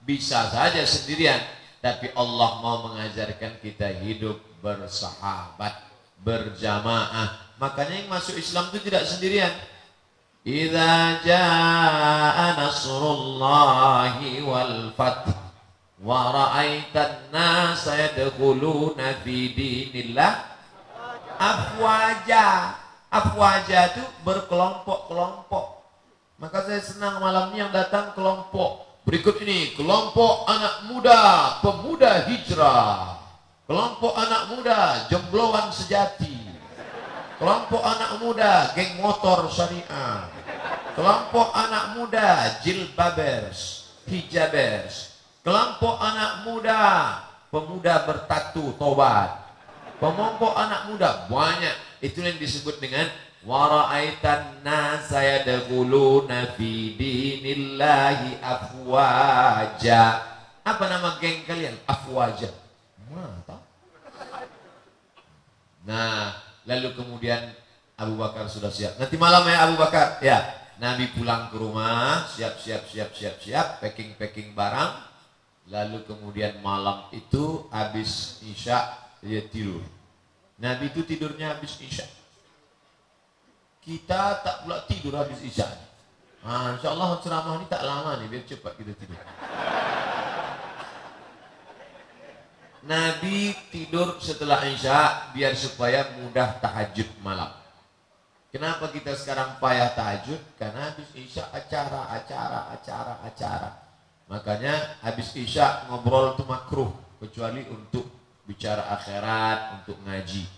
bisa 0.04 0.48
saja 0.52 0.80
sendirian, 0.84 1.40
tapi 1.80 2.12
Allah 2.12 2.50
mau 2.60 2.92
mengajarkan 2.92 3.60
kita 3.64 3.88
hidup 4.04 4.40
bersahabat, 4.60 5.88
berjamaah. 6.20 7.56
Makanya 7.58 8.04
yang 8.04 8.10
masuk 8.12 8.36
Islam 8.38 8.68
itu 8.70 8.88
tidak 8.88 9.04
sendirian. 9.08 9.52
Idza 10.46 11.20
jaa 11.26 12.56
nasrullahi 12.56 14.40
wal 14.40 14.94
fath 14.96 15.28
wa 15.98 16.30
ra'aitan 16.30 17.34
nasa 17.34 17.98
yadkhuluna 17.98 19.18
fi 19.26 19.50
dinillah 19.52 20.32
afwaja. 21.36 22.87
Afwaja 23.08 23.96
itu 23.96 24.04
berkelompok-kelompok. 24.20 25.66
Maka 26.38 26.58
saya 26.68 26.78
senang 26.84 27.18
malam 27.24 27.50
ini 27.50 27.64
yang 27.64 27.72
datang 27.72 28.12
kelompok. 28.12 28.84
Berikut 29.08 29.40
ini 29.40 29.72
kelompok 29.72 30.44
anak 30.44 30.84
muda, 30.92 31.20
pemuda 31.64 32.28
hijrah. 32.28 33.16
Kelompok 33.64 34.12
anak 34.12 34.42
muda, 34.52 34.80
jembloan 35.08 35.72
sejati. 35.72 36.36
Kelompok 37.40 37.80
anak 37.80 38.20
muda, 38.20 38.76
geng 38.76 39.00
motor 39.00 39.48
syariah. 39.48 40.28
Kelompok 40.92 41.48
anak 41.56 41.96
muda 41.96 42.60
jilbabers, 42.60 43.88
hijabers. 44.04 45.16
Kelompok 45.40 45.96
anak 45.96 46.44
muda 46.44 46.82
pemuda 47.48 48.04
bertatu 48.04 48.76
tobat. 48.76 49.48
Kelompok 49.96 50.52
anak 50.52 50.92
muda 50.92 51.24
banyak. 51.32 51.87
Itu 51.98 52.22
yang 52.22 52.38
disebut 52.38 52.78
dengan 52.78 53.10
waraitan 53.42 54.62
nasa 54.62 55.22
yadkhuluna 55.22 56.54
fi 56.54 56.94
dinillahi 56.94 58.38
afwaja. 58.42 60.02
Apa 60.62 60.84
nama 60.86 61.18
geng 61.18 61.42
kalian? 61.48 61.74
Afwaja. 61.88 62.50
Mantap. 63.08 63.62
Nah, 65.88 66.36
lalu 66.68 66.92
kemudian 66.92 67.40
Abu 67.96 68.20
Bakar 68.20 68.46
sudah 68.46 68.68
siap. 68.68 69.00
Nanti 69.00 69.16
malam 69.16 69.48
ya 69.48 69.66
Abu 69.66 69.74
Bakar. 69.80 70.20
Ya, 70.20 70.44
Nabi 70.78 71.10
pulang 71.10 71.50
ke 71.50 71.58
rumah, 71.58 72.28
siap-siap 72.30 72.86
siap-siap 72.86 73.42
siap, 73.42 73.66
packing-packing 73.82 74.54
barang. 74.54 75.08
Lalu 75.68 76.06
kemudian 76.06 76.62
malam 76.62 77.10
itu 77.10 77.66
habis 77.74 78.40
Isya 78.46 78.94
dia 79.18 79.42
tidur. 79.50 79.97
Nabi 80.58 80.90
itu 80.90 81.06
tidurnya 81.06 81.54
habis 81.54 81.78
Isya. 81.78 82.06
Kita 83.78 84.42
tak 84.42 84.66
pula 84.66 84.82
tidur 84.90 85.14
habis 85.14 85.38
Isya. 85.38 85.64
Ah, 86.42 86.74
insya 86.74 86.94
Allah 86.94 87.18
ceramah 87.22 87.62
ini 87.62 87.66
tak 87.70 87.82
lama 87.86 88.18
nih, 88.18 88.26
biar 88.26 88.42
cepat 88.46 88.74
kita 88.74 88.92
tidur. 88.98 89.18
Nabi 92.82 93.54
tidur 93.70 94.18
setelah 94.18 94.66
Isya 94.66 95.30
biar 95.34 95.54
supaya 95.54 96.10
mudah 96.18 96.58
tahajud 96.58 97.06
malam. 97.22 97.54
Kenapa 98.50 98.90
kita 98.90 99.14
sekarang 99.14 99.62
payah 99.62 99.94
tahajud? 99.94 100.40
Karena 100.58 100.90
habis 100.90 101.06
Isya 101.14 101.54
acara, 101.54 102.10
acara, 102.10 102.74
acara, 102.74 103.14
acara. 103.22 103.70
Makanya 104.26 104.98
habis 105.06 105.36
Isya 105.38 105.86
ngobrol 105.86 106.34
itu 106.34 106.42
makruh 106.48 106.90
kecuali 107.22 107.62
untuk 107.70 108.17
bicara 108.48 108.88
akhirat, 108.96 109.84
untuk 109.84 110.00
ngaji. 110.08 110.48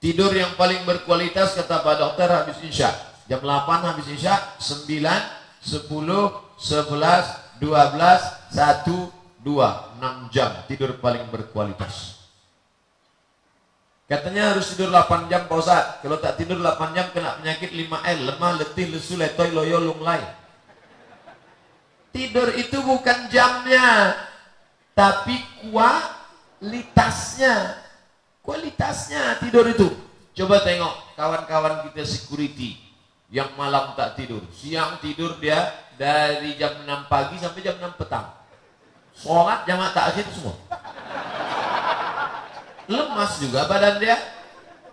Tidur 0.00 0.32
yang 0.32 0.56
paling 0.56 0.88
berkualitas 0.88 1.52
kata 1.52 1.84
Pak 1.84 1.96
Dokter 2.00 2.28
habis 2.32 2.56
Isya. 2.64 2.88
Jam 3.28 3.40
8 3.40 3.88
habis 3.92 4.08
Isya, 4.08 4.56
9, 4.60 4.88
10, 4.88 5.88
11, 6.56 7.60
12, 7.60 7.60
1, 7.60 9.24
dua, 9.44 9.92
enam 10.00 10.32
jam 10.32 10.64
tidur 10.64 10.96
paling 10.96 11.28
berkualitas. 11.28 12.24
Katanya 14.08 14.52
harus 14.52 14.72
tidur 14.72 14.92
8 14.92 15.28
jam 15.28 15.48
Pak 15.48 15.56
Ustaz. 15.60 15.84
Kalau 16.00 16.16
tak 16.20 16.40
tidur 16.40 16.60
8 16.60 16.96
jam 16.96 17.08
kena 17.12 17.40
penyakit 17.40 17.72
5L, 17.72 18.18
lemah, 18.24 18.52
letih, 18.60 18.92
lesu, 18.92 19.16
letoy, 19.16 19.52
loyo, 19.52 19.80
lunglai. 19.80 20.20
Tidur 22.12 22.52
itu 22.52 22.84
bukan 22.84 23.32
jamnya, 23.32 24.12
tapi 24.94 25.36
kualitasnya. 25.68 27.82
Kualitasnya 28.44 29.40
tidur 29.40 29.64
itu. 29.68 29.88
Coba 30.34 30.60
tengok 30.60 31.16
kawan-kawan 31.16 31.88
kita 31.88 32.04
security 32.04 32.76
yang 33.32 33.48
malam 33.56 33.96
tak 33.96 34.20
tidur. 34.20 34.44
Siang 34.52 35.00
tidur 35.00 35.40
dia 35.40 35.72
dari 35.94 36.58
jam 36.58 36.82
6 36.82 37.10
pagi 37.10 37.38
sampai 37.38 37.60
jam 37.62 37.78
6 37.78 37.98
petang 37.98 38.26
sholat 39.14 39.62
jamaah 39.62 39.94
takzim 39.94 40.26
semua 40.34 40.54
lemas 42.90 43.32
juga 43.38 43.60
badan 43.70 44.02
dia 44.02 44.18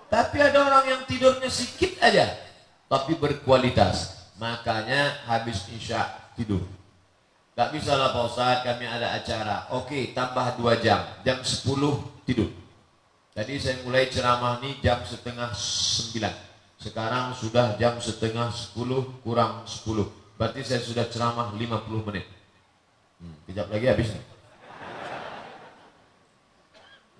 tapi 0.08 0.38
ada 0.38 0.62
orang 0.62 0.86
yang 0.86 1.02
tidurnya 1.10 1.49
sedikit 1.49 1.97
aja 2.06 2.38
tapi 2.86 3.18
berkualitas 3.18 4.30
makanya 4.38 5.26
habis 5.26 5.66
isya 5.74 6.06
tidur 6.38 6.62
tak 7.52 7.76
bisa 7.76 7.99
lah 7.99 8.16
Pak 8.16 8.24
Ustaz 8.32 8.64
kami 8.64 8.88
ada 8.88 9.12
acara. 9.16 9.68
Oke 9.76 10.16
tambah 10.16 10.56
dua 10.56 10.80
jam. 10.80 11.04
Jam 11.28 11.43
10 11.43 11.68
tidur. 12.24 12.47
Tadi 13.32 13.56
saya 13.60 13.80
mulai 13.88 14.12
ceramah 14.12 14.60
ini 14.60 14.76
jam 14.84 14.99
setengah 15.08 15.56
sembilan. 15.56 16.36
Sekarang 16.82 17.32
sudah 17.38 17.78
jam 17.80 17.95
setengah 18.02 18.52
sepuluh 18.52 19.08
kurang 19.24 19.64
sepuluh. 19.64 20.12
Berarti 20.36 20.66
saya 20.66 20.82
sudah 20.82 21.06
ceramah 21.06 21.54
50 21.54 22.08
menit. 22.10 22.26
Hmm, 23.22 23.38
kejap 23.45 23.70
lagi 23.70 23.86
habis 23.86 24.18
nih. 24.18 24.26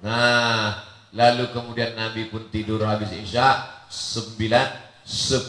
Nah, 0.02 0.82
lalu 1.14 1.54
kemudian 1.54 1.94
Nabi 1.94 2.34
pun 2.34 2.50
tidur 2.50 2.82
habis 2.82 3.14
Isya 3.14 3.62
9, 3.86 5.06
10, 5.06 5.46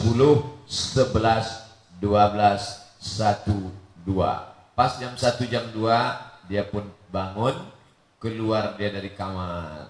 11, 0.69 1.97
12, 1.97 1.97
1, 1.97 4.05
2. 4.05 4.52
Pas 4.73 4.97
jam 4.97 5.13
1 5.13 5.53
jam 5.53 5.65
2 5.69 6.49
dia 6.49 6.65
pun 6.65 6.81
bangun, 7.13 7.53
keluar 8.17 8.73
dia 8.73 8.89
dari 8.89 9.13
kamar. 9.13 9.85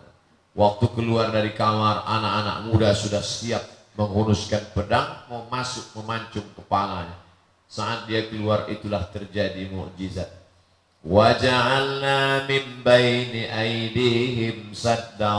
Waktu 0.54 0.86
keluar 0.92 1.32
dari 1.32 1.56
kamar, 1.56 2.04
anak-anak 2.06 2.58
muda 2.68 2.92
sudah 2.94 3.24
siap 3.24 3.64
menghunuskan 3.96 4.76
pedang, 4.76 5.24
mau 5.32 5.48
masuk 5.48 5.98
memancung 5.98 6.46
kepalanya. 6.54 7.16
Saat 7.66 8.06
dia 8.06 8.28
keluar 8.30 8.70
itulah 8.70 9.08
terjadi 9.10 9.66
mukjizat. 9.72 10.30
Waja'alna 11.04 12.48
min 12.48 12.86
baini 12.86 13.50
aidihim 13.50 14.72
saddan 14.72 15.36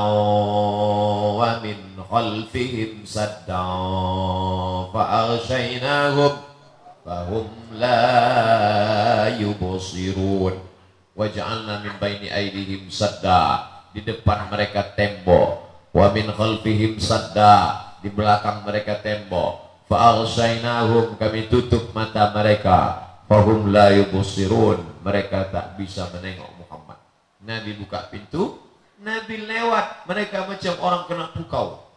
wa 1.41 1.57
min 1.65 1.79
khalfihim 2.05 3.07
saddan 3.09 4.93
fa'aghshaynahum 4.93 6.54
فهم 7.06 7.48
لا 7.80 8.04
يبصرون 9.42 10.56
وجعلنا 11.16 11.74
من 11.84 11.94
بين 11.98 12.22
أيديهم 12.30 12.90
سدا 12.94 13.44
di 13.90 14.06
depan 14.06 14.54
mereka 14.54 14.94
tembok 14.94 15.66
wa 15.90 16.14
min 16.14 16.30
khalfihim 16.30 17.02
sadda 17.02 17.90
di 18.06 18.14
belakang 18.14 18.62
mereka 18.62 19.02
tembok 19.02 19.82
fa 19.90 20.22
kami 21.18 21.50
tutup 21.50 21.90
mata 21.98 22.30
mereka 22.30 23.10
fahum 23.26 23.74
la 23.74 23.90
yubsirun 23.98 25.02
mereka 25.02 25.50
tak 25.50 25.74
bisa 25.82 26.06
menengok 26.14 26.54
Muhammad 26.62 27.02
Nabi 27.42 27.74
buka 27.82 28.06
pintu 28.14 28.62
Nabi 29.02 29.50
lewat 29.50 30.06
mereka 30.06 30.46
macam 30.46 30.74
orang 30.86 31.04
kena 31.10 31.26
pukau 31.34 31.90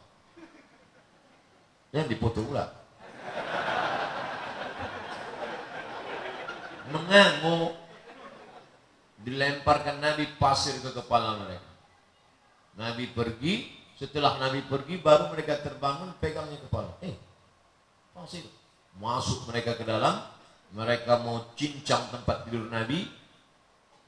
dan 1.92 2.08
dipotong 2.08 2.48
pula 2.48 2.75
mengamuk 6.91 7.75
dilemparkan 9.23 9.99
Nabi 9.99 10.29
pasir 10.39 10.77
ke 10.79 10.93
kepala 10.93 11.41
mereka. 11.41 11.71
Nabi 12.77 13.09
pergi 13.09 13.73
setelah 13.97 14.37
Nabi 14.37 14.61
pergi 14.63 15.01
baru 15.01 15.33
mereka 15.33 15.57
terbangun 15.59 16.13
pegangnya 16.21 16.61
kepala. 16.61 16.93
Eh 17.01 17.15
pasir. 18.13 18.45
Masuk 18.97 19.45
mereka 19.49 19.77
ke 19.77 19.85
dalam 19.85 20.21
mereka 20.73 21.21
mau 21.21 21.53
cincang 21.57 22.09
tempat 22.13 22.45
tidur 22.47 22.69
Nabi. 22.69 23.05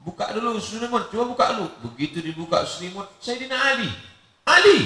Buka 0.00 0.32
dulu 0.32 0.56
selimut 0.56 1.12
coba 1.12 1.24
buka 1.36 1.46
dulu. 1.52 1.66
Begitu 1.90 2.24
dibuka 2.24 2.64
selimut 2.64 3.06
Sayyidina 3.20 3.56
Ali. 3.56 3.90
Ali! 4.48 4.78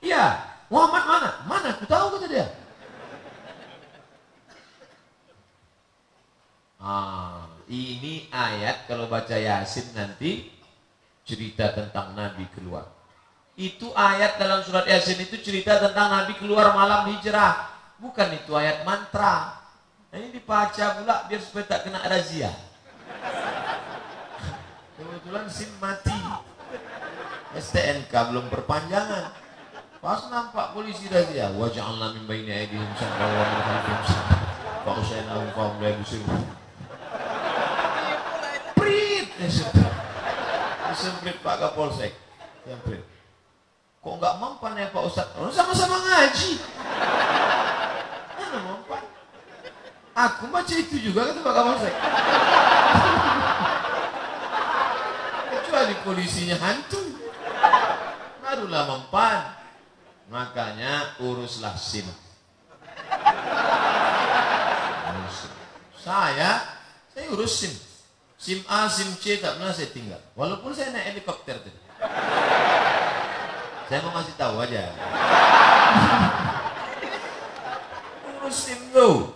Ya 0.00 0.40
Muhammad 0.72 1.04
mana? 1.04 1.30
Mana? 1.44 1.68
Aku 1.76 1.84
tahu 1.84 2.16
kata 2.16 2.26
dia 2.30 2.46
ah 6.78 7.46
ini 7.66 8.30
ayat 8.30 8.86
kalau 8.86 9.10
baca 9.10 9.34
Yasin 9.34 9.92
nanti 9.92 10.48
cerita 11.26 11.74
tentang 11.74 12.14
Nabi 12.14 12.46
keluar 12.54 12.86
itu 13.58 13.90
ayat 13.94 14.38
dalam 14.38 14.62
surat 14.62 14.86
Yasin 14.86 15.18
itu 15.18 15.38
cerita 15.42 15.82
tentang 15.82 16.08
Nabi 16.10 16.38
keluar 16.38 16.70
malam 16.72 17.10
hijrah 17.10 17.66
bukan 17.98 18.30
itu 18.38 18.54
ayat 18.54 18.86
mantra 18.86 19.58
Nah, 20.08 20.16
ini 20.16 20.40
dibaca 20.40 20.84
pula 20.96 21.28
biar 21.28 21.40
supaya 21.44 21.64
tak 21.68 21.84
kena 21.84 22.00
razia. 22.00 22.48
Kebetulan 24.96 25.44
SIM 25.52 25.68
mati. 25.76 26.16
STNK 27.52 28.12
belum 28.32 28.48
perpanjangan. 28.48 29.36
Pas 29.98 30.20
nampak 30.32 30.72
polisi 30.72 31.10
razia, 31.12 31.52
waja'alna 31.52 32.16
min 32.16 32.24
baini 32.24 32.54
aydihim 32.54 32.88
sadda 32.96 33.26
wa 33.26 33.44
min 33.44 33.60
khalfihim 33.66 34.02
sadda. 34.08 34.36
Fa 34.86 34.92
fa 35.52 35.64
hum 35.68 35.76
la 35.82 36.57
sedap 39.50 39.92
disemprit 40.92 41.36
Pak 41.42 41.56
Kapolsek. 41.60 42.12
Semprit 42.64 43.02
kok 43.98 44.14
nggak 44.14 44.38
mempan 44.40 44.78
ya 44.78 44.88
Pak 44.94 45.04
Ustad, 45.04 45.28
oh, 45.36 45.50
sama-sama 45.52 46.00
ngaji. 46.00 46.50
Mana 48.38 48.58
mempan? 48.62 49.02
Aku 50.16 50.48
baca 50.48 50.74
itu 50.74 50.96
juga 51.02 51.28
kata 51.28 51.40
Pak 51.44 51.54
Kapolsek. 51.54 51.94
Kecuali 55.52 55.94
polisinya 56.06 56.56
hantu. 56.56 57.02
Barulah 58.40 58.82
mempan. 58.88 59.40
Makanya 60.28 61.20
uruslah 61.20 61.76
sim. 61.76 62.08
saya 66.08 66.64
saya 67.12 67.26
urus 67.36 67.52
SIM. 67.60 67.87
SIM 68.38 68.62
A, 68.70 68.86
SIM 68.86 69.10
C 69.18 69.42
tak 69.42 69.58
pernah 69.58 69.74
saya 69.74 69.90
tinggal. 69.90 70.22
Walaupun 70.38 70.70
saya 70.70 70.94
naik 70.94 71.18
helikopter 71.18 71.58
tadi. 71.58 71.80
Saya 73.90 73.98
mau 74.06 74.14
kasih 74.14 74.36
tahu 74.38 74.54
aja. 74.62 74.94
Urus 78.38 78.54
SIM 78.54 78.78
tuh. 78.94 79.34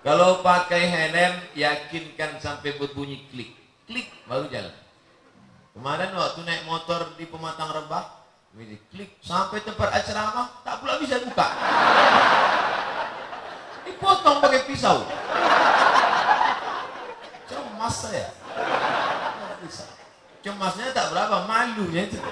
Kalau 0.00 0.40
pakai 0.40 0.88
helm, 0.88 1.44
yakinkan 1.52 2.40
sampai 2.40 2.80
berbunyi 2.80 3.28
klik. 3.28 3.52
Klik, 3.84 4.08
baru 4.24 4.48
jalan. 4.48 4.72
Kemarin 5.76 6.16
waktu 6.16 6.40
naik 6.48 6.64
motor 6.64 7.12
di 7.20 7.28
Pematang 7.28 7.76
Rebah, 7.76 8.24
klik 8.88 9.20
sampai 9.20 9.60
tempat 9.60 9.92
asrama, 10.00 10.64
tak 10.64 10.80
pula 10.80 10.96
bisa 10.96 11.20
buka. 11.20 11.46
Dipotong 13.84 14.40
pakai 14.40 14.64
pisau. 14.64 15.04
Cemas 17.90 18.06
saya. 18.06 18.30
Cemasnya 20.46 20.94
tak 20.94 21.10
berapa, 21.10 21.42
malunya 21.50 22.06
itu. 22.06 22.22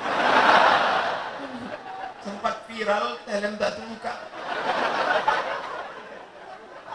Sempat 2.22 2.62
viral, 2.70 3.18
helm 3.26 3.59
tak 3.59 3.74
terbuka. 3.74 4.14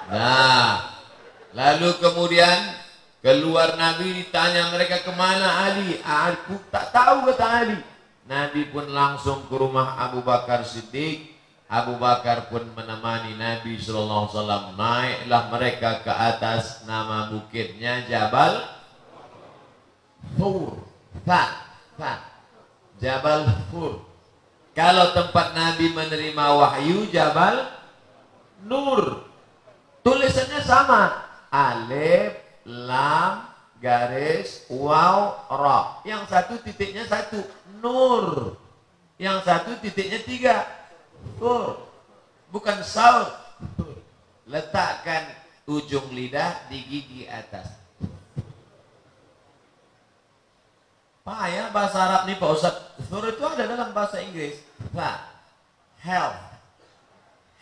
Nah, 0.07 0.95
lalu 1.51 1.91
kemudian 1.99 2.79
keluar 3.19 3.75
Nabi 3.75 4.23
ditanya 4.23 4.71
mereka 4.71 5.03
ke 5.03 5.11
mana 5.11 5.67
Ali? 5.67 5.99
Aku 5.99 6.55
tak 6.71 6.95
tahu 6.95 7.27
kata 7.35 7.67
Ali. 7.67 7.79
Nabi 8.31 8.71
pun 8.71 8.87
langsung 8.87 9.43
ke 9.51 9.55
rumah 9.59 9.99
Abu 9.99 10.23
Bakar 10.23 10.63
Siddiq. 10.63 11.32
Abu 11.73 11.97
Bakar 11.97 12.53
pun 12.53 12.69
menemani 12.77 13.33
Nabi 13.33 13.81
Sallallahu 13.81 14.29
Alaihi 14.29 14.35
Wasallam. 14.37 14.63
Naiklah 14.77 15.43
mereka 15.49 15.89
ke 16.05 16.13
atas 16.13 16.85
nama 16.85 17.33
bukitnya 17.33 18.05
Jabal 18.05 18.61
Hur. 20.37 20.85
Fa, 21.25 21.73
fa. 21.97 22.29
Jabal 23.01 23.49
Hur. 23.73 24.05
Kalau 24.77 25.17
tempat 25.17 25.57
Nabi 25.57 25.89
menerima 25.97 26.45
wahyu 26.61 27.09
Jabal 27.09 27.65
Nur. 28.69 29.25
Tulisannya 30.05 30.61
sama. 30.61 31.25
Alif, 31.49 32.37
lam, 32.69 33.49
garis, 33.81 34.69
waw, 34.69 35.49
ra. 35.49 36.05
Yang 36.05 36.23
satu 36.29 36.53
titiknya 36.61 37.09
satu. 37.09 37.41
Nur. 37.81 38.61
Yang 39.17 39.41
satu 39.41 39.73
titiknya 39.81 40.21
tiga. 40.21 40.82
Tur. 41.39 41.89
Bukan 42.53 42.79
saur. 42.85 43.31
Letakkan 44.47 45.27
ujung 45.65 46.11
lidah 46.11 46.67
di 46.67 46.83
gigi 46.83 47.23
atas. 47.25 47.83
Payah 51.23 51.71
bahasa 51.71 51.97
Arab 52.03 52.21
nih 52.27 52.35
Pak 52.35 52.49
Ustaz. 52.51 52.75
Tur 53.07 53.23
itu 53.23 53.43
ada 53.47 53.63
dalam 53.63 53.95
bahasa 53.95 54.19
Inggris. 54.19 54.59
Fa. 54.91 55.23
Health. 56.03 56.35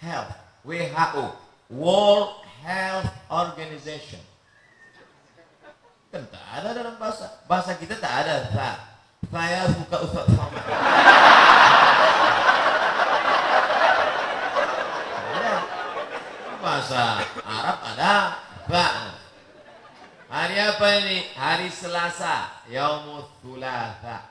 Health. 0.02 0.34
WHO. 0.66 1.26
World 1.70 2.42
Health 2.66 3.14
Organization. 3.30 4.22
Kan 6.12 6.28
tak 6.28 6.46
ada 6.60 6.76
dalam 6.76 6.98
bahasa. 6.98 7.40
Bahasa 7.48 7.78
kita 7.78 7.96
tak 8.02 8.26
ada. 8.26 8.50
Tak. 8.50 8.78
Saya 9.32 9.64
suka 9.70 9.98
Ustaz 10.10 10.26
Somad. 10.34 10.66
Ada. 15.32 15.54
Bahasa 16.72 17.20
Arab 17.44 17.80
ada. 17.84 18.16
Pak. 18.72 18.92
Hari 20.32 20.56
apa 20.56 20.88
ini? 21.04 21.28
Hari 21.36 21.68
Selasa. 21.68 22.64
Yaumul 22.72 23.28
Thulatha. 23.44 24.24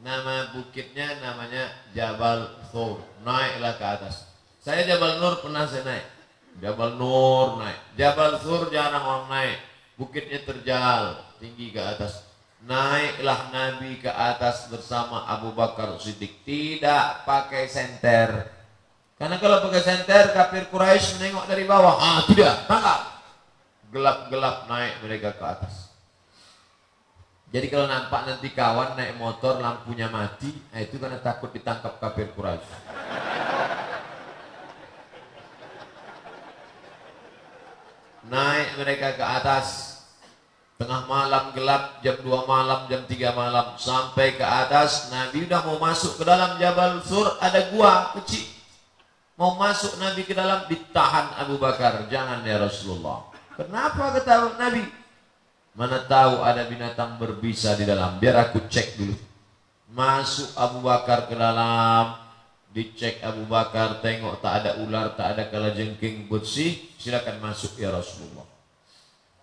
Nama 0.00 0.48
bukitnya 0.56 1.20
namanya 1.20 1.68
Jabal 1.92 2.56
Thur. 2.72 3.04
Naiklah 3.20 3.76
ke 3.76 3.84
atas. 3.84 4.32
Saya 4.64 4.88
Jabal 4.88 5.20
Nur 5.20 5.44
pernah 5.44 5.68
saya 5.68 5.84
naik. 5.84 6.06
Jabal 6.64 6.96
Nur 6.96 7.60
naik. 7.60 8.00
Jabal 8.00 8.40
Sur 8.40 8.72
jarang 8.72 9.04
orang 9.04 9.28
naik. 9.28 9.60
Bukitnya 10.00 10.40
terjal, 10.48 11.20
tinggi 11.36 11.68
ke 11.68 11.84
atas. 11.84 12.24
Naiklah 12.64 13.52
Nabi 13.52 14.00
ke 14.00 14.08
atas 14.08 14.72
bersama 14.72 15.28
Abu 15.28 15.52
Bakar 15.52 16.00
Siddiq. 16.00 16.32
Tidak 16.48 17.28
pakai 17.28 17.68
senter. 17.68 18.61
Karena 19.22 19.38
kalau 19.38 19.62
pakai 19.70 19.82
senter, 19.86 20.34
kafir 20.34 20.66
Quraisy 20.66 21.22
menengok 21.22 21.46
dari 21.46 21.62
bawah. 21.62 21.94
Ah, 21.94 22.26
tidak, 22.26 22.66
tangkap. 22.66 23.22
Gelap-gelap 23.94 24.66
naik 24.66 24.98
mereka 24.98 25.30
ke 25.38 25.44
atas. 25.46 25.94
Jadi 27.54 27.70
kalau 27.70 27.86
nampak 27.86 28.26
nanti 28.26 28.50
kawan 28.50 28.98
naik 28.98 29.14
motor 29.22 29.62
lampunya 29.62 30.10
mati, 30.10 30.50
nah 30.74 30.82
itu 30.82 30.98
karena 30.98 31.22
takut 31.22 31.54
ditangkap 31.54 32.02
kafir 32.02 32.34
Quraisy. 32.34 32.66
naik 38.26 38.78
mereka 38.78 39.18
ke 39.18 39.22
atas 39.22 39.98
tengah 40.78 41.04
malam 41.10 41.52
gelap 41.52 42.00
jam 42.00 42.16
2 42.22 42.26
malam 42.48 42.86
jam 42.86 43.02
3 43.04 43.34
malam 43.34 43.76
sampai 43.76 44.38
ke 44.38 44.46
atas 44.46 45.10
Nabi 45.10 45.44
udah 45.44 45.60
mau 45.66 45.76
masuk 45.82 46.16
ke 46.16 46.24
dalam 46.24 46.56
Jabal 46.56 47.02
Sur 47.02 47.28
ada 47.42 47.60
gua 47.74 48.14
kecil 48.16 48.51
mau 49.36 49.56
masuk 49.56 49.96
Nabi 49.96 50.22
ke 50.26 50.34
dalam 50.36 50.68
ditahan 50.68 51.36
Abu 51.40 51.56
Bakar. 51.56 52.04
Jangan 52.08 52.44
ya 52.44 52.60
Rasulullah. 52.60 53.32
Kenapa 53.56 54.16
ketahui 54.16 54.56
Nabi? 54.56 54.84
Mana 55.72 56.04
tahu 56.04 56.44
ada 56.44 56.68
binatang 56.68 57.16
berbisa 57.16 57.72
di 57.76 57.88
dalam. 57.88 58.20
Biar 58.20 58.48
aku 58.48 58.60
cek 58.68 59.00
dulu. 59.00 59.16
Masuk 59.92 60.52
Abu 60.56 60.84
Bakar 60.84 61.28
ke 61.28 61.34
dalam. 61.36 62.20
Dicek 62.72 63.20
Abu 63.20 63.44
Bakar 63.44 64.00
tengok 64.00 64.40
tak 64.40 64.64
ada 64.64 64.80
ular 64.80 65.12
tak 65.12 65.36
ada 65.36 65.48
kalajengking. 65.48 66.28
Bersih 66.28 66.76
silakan 66.96 67.40
masuk 67.40 67.76
ya 67.76 67.92
Rasulullah. 67.92 68.48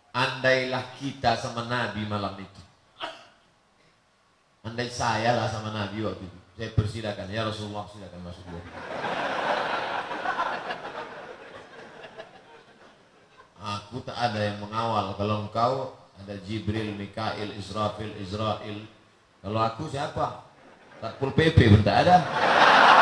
Andailah 0.09 0.97
kita 0.97 1.37
sama 1.37 1.69
Nabi 1.69 2.01
malam 2.09 2.33
itu. 2.41 2.61
Andai 4.65 4.89
saya 4.89 5.37
lah 5.37 5.45
sama 5.49 5.69
Nabi 5.69 6.01
waktu 6.01 6.25
itu. 6.25 6.39
Saya 6.57 6.69
persilakan. 6.73 7.25
Ya 7.29 7.45
Rasulullah 7.45 7.85
silakan 7.85 8.21
masuk 8.25 8.43
dulu 8.49 8.61
aku 13.59 13.99
tak 14.07 14.15
ada 14.15 14.39
yang 14.39 14.63
mengawal 14.63 15.11
kalau 15.19 15.43
engkau 15.47 15.91
ada 16.19 16.35
Jibril, 16.47 16.95
Mikail, 16.95 17.51
Israfil, 17.59 18.15
Israel 18.19 18.87
kalau 19.39 19.59
aku 19.63 19.87
siapa? 19.91 20.47
Satpol 20.99 21.31
PP 21.31 21.71
pun 21.71 21.83
tak 21.83 22.07
ada 22.07 22.17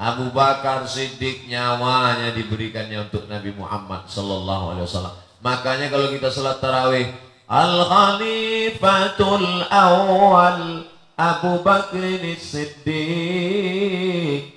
Abu 0.00 0.32
Bakar 0.32 0.88
Siddiq 0.88 1.44
nyawanya 1.50 2.32
diberikannya 2.32 3.04
untuk 3.10 3.28
Nabi 3.28 3.52
Muhammad 3.52 4.08
Sallallahu 4.08 4.72
Alaihi 4.72 4.88
Wasallam. 4.88 5.12
Makanya 5.44 5.92
kalau 5.92 6.08
kita 6.08 6.32
salat 6.32 6.56
tarawih, 6.56 7.12
Al 7.44 7.84
Khalifatul 7.84 9.68
Awal 9.68 10.88
Abu 11.20 11.60
Bakr 11.60 12.00
Siddiq. 12.40 12.96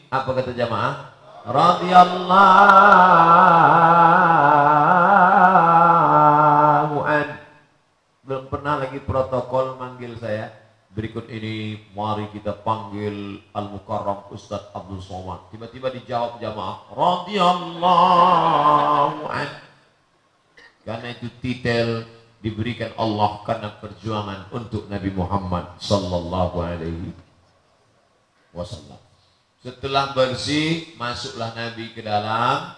Apa 0.07 0.31
kata 0.31 0.55
jamaah? 0.55 1.12
Radhiyallahu 1.44 2.24
an. 7.03 7.28
Belum 8.24 8.44
pernah 8.48 8.80
lagi 8.80 8.99
protokol 9.03 9.76
manggil 9.76 10.15
saya 10.20 10.64
Berikut 10.94 11.26
ini 11.26 11.82
mari 11.98 12.30
kita 12.30 12.53
panggil 12.61 13.41
Al-Mukarram 13.49 14.30
Ustaz 14.30 14.70
Abdul 14.78 15.02
Somad. 15.02 15.49
Tiba-tiba 15.49 15.90
dijawab 15.90 16.38
jamaah 16.38 16.86
radhiyallahu 16.94 17.65
an. 19.26 19.49
Karena 20.86 21.18
itu 21.18 21.34
titel 21.41 22.06
diberikan 22.45 22.94
Allah 22.94 23.41
karena 23.41 23.74
perjuangan 23.82 24.53
untuk 24.53 24.86
Nabi 24.86 25.10
Muhammad 25.10 25.82
sallallahu 25.82 26.61
alaihi 26.61 27.10
wasallam. 28.53 29.03
Setelah 29.64 30.11
bersih, 30.11 30.91
masuklah 30.99 31.56
Nabi 31.56 31.95
ke 31.95 32.03
dalam. 32.03 32.76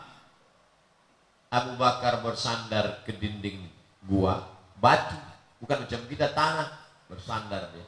Abu 1.49 1.74
Bakar 1.82 2.22
bersandar 2.22 3.02
ke 3.02 3.16
dinding 3.16 3.66
gua, 4.06 4.44
batu, 4.78 5.18
bukan 5.57 5.88
macam 5.88 6.02
kita 6.06 6.30
tanah, 6.36 6.68
bersandar 7.10 7.74
dia. 7.74 7.88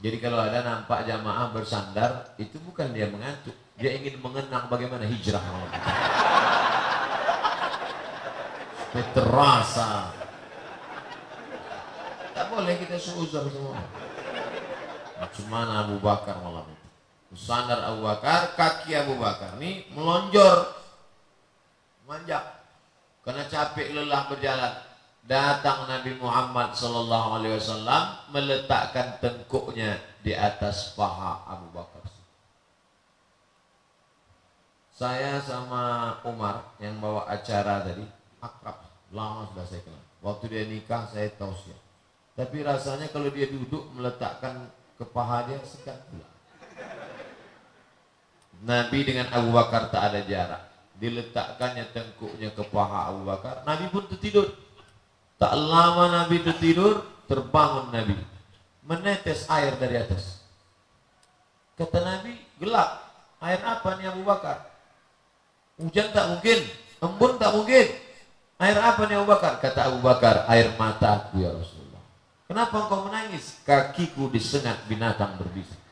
Jadi 0.00 0.16
kalau 0.22 0.40
ada 0.40 0.64
nampak 0.64 1.04
jamaah 1.04 1.52
bersandar, 1.52 2.32
itu 2.40 2.56
bukan 2.62 2.92
dia 2.96 3.10
mengantuk. 3.10 3.56
Dia 3.76 3.96
ingin 3.96 4.16
mengenang 4.24 4.70
bagaimana 4.72 5.04
hijrah 5.04 5.44
terasa. 9.12 10.12
Tak 12.32 12.46
boleh 12.52 12.74
kita 12.80 12.96
seuzur 12.96 13.48
semua. 13.48 13.80
Macam 15.16 15.44
Abu 15.72 15.96
Bakar 16.00 16.36
malam? 16.44 16.75
Bersandar 17.30 17.82
Abu 17.82 18.06
Bakar, 18.06 18.54
kaki 18.54 18.94
Abu 18.94 19.18
Bakar 19.18 19.58
ini 19.58 19.82
melonjor. 19.90 20.78
manjak. 22.06 22.62
Karena 23.26 23.42
capek 23.50 23.90
lelah 23.90 24.30
berjalan. 24.30 24.74
Datang 25.26 25.90
Nabi 25.90 26.14
Muhammad 26.22 26.78
sallallahu 26.78 27.42
alaihi 27.42 27.58
wasallam 27.58 28.30
meletakkan 28.30 29.18
tengkuknya 29.18 29.98
di 30.22 30.30
atas 30.30 30.94
paha 30.94 31.42
Abu 31.50 31.66
Bakar. 31.74 32.06
Saya 34.94 35.42
sama 35.42 36.14
Umar 36.22 36.72
yang 36.78 37.02
bawa 37.02 37.26
acara 37.26 37.82
tadi 37.82 38.06
akrab, 38.38 38.80
lama 39.10 39.50
sudah 39.50 39.66
saya 39.66 39.82
kenal. 39.82 40.04
Waktu 40.22 40.44
dia 40.46 40.64
nikah 40.64 41.10
saya 41.10 41.28
tahu 41.34 41.52
siapa. 41.52 41.84
Tapi 42.38 42.62
rasanya 42.62 43.10
kalau 43.10 43.28
dia 43.28 43.50
duduk 43.50 43.82
meletakkan 43.92 44.70
ke 44.96 45.04
paha 45.04 45.50
dia 45.50 45.60
sekat 45.66 46.00
pula. 46.08 46.28
Nabi 48.64 49.04
dengan 49.04 49.28
Abu 49.34 49.52
Bakar 49.52 49.92
tak 49.92 50.12
ada 50.12 50.20
jarak. 50.24 50.62
Diletakkannya 50.96 51.92
tengkuknya 51.92 52.56
ke 52.56 52.62
paha 52.72 53.12
Abu 53.12 53.28
Bakar. 53.28 53.60
Nabi 53.68 53.92
pun 53.92 54.08
tertidur. 54.08 54.48
Tak 55.36 55.52
lama 55.52 56.08
Nabi 56.08 56.40
tertidur, 56.40 57.04
terbangun 57.28 57.92
Nabi. 57.92 58.16
Menetes 58.86 59.44
air 59.52 59.76
dari 59.76 60.00
atas. 60.00 60.40
Kata 61.76 62.00
Nabi, 62.00 62.32
gelap. 62.56 63.04
Air 63.44 63.60
apa 63.60 64.00
nih 64.00 64.08
Abu 64.08 64.24
Bakar? 64.24 64.72
Hujan 65.76 66.08
tak 66.16 66.32
mungkin, 66.32 66.64
embun 67.04 67.36
tak 67.36 67.52
mungkin. 67.52 67.86
Air 68.56 68.78
apa 68.80 69.04
nih 69.04 69.20
Abu 69.20 69.28
Bakar? 69.28 69.60
Kata 69.60 69.92
Abu 69.92 70.00
Bakar, 70.00 70.48
air 70.48 70.72
mataku 70.80 71.44
ya 71.44 71.52
Rasulullah. 71.52 72.00
Kenapa 72.48 72.88
engkau 72.88 73.04
menangis? 73.04 73.60
Kakiku 73.68 74.32
disengat 74.32 74.80
binatang 74.88 75.36
berbisa 75.36 75.85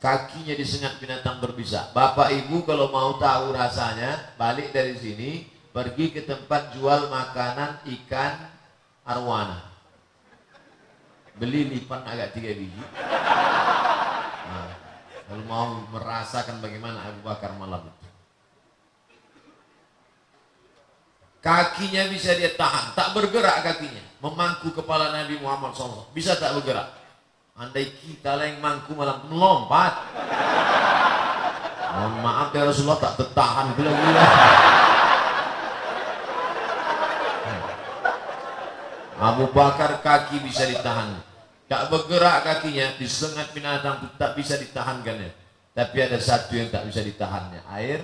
kakinya 0.00 0.56
disengat 0.56 0.96
binatang 0.96 1.38
berbisa. 1.38 1.92
Bapak 1.92 2.32
ibu 2.32 2.64
kalau 2.64 2.88
mau 2.88 3.20
tahu 3.20 3.52
rasanya, 3.52 4.34
balik 4.40 4.72
dari 4.72 4.96
sini, 4.96 5.44
pergi 5.70 6.10
ke 6.10 6.24
tempat 6.24 6.72
jual 6.74 7.12
makanan 7.12 7.84
ikan 8.00 8.48
arwana. 9.04 9.60
Beli 11.36 11.68
lipan 11.68 12.04
agak 12.08 12.32
tiga 12.36 12.52
biji. 12.56 12.84
Nah, 14.50 14.72
kalau 15.28 15.44
mau 15.46 15.68
merasakan 15.94 16.58
bagaimana 16.64 17.06
Abu 17.06 17.20
Bakar 17.22 17.54
malam 17.56 17.84
itu. 17.86 18.08
Kakinya 21.40 22.04
bisa 22.12 22.36
dia 22.36 22.52
tahan, 22.52 22.92
tak 22.92 23.16
bergerak 23.16 23.64
kakinya. 23.64 24.04
Memangku 24.20 24.76
kepala 24.76 25.08
Nabi 25.08 25.40
Muhammad 25.40 25.72
SAW. 25.72 26.12
Bisa 26.12 26.36
tak 26.36 26.52
bergerak? 26.60 26.99
Andai 27.60 27.92
kita 27.92 28.40
lah 28.40 28.48
yang 28.48 28.64
mangku 28.64 28.96
malah 28.96 29.20
melompat. 29.28 29.92
Mohon 31.92 32.14
maaf 32.24 32.48
ya 32.56 32.64
Rasulullah 32.64 32.96
tak 33.04 33.20
tertahan 33.20 33.76
gila-gila. 33.76 34.24
Abu 39.20 39.44
Bakar 39.52 40.00
kaki 40.00 40.40
bisa 40.40 40.64
ditahan. 40.64 41.20
Tak 41.68 41.92
bergerak 41.92 42.48
kakinya, 42.48 42.96
disengat 42.96 43.52
binatang 43.52 44.08
tak 44.16 44.32
bisa 44.40 44.56
ditahankannya. 44.56 45.28
Tapi 45.76 45.96
ada 46.00 46.16
satu 46.16 46.56
yang 46.56 46.72
tak 46.72 46.88
bisa 46.88 47.04
ditahannya, 47.04 47.60
air 47.76 48.00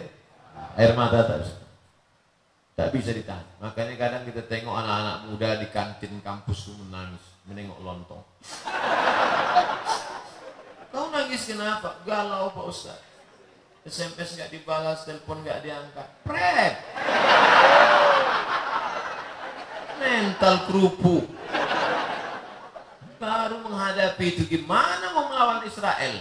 air 0.77 0.93
mata 0.93 1.25
tak 1.25 1.43
bisa. 1.43 1.57
Tak 2.77 2.89
bisa 2.93 3.11
ditahan. 3.17 3.43
Makanya 3.59 3.95
kadang 3.97 4.23
kita 4.29 4.45
tengok 4.45 4.77
anak-anak 4.77 5.19
muda 5.33 5.49
di 5.57 5.67
kantin 5.73 6.21
kampus 6.21 6.69
itu 6.69 6.77
menangis, 6.85 7.25
menengok 7.47 7.79
lontong. 7.83 8.23
Kau 10.93 11.11
nangis 11.15 11.47
kenapa? 11.47 12.03
Galau 12.03 12.51
Pak 12.51 12.67
Ustaz. 12.67 12.99
SMS 13.87 14.35
nggak 14.35 14.51
dibalas, 14.51 15.07
telepon 15.07 15.47
nggak 15.47 15.63
diangkat. 15.63 16.09
Pret. 16.27 16.75
Mental 20.03 20.67
kerupuk. 20.67 21.25
Baru 23.17 23.57
menghadapi 23.63 24.27
itu 24.35 24.43
gimana 24.45 25.15
mau 25.15 25.31
melawan 25.31 25.63
Israel? 25.65 26.19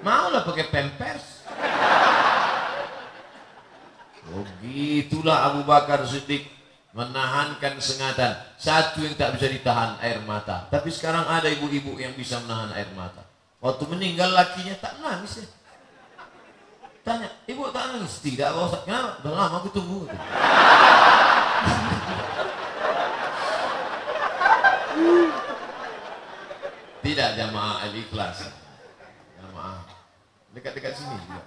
Maulah 0.00 0.46
pakai 0.46 0.70
pampers. 0.70 1.42
Oh 4.28 4.44
gitulah 4.60 5.52
Abu 5.52 5.64
Bakar 5.64 6.04
Siddiq 6.04 6.57
menahankan 6.96 7.76
sengatan. 7.80 8.32
Satu 8.56 9.04
yang 9.04 9.14
tak 9.18 9.36
bisa 9.36 9.48
ditahan 9.52 10.00
air 10.00 10.20
mata. 10.24 10.68
Tapi 10.72 10.88
sekarang 10.88 11.28
ada 11.28 11.48
ibu-ibu 11.52 12.00
yang 12.00 12.16
bisa 12.16 12.40
menahan 12.44 12.72
air 12.72 12.88
mata. 12.96 13.24
Waktu 13.58 13.84
meninggal 13.90 14.32
lakinya 14.32 14.74
tak 14.78 14.96
nangis 15.02 15.42
ya. 15.44 15.48
Tanya, 17.02 17.28
ibu 17.48 17.64
tak 17.72 17.84
nangis? 17.88 18.20
Tidak, 18.20 18.52
Ustaz. 18.52 18.84
Kenapa? 18.84 19.18
Udah 19.24 19.32
lama 19.32 19.56
aku 19.64 19.68
tunggu. 19.72 20.04
Tidak 27.08 27.28
jamaah 27.40 27.88
al-ikhlas. 27.88 28.52
Jamaah. 29.40 29.80
Dekat-dekat 30.52 30.92
sini 30.92 31.16
juga. 31.24 31.40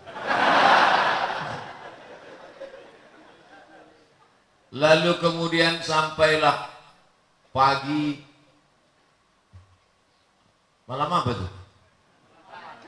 Lalu 4.71 5.19
kemudian 5.19 5.83
sampailah 5.83 6.71
pagi 7.51 8.23
malam 10.87 11.11
apa 11.11 11.31
tuh? 11.35 11.51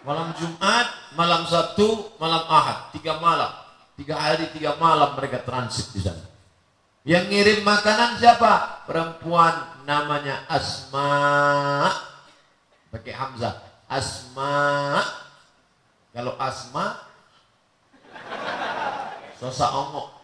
Malam 0.04 0.36
Jumat, 0.36 0.88
malam 1.16 1.48
Sabtu, 1.48 2.12
malam 2.20 2.44
Ahad, 2.52 2.92
tiga 2.92 3.20
malam, 3.24 3.52
tiga 3.96 4.20
hari, 4.20 4.52
tiga 4.52 4.76
malam 4.76 5.16
mereka 5.16 5.40
transit 5.44 5.96
di 5.96 6.04
sana. 6.04 6.24
Yang 7.04 7.24
ngirim 7.32 7.60
makanan 7.68 8.20
siapa? 8.20 8.84
Perempuan 8.88 9.84
namanya 9.84 10.44
Asma, 10.48 11.92
pakai 12.92 13.12
Hamzah. 13.16 13.60
Asma, 13.88 15.04
kalau 16.16 16.36
Asma, 16.40 17.00
sosa 19.40 19.68
ongok. 19.72 20.23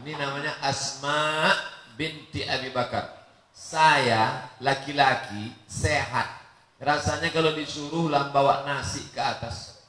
Ini 0.00 0.16
namanya 0.16 0.56
Asma 0.64 1.52
binti 1.92 2.40
Abi 2.48 2.72
Bakar. 2.72 3.20
Saya 3.52 4.48
laki-laki 4.64 5.52
sehat. 5.68 6.40
Rasanya 6.80 7.28
kalau 7.28 7.52
disuruh 7.52 8.08
lah 8.08 8.32
bawa 8.32 8.64
nasi 8.64 9.04
ke 9.12 9.20
atas. 9.20 9.84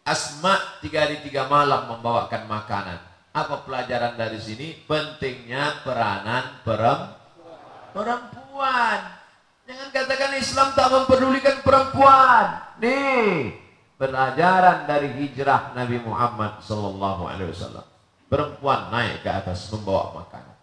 Asma 0.00 0.56
tiga 0.80 1.04
hari 1.04 1.20
tiga 1.20 1.44
malam 1.44 1.92
membawakan 1.92 2.48
makanan. 2.48 2.96
Apa 3.36 3.68
pelajaran 3.68 4.16
dari 4.16 4.40
sini? 4.40 4.80
Pentingnya 4.88 5.84
peranan 5.84 6.64
perempuan. 7.92 8.98
Jangan 9.68 9.88
katakan 9.92 10.32
Islam 10.40 10.72
tak 10.72 10.88
mempedulikan 10.88 11.60
perempuan. 11.60 12.64
Nih, 12.80 13.52
pelajaran 14.00 14.88
dari 14.88 15.12
hijrah 15.20 15.76
Nabi 15.76 16.00
Muhammad 16.00 16.64
sallallahu 16.64 17.28
alaihi 17.28 17.52
wasallam. 17.52 17.91
Perempuan 18.32 18.88
naik 18.88 19.20
ke 19.20 19.28
atas 19.28 19.68
membawa 19.68 20.24
makanan. 20.24 20.56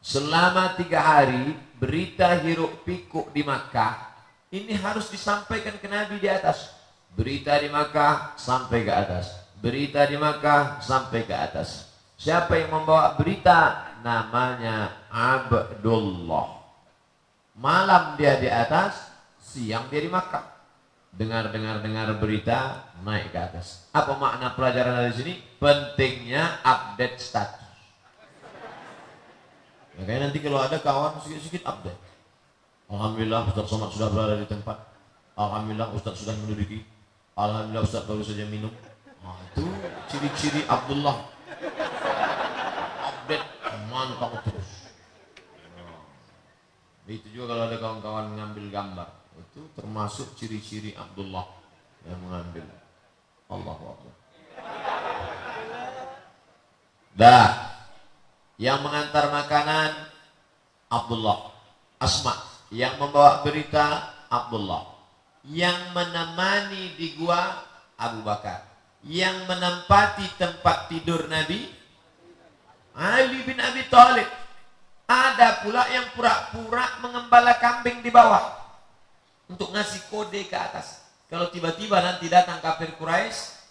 Selama 0.00 0.72
tiga 0.80 1.04
hari 1.04 1.52
berita 1.76 2.40
hiruk 2.40 2.88
pikuk 2.88 3.28
di 3.36 3.44
Makkah 3.44 4.16
ini 4.48 4.72
harus 4.80 5.12
disampaikan 5.12 5.76
ke 5.76 5.92
Nabi 5.92 6.16
di 6.16 6.32
atas. 6.32 6.72
Berita 7.12 7.52
di 7.60 7.68
Makkah 7.68 8.32
sampai 8.40 8.80
ke 8.80 8.88
atas. 8.88 9.44
Berita 9.60 10.08
di 10.08 10.16
Makkah 10.16 10.80
sampai 10.80 11.28
ke 11.28 11.36
atas. 11.36 11.92
Siapa 12.16 12.56
yang 12.56 12.80
membawa 12.80 13.12
berita? 13.12 13.92
Namanya 14.00 15.04
Abdullah. 15.12 16.64
Malam 17.60 18.16
dia 18.16 18.40
di 18.40 18.48
atas, 18.48 19.12
siang 19.36 19.84
dia 19.92 20.00
di 20.00 20.08
Makkah. 20.08 20.48
Dengar-dengar 21.12 21.84
dengar 21.84 22.08
berita, 22.16 22.88
naik 23.04 23.36
ke 23.36 23.38
atas. 23.38 23.84
Apa 23.92 24.16
makna 24.16 24.56
pelajaran 24.56 24.96
dari 24.96 25.12
sini? 25.12 25.51
Pentingnya 25.62 26.58
update 26.66 27.22
status. 27.22 27.62
Makanya 29.94 30.26
nanti 30.26 30.42
kalau 30.42 30.58
ada 30.58 30.74
kawan 30.82 31.22
sedikit-sedikit 31.22 31.62
update. 31.70 32.02
Alhamdulillah 32.90 33.46
Ustaz 33.46 33.70
Somad 33.70 33.94
sudah 33.94 34.10
berada 34.10 34.42
di 34.42 34.50
tempat. 34.50 34.74
Alhamdulillah 35.38 35.94
Ustaz 35.94 36.18
sudah 36.18 36.34
menduduki. 36.34 36.82
Alhamdulillah 37.38 37.86
Ustaz 37.86 38.02
baru 38.10 38.26
saja 38.26 38.42
minum. 38.50 38.74
Nah, 39.22 39.38
itu 39.38 39.62
ciri-ciri 40.10 40.66
Abdullah. 40.66 41.30
Update 43.06 43.46
mantap 43.86 44.42
terus. 44.42 44.90
Nah, 45.78 46.02
itu 47.06 47.30
juga 47.30 47.54
kalau 47.54 47.70
ada 47.70 47.78
kawan-kawan 47.78 48.34
mengambil 48.34 48.66
gambar. 48.66 49.08
Itu 49.38 49.70
termasuk 49.78 50.34
ciri-ciri 50.34 50.98
Abdullah 50.98 51.46
yang 52.02 52.18
mengambil. 52.18 52.66
Allah 53.46 53.78
Akbar. 53.78 54.21
Dah. 57.12 57.48
Yang 58.56 58.78
mengantar 58.82 59.24
makanan 59.30 59.90
Abdullah. 60.90 61.54
Asma. 61.98 62.34
Yang 62.72 62.94
membawa 62.98 63.42
berita 63.46 64.14
Abdullah. 64.28 64.88
Yang 65.42 65.78
menemani 65.92 66.94
di 66.94 67.18
gua 67.18 67.66
Abu 67.98 68.22
Bakar. 68.22 68.72
yang 69.02 69.50
menempati 69.50 70.26
tempat 70.38 70.86
tidur 70.86 71.26
Nabi 71.26 71.66
Ali 72.94 73.42
bin 73.42 73.58
Abi 73.58 73.82
Thalib. 73.90 74.28
Ada 75.10 75.66
pula 75.66 75.84
yang 75.90 76.08
pura-pura 76.14 77.02
mengembala 77.04 77.58
kambing 77.58 78.00
di 78.00 78.08
bawah 78.08 78.48
untuk 79.50 79.74
ngasih 79.74 80.08
kode 80.08 80.46
ke 80.46 80.56
atas. 80.56 81.04
Kalau 81.28 81.50
tiba-tiba 81.52 82.00
nanti 82.00 82.30
datang 82.30 82.62
kafir 82.62 82.94
Quraisy 82.96 83.61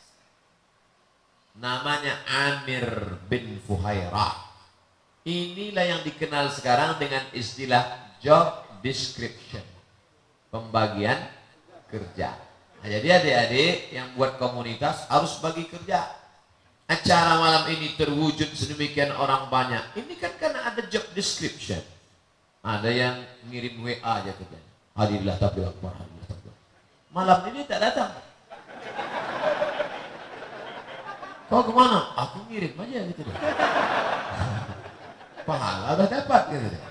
namanya 1.57 2.21
Amir 2.27 3.17
bin 3.27 3.59
Fuhairah. 3.65 4.51
Inilah 5.21 5.85
yang 5.85 6.01
dikenal 6.01 6.49
sekarang 6.49 6.97
dengan 6.97 7.21
istilah 7.35 8.17
job 8.23 8.65
description. 8.81 9.61
Pembagian 10.49 11.17
kerja. 11.87 12.35
Nah, 12.81 12.87
jadi 12.89 13.21
adik-adik 13.21 13.93
yang 13.93 14.07
buat 14.17 14.41
komunitas 14.41 15.05
harus 15.05 15.37
bagi 15.37 15.69
kerja. 15.69 16.17
Acara 16.89 17.39
malam 17.39 17.63
ini 17.71 17.95
terwujud 17.95 18.51
sedemikian 18.51 19.15
orang 19.15 19.47
banyak. 19.47 19.95
Ini 19.95 20.13
kan 20.17 20.33
karena 20.35 20.67
ada 20.73 20.81
job 20.89 21.05
description. 21.15 21.79
Ada 22.65 22.89
yang 22.89 23.15
ngirim 23.47 23.79
WA 23.79 24.01
aja 24.01 24.33
kerjanya. 24.35 24.71
Hadirlah 24.91 25.37
tapi 25.39 25.63
akbar, 25.63 25.95
tapi 26.27 26.49
Malam 27.15 27.39
ini 27.53 27.63
tak 27.63 27.79
datang. 27.79 28.11
Kau 31.51 31.67
ke 31.67 31.73
mana? 31.75 32.15
Aku 32.15 32.47
ngirim 32.47 32.79
aja 32.79 32.99
gitu 33.11 33.27
deh. 33.27 33.35
Pahala 35.43 35.99
udah 35.99 36.07
dapat 36.07 36.41
gitu 36.55 36.67
deh. 36.71 36.83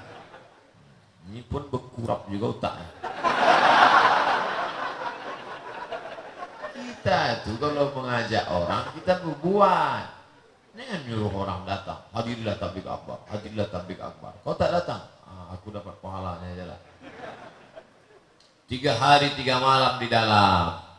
Ini 1.32 1.40
pun 1.48 1.64
berkurap 1.72 2.28
juga 2.28 2.52
otaknya. 2.52 2.88
Kita 6.76 7.40
itu 7.40 7.56
kalau 7.56 7.88
mengajak 7.96 8.44
orang, 8.52 8.84
kita 9.00 9.24
berbuat. 9.24 10.04
Jangan 10.76 11.00
nyuruh 11.08 11.32
orang 11.32 11.64
datang. 11.64 12.04
Hadirlah 12.12 12.60
tablik 12.60 12.84
akbar, 12.84 13.24
hadirlah 13.32 13.68
tablik 13.72 13.96
akbar. 13.96 14.36
Kau 14.44 14.52
tak 14.60 14.76
datang, 14.76 15.08
ah, 15.24 15.56
aku 15.56 15.72
dapat 15.72 15.96
pahalanya 16.04 16.52
aja 16.52 16.64
lah. 16.76 16.80
Tiga 18.68 18.92
hari 18.92 19.32
tiga 19.40 19.56
malam 19.56 19.96
di 19.96 20.08
dalam. 20.12 20.89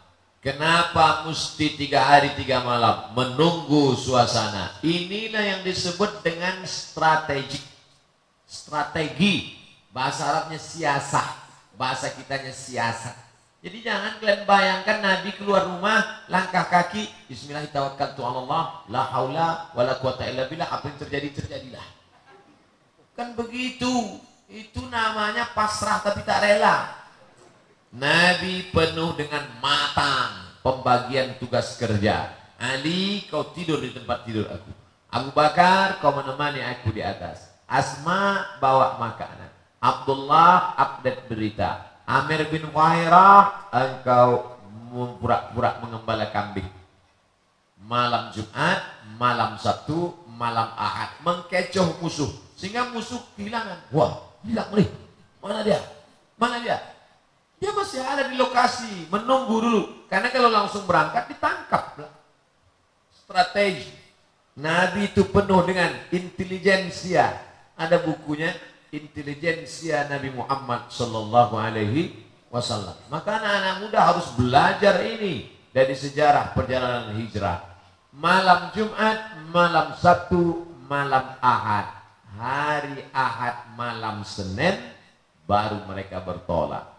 Kenapa 0.42 1.30
mesti 1.30 1.78
tiga 1.78 2.02
hari 2.02 2.34
tiga 2.34 2.66
malam 2.66 3.14
menunggu 3.14 3.94
suasana? 3.94 4.74
Inilah 4.82 5.46
yang 5.46 5.62
disebut 5.62 6.26
dengan 6.26 6.66
strategi. 6.66 7.62
Strategi. 8.50 9.54
Bahasa 9.94 10.26
Arabnya 10.34 10.58
siasah. 10.58 11.30
Bahasa 11.78 12.10
kitanya 12.10 12.50
siasat. 12.50 13.14
Jadi 13.62 13.86
jangan 13.86 14.18
kalian 14.18 14.42
bayangkan 14.50 14.98
Nabi 15.06 15.30
keluar 15.38 15.70
rumah, 15.70 16.26
langkah 16.26 16.66
kaki, 16.66 17.06
Bismillahirrahmanirrahim, 17.30 18.90
la 18.90 19.02
haula 19.14 19.70
wa 19.78 19.82
la 19.86 19.94
quwata 20.02 20.26
illa 20.26 20.50
billah, 20.50 20.66
apa 20.66 20.90
yang 20.90 20.98
terjadi 21.06 21.30
terjadilah. 21.38 21.86
Kan 23.14 23.38
begitu. 23.38 24.18
Itu 24.50 24.82
namanya 24.90 25.54
pasrah 25.54 26.02
tapi 26.02 26.26
tak 26.26 26.42
rela. 26.42 27.01
Nabi 27.92 28.72
penuh 28.72 29.20
dengan 29.20 29.44
matang 29.60 30.56
pembagian 30.64 31.36
tugas 31.44 31.76
kerja. 31.76 32.32
Ali 32.56 33.28
kau 33.28 33.52
tidur 33.52 33.84
di 33.84 33.92
tempat 33.92 34.24
tidur 34.24 34.48
aku. 34.48 34.72
Abu 35.12 35.36
Bakar 35.36 36.00
kau 36.00 36.16
menemani 36.16 36.64
aku 36.64 36.96
di 36.96 37.04
atas. 37.04 37.52
Asma 37.68 38.48
bawa 38.64 38.96
makanan. 38.96 39.52
Abdullah 39.84 40.80
update 40.80 41.28
berita. 41.28 42.00
Amir 42.08 42.48
bin 42.48 42.64
Wahirah 42.72 43.68
engkau 43.76 44.56
pura-pura 45.20 45.84
mengembala 45.84 46.32
kambing. 46.32 46.68
Malam 47.82 48.32
Jumat, 48.32 48.80
malam 49.20 49.60
Sabtu, 49.60 50.16
malam 50.32 50.72
Ahad 50.80 51.12
mengkecoh 51.28 52.00
musuh 52.00 52.32
sehingga 52.56 52.88
musuh 52.94 53.20
kehilangan. 53.36 53.84
Wah, 53.92 54.32
hilang 54.48 54.70
nih. 54.80 54.88
Mana 55.44 55.60
dia? 55.66 55.82
Mana 56.40 56.62
dia? 56.62 56.91
Dia 57.62 57.72
masih 57.78 58.02
ada 58.02 58.26
di 58.26 58.36
lokasi, 58.42 59.06
menunggu 59.14 59.62
dulu. 59.62 59.82
Karena 60.10 60.34
kalau 60.34 60.50
langsung 60.50 60.90
berangkat 60.90 61.30
ditangkap. 61.30 62.02
Strategi. 63.14 63.94
Nabi 64.58 65.14
itu 65.14 65.30
penuh 65.30 65.62
dengan 65.64 65.94
intelijensia. 66.10 67.38
Ada 67.78 68.02
bukunya 68.02 68.52
Intelijensia 68.92 70.04
Nabi 70.12 70.36
Muhammad 70.36 70.92
Sallallahu 70.92 71.56
Alaihi 71.56 72.12
Wasallam. 72.52 73.00
Maka 73.08 73.40
anak-anak 73.40 73.76
muda 73.88 74.00
harus 74.04 74.28
belajar 74.36 75.00
ini 75.08 75.48
dari 75.72 75.96
sejarah 75.96 76.52
perjalanan 76.52 77.16
hijrah. 77.16 77.64
Malam 78.12 78.76
Jumat, 78.76 79.48
malam 79.56 79.96
Sabtu, 79.96 80.68
malam 80.92 81.40
Ahad. 81.40 81.88
Hari 82.36 83.08
Ahad, 83.16 83.72
malam 83.80 84.28
Senin, 84.28 84.76
baru 85.48 85.80
mereka 85.88 86.20
bertolak. 86.20 86.91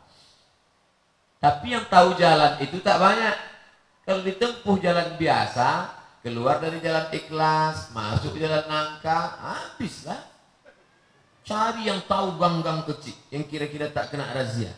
Tapi 1.42 1.74
yang 1.74 1.90
tahu 1.90 2.14
jalan 2.14 2.62
itu 2.62 2.78
tak 2.78 3.02
banyak. 3.02 3.34
Kalau 4.06 4.22
ditempuh 4.22 4.78
jalan 4.78 5.18
biasa, 5.18 5.90
keluar 6.22 6.62
dari 6.62 6.78
jalan 6.78 7.10
ikhlas, 7.10 7.90
masuk 7.90 8.38
jalan 8.38 8.62
nangka, 8.70 9.42
habislah. 9.42 10.22
Cari 11.42 11.90
yang 11.90 11.98
tahu 12.06 12.38
gang-gang 12.38 12.86
kecil, 12.86 13.18
yang 13.34 13.42
kira-kira 13.50 13.90
tak 13.90 14.14
kena 14.14 14.30
razia. 14.30 14.70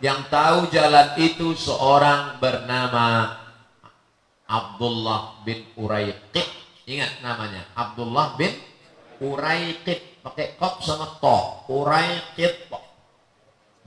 Yang 0.00 0.20
tahu 0.32 0.72
jalan 0.72 1.08
itu 1.20 1.52
seorang 1.52 2.40
bernama 2.40 3.36
Abdullah 4.48 5.44
bin 5.44 5.68
Uraiqid. 5.76 6.48
Ingat 6.88 7.20
namanya, 7.20 7.68
Abdullah 7.76 8.40
bin 8.40 8.56
Uraiqid. 9.20 10.24
Pakai 10.24 10.56
kop 10.56 10.80
sama 10.80 11.20
to. 11.20 11.38
Uraiqid 11.68 12.72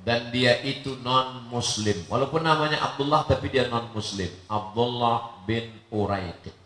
dan 0.05 0.29
dia 0.29 0.61
itu 0.61 0.95
non 1.01 1.49
muslim 1.49 1.97
walaupun 2.05 2.45
namanya 2.45 2.79
Abdullah 2.93 3.25
tapi 3.25 3.49
dia 3.49 3.65
non 3.65 3.89
muslim 3.91 4.29
Abdullah 4.45 5.43
bin 5.49 5.65
Uraiqid 5.89 6.65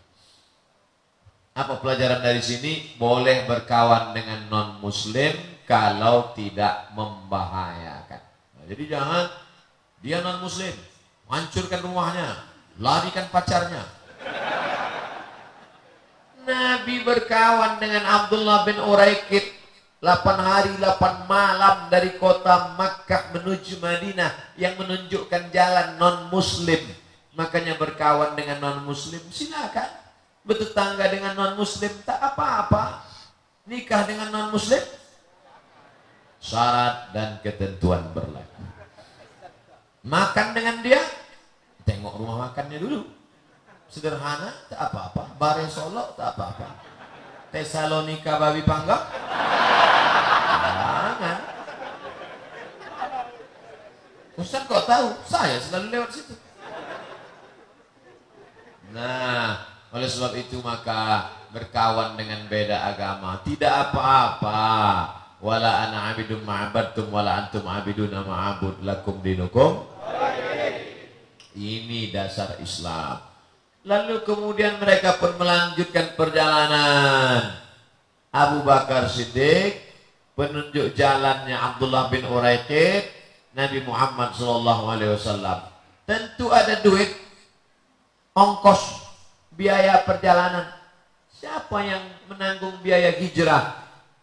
apa 1.59 1.83
pelajaran 1.83 2.23
dari 2.23 2.39
sini? 2.39 2.95
Boleh 2.95 3.43
berkawan 3.43 4.15
dengan 4.15 4.47
non 4.47 4.69
muslim 4.79 5.35
kalau 5.67 6.31
tidak 6.31 6.87
membahayakan. 6.95 8.21
Nah, 8.55 8.63
jadi 8.71 8.83
jangan. 8.87 9.25
Dia 9.99 10.23
non 10.23 10.39
muslim 10.39 10.71
hancurkan 11.27 11.83
rumahnya. 11.83 12.47
Larikan 12.79 13.27
pacarnya. 13.27 13.83
Nabi 16.47 17.03
berkawan 17.03 17.77
dengan 17.83 18.07
Abdullah 18.07 18.63
bin 18.63 18.79
Uraiqid 18.79 19.58
8 19.99 20.23
hari 20.39 20.79
8 20.79 21.27
malam 21.27 21.91
dari 21.91 22.15
kota 22.15 22.71
Makkah 22.79 23.35
menuju 23.35 23.83
Madinah 23.83 24.55
yang 24.55 24.79
menunjukkan 24.79 25.51
jalan 25.51 25.99
non 25.99 26.31
muslim 26.31 26.79
makanya 27.35 27.75
berkawan 27.75 28.31
dengan 28.39 28.63
non 28.63 28.79
muslim 28.87 29.19
silakan. 29.27 29.91
Bertetangga 30.47 31.03
dengan 31.11 31.35
non 31.35 31.59
muslim 31.59 31.91
tak 32.07 32.15
apa-apa. 32.15 33.03
Nikah 33.67 34.07
dengan 34.07 34.31
non 34.31 34.47
muslim 34.55 34.79
syarat 36.39 37.11
dan 37.11 37.43
ketentuan 37.43 38.15
berlaku. 38.15 38.63
Makan 40.07 40.47
dengan 40.55 40.79
dia? 40.79 41.03
Tengok 41.83 42.23
rumah 42.23 42.47
makannya 42.47 42.79
dulu. 42.79 43.03
Sederhana 43.91 44.63
tak 44.71 44.79
apa-apa. 44.79 45.35
Bare 45.35 45.67
solo 45.67 46.15
tak 46.15 46.39
apa-apa 46.39 46.88
Tesalonika 47.49 48.37
babi 48.37 48.61
panggang 48.61 49.09
Jangan. 51.19 51.39
Ustaz 54.39 54.63
kok 54.71 54.87
tahu? 54.87 55.07
Saya 55.27 55.59
selalu 55.59 55.87
lewat 55.91 56.09
situ. 56.15 56.31
Nah, 58.95 59.67
oleh 59.91 60.07
sebab 60.07 60.33
itu 60.39 60.63
maka 60.63 61.27
berkawan 61.51 62.15
dengan 62.15 62.47
beda 62.47 62.95
agama 62.95 63.43
tidak 63.43 63.91
apa-apa. 63.91 64.63
Wala 65.39 65.87
ana 65.87 66.11
abidun 66.15 66.43
ma'abadtum 66.43 67.11
wala 67.11 67.45
antum 67.45 67.67
abidun 67.67 68.11
ma'abud 68.11 68.79
lakum 68.83 69.19
dinukum. 69.19 69.87
Ini 71.59 72.15
dasar 72.15 72.55
Islam. 72.63 73.28
Lalu 73.87 74.27
kemudian 74.27 74.75
mereka 74.75 75.15
pun 75.15 75.39
melanjutkan 75.39 76.11
perjalanan. 76.19 77.55
Abu 78.29 78.61
Bakar 78.67 79.07
Siddiq 79.07 79.79
penunjuk 80.35 80.93
jalannya 80.93 81.55
Abdullah 81.55 82.11
bin 82.11 82.27
Uraiqid 82.27 83.07
Nabi 83.55 83.79
Muhammad 83.87 84.35
wasallam. 85.15 85.59
Tentu 86.03 86.51
ada 86.51 86.77
duit 86.83 87.09
ongkos 88.35 89.07
biaya 89.55 90.03
perjalanan. 90.03 90.69
Siapa 91.39 91.79
yang 91.81 92.03
menanggung 92.27 92.83
biaya 92.83 93.15
hijrah? 93.15 93.79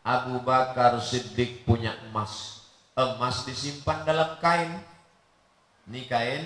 Abu 0.07 0.39
Bakar 0.45 1.01
Siddiq 1.03 1.67
punya 1.67 1.97
emas. 2.07 2.63
Emas 2.93 3.43
disimpan 3.49 4.05
dalam 4.07 4.37
kain. 4.39 4.71
Ini 5.91 6.07
kain 6.07 6.45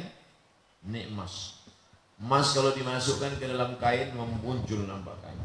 Ini 0.80 1.12
emas. 1.12 1.59
Emas 2.20 2.52
kalau 2.52 2.76
dimasukkan 2.76 3.40
ke 3.40 3.48
dalam 3.48 3.80
kain 3.80 4.12
memuncul 4.12 4.84
nampak 4.84 5.16
kain. 5.24 5.40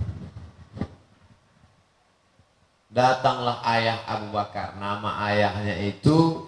Datanglah 2.91 3.64
ayah 3.64 4.03
Abu 4.03 4.35
Bakar. 4.35 4.76
Nama 4.76 5.10
ayahnya 5.31 5.76
itu 5.88 6.47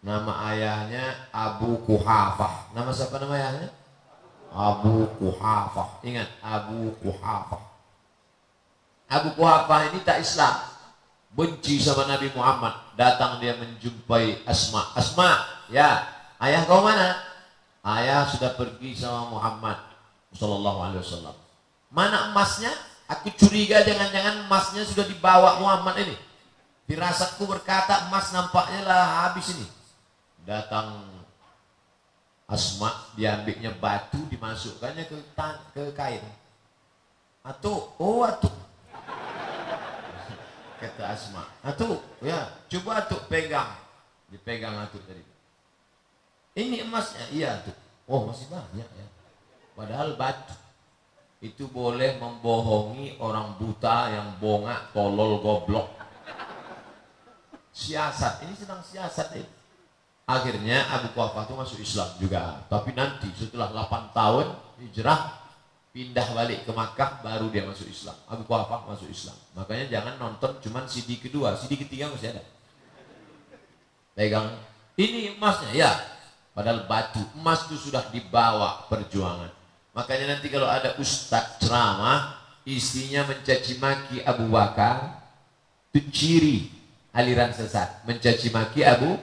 Nama 0.00 0.32
ayahnya 0.52 1.28
Abu 1.28 1.76
Kuhafah. 1.84 2.72
Nama 2.72 2.88
siapa 2.88 3.20
nama 3.20 3.36
ayahnya? 3.36 3.68
Abu 4.48 5.04
Kuhafah. 5.20 6.00
Ingat 6.00 6.28
Abu 6.40 6.96
Kuhafah. 7.04 7.60
Abu 9.12 9.28
Kuhafah 9.36 9.92
ini 9.92 10.00
tak 10.00 10.24
Islam. 10.24 10.56
Benci 11.36 11.76
sama 11.84 12.08
Nabi 12.08 12.32
Muhammad. 12.32 12.96
Datang 12.96 13.44
dia 13.44 13.60
menjumpai 13.60 14.40
Asma. 14.48 14.88
Asma, 14.96 15.44
ya, 15.68 16.08
ayah 16.40 16.64
kau 16.64 16.80
mana? 16.80 17.29
Ayah 17.80 18.28
sudah 18.28 18.52
pergi 18.54 18.92
sama 18.92 19.32
Muhammad 19.32 19.78
Sallallahu 20.36 20.78
Alaihi 20.84 21.02
Wasallam. 21.02 21.36
Mana 21.88 22.30
emasnya? 22.30 22.70
Aku 23.10 23.26
curiga 23.34 23.82
jangan-jangan 23.82 24.46
emasnya 24.46 24.86
sudah 24.86 25.02
dibawa 25.08 25.58
Muhammad 25.58 26.06
ini. 26.06 26.16
Firasatku 26.86 27.42
berkata 27.46 28.06
emas 28.06 28.30
nampaknya 28.30 28.86
lah 28.86 29.30
habis 29.30 29.54
ini 29.54 29.66
datang 30.42 31.06
Asma 32.50 32.90
diambilnya 33.14 33.70
batu 33.78 34.18
dimasukkannya 34.26 35.06
ke 35.06 35.16
ke 35.70 35.84
kain. 35.94 36.18
Atau 37.46 37.94
oh 37.94 38.26
atau 38.26 38.50
kata 40.82 41.14
Asma. 41.14 41.46
Atau 41.62 42.02
ya 42.18 42.50
coba 42.66 43.06
tuh 43.06 43.22
pegang. 43.30 43.70
Dipegang 44.34 44.74
atau 44.82 44.98
tadi. 45.06 45.22
Ini 46.60 46.84
emasnya, 46.84 47.24
iya 47.32 47.64
tuh. 47.64 47.76
Oh 48.04 48.28
masih 48.28 48.52
banyak 48.52 48.84
ya. 48.84 49.06
Padahal 49.72 50.12
batu 50.20 50.52
itu 51.40 51.64
boleh 51.72 52.20
membohongi 52.20 53.16
orang 53.16 53.56
buta 53.56 54.12
yang 54.12 54.28
bongak, 54.36 54.92
tolol, 54.92 55.40
goblok. 55.40 55.88
Siasat, 57.72 58.44
ini 58.44 58.52
sedang 58.52 58.84
siasat 58.84 59.40
ini. 59.40 59.48
Akhirnya 60.28 60.84
Abu 60.92 61.16
Quhafah 61.16 61.48
itu 61.48 61.54
masuk 61.56 61.78
Islam 61.80 62.08
juga. 62.20 62.60
Tapi 62.68 62.92
nanti 62.92 63.26
setelah 63.34 63.72
8 63.72 64.12
tahun 64.12 64.46
hijrah 64.84 65.40
pindah 65.90 66.26
balik 66.36 66.68
ke 66.68 66.70
Makkah 66.76 67.24
baru 67.24 67.48
dia 67.48 67.64
masuk 67.64 67.88
Islam. 67.88 68.14
Abu 68.28 68.44
Quhafah 68.44 68.84
masuk 68.84 69.08
Islam. 69.08 69.34
Makanya 69.56 69.88
jangan 69.88 70.14
nonton 70.20 70.60
cuman 70.60 70.84
CD 70.86 71.16
kedua, 71.16 71.56
CD 71.56 71.80
ketiga 71.80 72.12
masih 72.12 72.36
ada. 72.36 72.44
Pegang 74.14 74.60
ini 75.00 75.34
emasnya 75.34 75.72
ya. 75.72 76.19
Padahal 76.50 76.84
batu 76.90 77.22
emas 77.38 77.66
itu 77.70 77.90
sudah 77.90 78.04
dibawa 78.10 78.90
perjuangan. 78.90 79.50
Makanya 79.94 80.36
nanti 80.36 80.50
kalau 80.50 80.66
ada 80.66 80.98
ustaz 80.98 81.58
ceramah 81.62 82.38
istrinya 82.66 83.26
mencaci 83.26 83.78
maki 83.78 84.22
Abu 84.22 84.50
Bakar 84.50 85.18
itu 85.90 86.00
ciri 86.10 86.58
aliran 87.10 87.50
sesat 87.50 88.02
mencaci 88.06 88.50
maki 88.50 88.86
Abu 88.86 89.18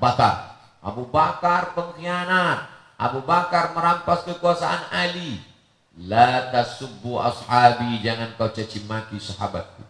Bakar. 0.00 0.56
Abu 0.84 1.08
Bakar 1.08 1.72
pengkhianat. 1.72 2.68
Abu 3.00 3.24
Bakar 3.24 3.72
merampas 3.72 4.22
kekuasaan 4.28 4.92
Ali. 4.92 5.40
La 5.94 6.50
tasubbu 6.50 7.22
ashabi, 7.22 8.02
jangan 8.02 8.34
kau 8.34 8.50
caci 8.50 8.82
maki 8.84 9.16
sahabatku. 9.22 9.82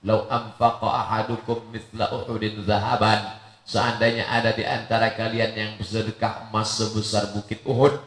Lau 0.00 0.24
anfaqa 0.32 0.88
ahadukum 0.88 1.68
mithla 1.68 2.08
Uhudin 2.16 2.64
zahaban. 2.64 3.39
Seandainya 3.70 4.26
ada 4.26 4.50
di 4.50 4.66
antara 4.66 5.14
kalian 5.14 5.54
yang 5.54 5.70
bersedekah 5.78 6.50
emas 6.50 6.74
sebesar 6.74 7.30
bukit 7.30 7.62
Uhud, 7.62 8.02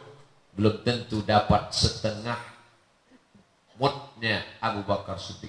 belum 0.60 0.84
tentu 0.84 1.24
dapat 1.24 1.72
setengah 1.72 2.36
mutnya 3.80 4.44
Abu 4.60 4.84
Bakar 4.84 5.16
Siddiq. 5.16 5.48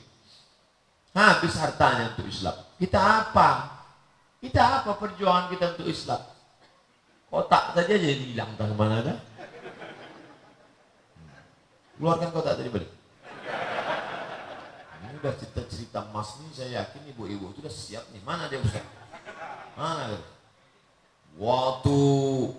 Habis 1.12 1.60
hartanya 1.60 2.16
untuk 2.16 2.32
Islam. 2.32 2.56
Kita 2.80 3.28
apa? 3.28 3.76
Kita 4.40 4.64
apa 4.80 4.96
perjuangan 4.96 5.52
kita 5.52 5.76
untuk 5.76 5.92
Islam? 5.92 6.24
Kotak 7.28 7.76
saja 7.76 7.92
jadi 8.00 8.16
hilang 8.16 8.56
tak 8.56 8.72
ke 8.72 8.76
mana 8.80 9.04
dah. 9.04 9.20
Keluarkan 12.00 12.32
kotak 12.32 12.56
tadi 12.56 12.72
balik. 12.72 12.92
Ini 14.96 15.20
udah 15.20 15.34
cerita-cerita 15.36 16.08
emas 16.08 16.40
nih, 16.40 16.52
saya 16.56 16.70
yakin 16.88 17.04
ibu-ibu 17.12 17.52
sudah 17.52 17.72
siap 17.72 18.08
nih. 18.16 18.24
Mana 18.24 18.48
dia 18.48 18.64
Ustaz? 18.64 18.84
Dia? 19.76 20.18
Waktu 21.36 22.00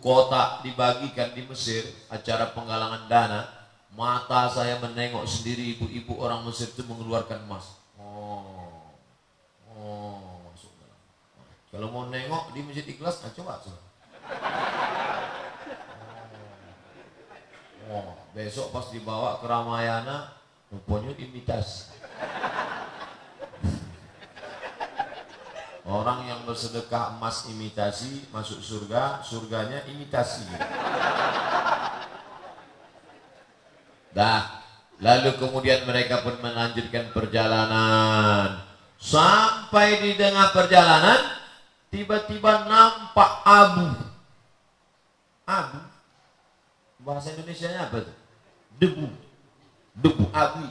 kotak 0.05 0.61
dibagikan 0.61 1.33
di 1.33 1.49
Mesir, 1.49 1.81
acara 2.13 2.53
penggalangan 2.53 3.09
dana, 3.09 3.49
mata 3.97 4.53
saya 4.53 4.77
menengok 4.85 5.25
sendiri 5.25 5.81
ibu-ibu 5.81 6.21
orang 6.21 6.45
Mesir 6.45 6.69
itu 6.69 6.85
mengeluarkan 6.85 7.49
emas. 7.49 7.81
Kalau 11.73 11.93
mau 11.93 12.09
nengok 12.09 12.57
di 12.57 12.65
masjid 12.65 12.89
ikhlas, 12.89 13.21
nah 13.21 13.33
coba 13.33 13.61
coba. 13.61 13.81
Oh. 17.85 17.93
oh, 17.93 18.13
besok 18.33 18.73
pas 18.73 18.89
dibawa 18.93 19.41
ke 19.41 19.47
Ramayana, 19.49 20.37
rupanya 20.73 21.13
imitasi. 21.21 21.93
Orang 25.87 26.27
yang 26.27 26.43
bersedekah 26.43 27.15
emas 27.15 27.47
imitasi 27.47 28.27
masuk 28.35 28.59
surga, 28.59 29.23
surganya 29.23 29.87
imitasi. 29.87 30.43
Dah, 34.11 34.67
lalu 34.99 35.31
kemudian 35.39 35.87
mereka 35.87 36.27
pun 36.27 36.43
melanjutkan 36.43 37.15
perjalanan. 37.15 38.67
Sampai 38.99 40.03
di 40.03 40.19
tengah 40.19 40.51
perjalanan, 40.51 41.39
tiba-tiba 41.95 42.67
nampak 42.67 43.47
abu. 43.47 43.87
Abu. 45.47 45.81
Bahasa 46.99 47.31
Indonesia-nya 47.31 47.87
apa 47.87 48.03
tuh? 48.03 48.17
Debu. 48.83 49.07
Debu 50.03 50.25
abu. 50.35 50.67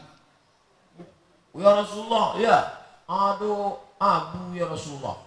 Ya 1.55 1.71
Rasulullah, 1.71 2.35
ya. 2.35 2.57
Aduh, 3.07 3.84
abu 3.97 4.55
ya 4.55 4.65
Rasulullah. 4.69 5.17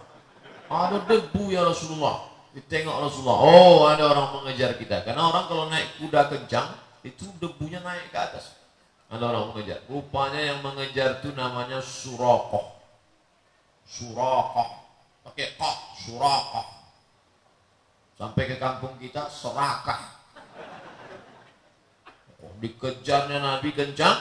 Ada 0.69 1.05
debu 1.09 1.49
ya 1.49 1.65
Rasulullah. 1.65 2.29
Ditengok 2.53 2.97
Rasulullah. 3.09 3.39
Oh, 3.41 3.85
ada 3.89 4.03
orang 4.09 4.27
mengejar 4.41 4.77
kita. 4.77 5.05
Karena 5.05 5.29
orang 5.29 5.45
kalau 5.49 5.65
naik 5.69 5.97
kuda 6.01 6.29
kencang, 6.29 6.77
itu 7.05 7.25
debunya 7.41 7.81
naik 7.81 8.09
ke 8.13 8.17
atas. 8.17 8.57
Ada 9.09 9.29
orang 9.33 9.53
mengejar. 9.53 9.81
Rupanya 9.89 10.41
yang 10.41 10.59
mengejar 10.61 11.21
itu 11.21 11.33
namanya 11.33 11.81
Surakoh. 11.81 12.77
Surakoh 13.89 14.79
pakai 15.29 15.55
kok 15.55 15.77
surakah 15.93 16.67
sampai 18.17 18.43
ke 18.49 18.55
kampung 18.57 18.97
kita 18.97 19.29
serakah 19.29 20.17
oh, 22.41 22.53
dikejarnya 22.59 23.37
Nabi 23.39 23.69
kencang 23.71 24.17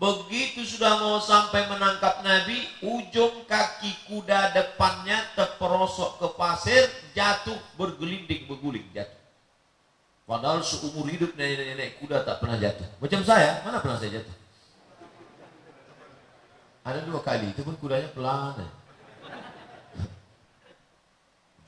begitu 0.00 0.64
sudah 0.64 0.96
mau 0.96 1.20
sampai 1.20 1.68
menangkap 1.68 2.24
Nabi 2.24 2.64
ujung 2.80 3.44
kaki 3.44 4.08
kuda 4.08 4.56
depannya 4.56 5.20
terperosok 5.36 6.24
ke 6.24 6.28
pasir 6.40 6.88
jatuh 7.12 7.60
bergelinding 7.76 8.48
berguling 8.48 8.88
jatuh 8.96 9.20
padahal 10.24 10.64
seumur 10.64 11.04
hidup 11.04 11.36
nenek-nenek 11.36 12.00
kuda 12.00 12.24
tak 12.24 12.40
pernah 12.40 12.56
jatuh 12.56 12.88
macam 12.96 13.20
saya 13.20 13.60
mana 13.60 13.84
pernah 13.84 14.00
saya 14.00 14.24
jatuh 14.24 14.36
ada 16.80 17.04
dua 17.04 17.20
kali 17.20 17.52
itu 17.52 17.60
pun 17.60 17.76
kudanya 17.76 18.08
pelan 18.16 18.80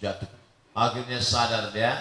jatuh. 0.02 0.30
Akhirnya 0.74 1.22
sadar 1.22 1.70
dia, 1.70 1.94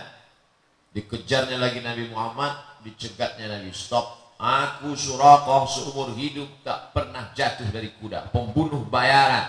dikejarnya 0.98 1.62
lagi 1.62 1.86
Nabi 1.86 2.10
Muhammad, 2.10 2.58
dicegatnya 2.82 3.62
Nabi, 3.62 3.70
stop. 3.70 4.18
Aku 4.42 4.98
surakoh 4.98 5.70
seumur 5.70 6.18
hidup 6.18 6.50
tak 6.66 6.98
pernah 6.98 7.30
jatuh 7.38 7.70
dari 7.70 7.94
kuda, 7.94 8.34
pembunuh 8.34 8.82
bayaran. 8.90 9.46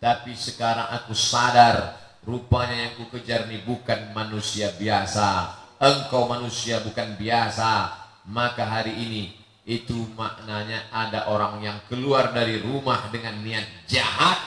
Tapi 0.00 0.32
sekarang 0.32 0.88
aku 0.96 1.12
sadar, 1.12 1.92
rupanya 2.24 2.88
yang 2.88 2.96
ku 2.96 3.04
kejar 3.12 3.44
ini 3.52 3.60
bukan 3.68 4.16
manusia 4.16 4.72
biasa. 4.80 5.60
Engkau 5.76 6.24
manusia 6.24 6.80
bukan 6.80 7.20
biasa. 7.20 8.00
Maka 8.24 8.64
hari 8.64 8.96
ini 8.96 9.36
itu 9.68 10.08
maknanya 10.16 10.88
ada 10.88 11.28
orang 11.28 11.60
yang 11.60 11.76
keluar 11.92 12.32
dari 12.32 12.64
rumah 12.64 13.12
dengan 13.12 13.36
niat 13.44 13.84
jahat 13.84 14.40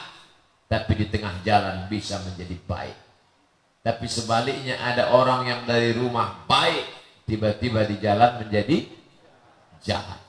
tapi 0.65 0.97
di 0.97 1.05
tengah 1.05 1.37
jalan 1.45 1.85
bisa 1.85 2.17
menjadi 2.25 2.57
baik. 2.65 2.97
Tapi 3.85 4.09
sebaliknya 4.09 4.81
ada 4.81 5.13
orang 5.13 5.45
yang 5.45 5.61
dari 5.69 5.93
rumah 5.93 6.49
baik 6.49 6.81
tiba-tiba 7.29 7.85
di 7.85 8.01
jalan 8.01 8.41
menjadi 8.41 8.96
jahat. 9.83 10.21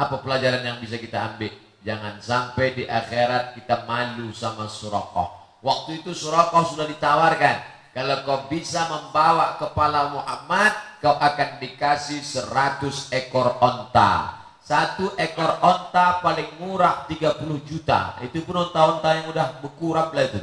Apa 0.00 0.24
pelajaran 0.24 0.64
yang 0.64 0.78
bisa 0.80 0.96
kita 0.96 1.20
ambil? 1.34 1.52
Jangan 1.80 2.20
sampai 2.20 2.76
di 2.76 2.84
akhirat 2.84 3.56
kita 3.56 3.88
malu 3.88 4.32
sama 4.36 4.68
surakoh. 4.68 5.60
Waktu 5.60 6.04
itu 6.04 6.12
surakoh 6.16 6.64
sudah 6.64 6.88
ditawarkan. 6.88 7.56
Kalau 7.90 8.16
kau 8.22 8.40
bisa 8.46 8.86
membawa 8.86 9.58
kepala 9.58 10.14
Muhammad, 10.14 10.72
kau 11.02 11.16
akan 11.16 11.58
dikasih 11.58 12.22
100 12.22 13.10
ekor 13.12 13.58
onta. 13.58 14.40
Satu 14.62 15.10
ekor 15.18 15.58
onta 15.58 16.22
paling 16.22 16.62
murah 16.62 17.04
30 17.10 17.60
juta. 17.66 18.14
Itu 18.22 18.46
pun 18.46 18.70
onta-onta 18.70 19.18
yang 19.18 19.26
udah 19.34 19.58
berkurang 19.58 20.14
lah 20.14 20.24
itu. 20.30 20.38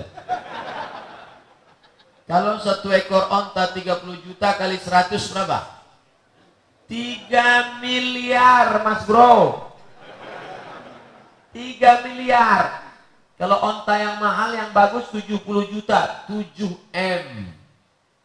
Kalau 2.28 2.60
satu 2.60 2.92
ekor 2.92 3.24
onta 3.32 3.72
30 3.72 4.04
juta 4.28 4.58
kali 4.60 4.76
100 4.76 5.16
berapa? 5.32 5.77
3 6.88 7.84
miliar 7.84 8.82
mas 8.84 9.04
bro. 9.04 9.68
3 11.52 12.08
miliar. 12.08 12.88
Kalau 13.38 13.60
onta 13.62 13.94
yang 14.00 14.18
mahal 14.18 14.56
yang 14.58 14.74
bagus 14.74 15.14
70 15.14 15.46
juta, 15.70 16.26
7 16.26 16.74
M. 16.96 17.54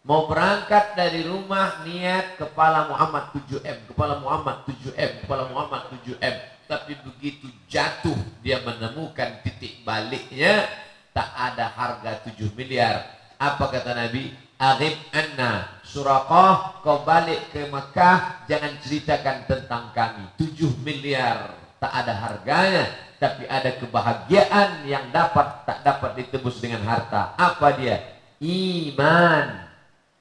Mau 0.03 0.27
berangkat 0.27 0.99
dari 0.99 1.23
rumah 1.23 1.85
niat 1.87 2.41
kepala 2.41 2.91
Muhammad 2.91 3.31
7 3.47 3.63
M, 3.63 3.79
kepala 3.87 4.19
Muhammad 4.19 4.67
7 4.67 4.91
M, 4.99 5.11
kepala 5.23 5.47
Muhammad 5.47 5.83
7 6.03 6.19
M. 6.19 6.37
Tapi 6.67 6.97
begitu 7.05 7.47
jatuh 7.69 8.17
dia 8.41 8.59
menemukan 8.65 9.45
titik 9.45 9.85
baliknya 9.85 10.65
tak 11.13 11.29
ada 11.37 11.69
harga 11.69 12.25
7 12.25 12.57
miliar. 12.57 13.05
Apa 13.37 13.69
kata 13.69 13.93
Nabi? 13.93 14.33
Aghib 14.63 14.95
anna 15.11 15.83
Suraqah 15.83 16.81
kau 16.87 17.03
balik 17.03 17.51
ke 17.51 17.67
Mekah 17.67 18.47
jangan 18.47 18.79
ceritakan 18.79 19.45
tentang 19.45 19.91
kami. 19.91 20.25
7 20.39 20.87
miliar 20.87 21.53
tak 21.83 21.91
ada 21.91 22.15
harganya 22.15 22.87
tapi 23.19 23.43
ada 23.51 23.75
kebahagiaan 23.75 24.87
yang 24.87 25.11
dapat 25.11 25.67
tak 25.67 25.83
dapat 25.83 26.23
ditebus 26.23 26.63
dengan 26.63 26.87
harta. 26.87 27.35
Apa 27.35 27.75
dia? 27.75 27.99
Iman. 28.39 29.67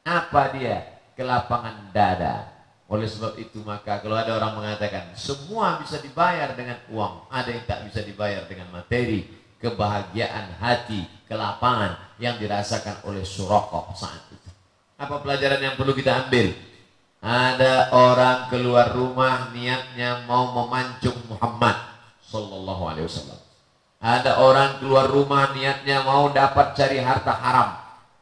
Apa 0.01 0.57
dia? 0.57 0.89
Kelapangan 1.13 1.93
dada. 1.93 2.49
Oleh 2.91 3.07
sebab 3.07 3.37
itu 3.37 3.61
maka 3.61 4.01
kalau 4.03 4.17
ada 4.17 4.35
orang 4.35 4.57
mengatakan 4.57 5.13
semua 5.13 5.79
bisa 5.79 6.01
dibayar 6.01 6.51
dengan 6.57 6.81
uang 6.89 7.29
ada 7.29 7.47
yang 7.47 7.63
tak 7.63 7.85
bisa 7.87 8.01
dibayar 8.03 8.43
dengan 8.49 8.73
materi. 8.73 9.39
Kebahagiaan 9.61 10.57
hati 10.57 11.05
kelapangan 11.31 11.95
yang 12.19 12.35
dirasakan 12.35 13.07
oleh 13.07 13.23
Suraqah 13.23 13.95
saat 13.95 14.19
itu. 14.35 14.49
Apa 14.99 15.23
pelajaran 15.23 15.63
yang 15.63 15.79
perlu 15.79 15.95
kita 15.95 16.27
ambil? 16.27 16.51
Ada 17.23 17.95
orang 17.95 18.51
keluar 18.51 18.91
rumah 18.91 19.55
niatnya 19.55 20.27
mau 20.27 20.51
memancung 20.51 21.15
Muhammad 21.31 21.79
sallallahu 22.27 22.83
alaihi 22.91 23.07
wasallam. 23.07 23.39
Ada 24.01 24.41
orang 24.43 24.83
keluar 24.83 25.07
rumah 25.07 25.55
niatnya 25.55 26.03
mau 26.03 26.27
dapat 26.33 26.73
cari 26.75 26.99
harta 26.99 27.31
haram, 27.31 27.69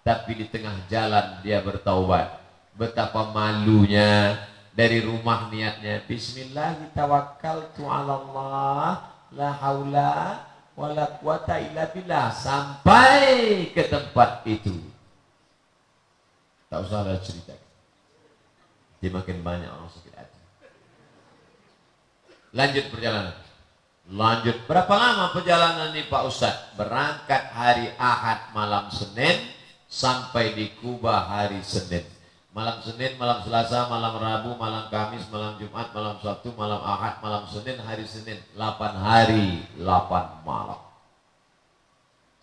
tapi 0.06 0.44
di 0.44 0.46
tengah 0.52 0.76
jalan 0.92 1.40
dia 1.42 1.64
bertaubat. 1.64 2.38
Betapa 2.76 3.32
malunya 3.32 4.38
dari 4.76 5.00
rumah 5.02 5.48
niatnya. 5.48 6.04
Bismillah 6.04 6.94
tawakkaltu 6.94 7.88
'ala 7.88 8.14
Allah. 8.22 8.88
La 9.30 9.54
haula 9.62 10.49
wala 10.80 11.20
quwata 11.20 11.60
illa 11.60 11.92
billah 11.92 12.32
sampai 12.32 13.68
ke 13.76 13.84
tempat 13.92 14.48
itu. 14.48 14.72
Tak 16.72 16.88
usah 16.88 17.04
ada 17.04 17.20
cerita. 17.20 17.52
Dia 19.04 19.12
makin 19.12 19.44
banyak 19.44 19.68
orang 19.68 19.92
sakit 19.92 20.14
hati. 20.16 20.40
Lanjut 22.56 22.86
perjalanan. 22.88 23.36
Lanjut. 24.10 24.56
Berapa 24.64 24.94
lama 24.96 25.36
perjalanan 25.36 25.92
ini 25.92 26.08
Pak 26.08 26.24
Ustadz? 26.32 26.80
Berangkat 26.80 27.52
hari 27.52 27.92
Ahad 28.00 28.56
malam 28.56 28.88
Senin 28.90 29.36
sampai 29.92 30.56
di 30.56 30.72
Kuba 30.80 31.28
hari 31.28 31.60
Senin. 31.60 32.19
Malam 32.60 32.84
Senin, 32.84 33.16
malam 33.16 33.40
Selasa, 33.40 33.88
malam 33.88 34.20
Rabu, 34.20 34.52
malam 34.60 34.92
Kamis, 34.92 35.24
malam 35.32 35.56
Jumat, 35.56 35.96
malam 35.96 36.20
Sabtu, 36.20 36.52
malam 36.60 36.84
Ahad, 36.84 37.24
malam 37.24 37.48
Senin, 37.48 37.80
hari 37.80 38.04
Senin. 38.04 38.36
8 38.52 39.00
hari, 39.00 39.64
8 39.80 40.44
malam. 40.44 40.76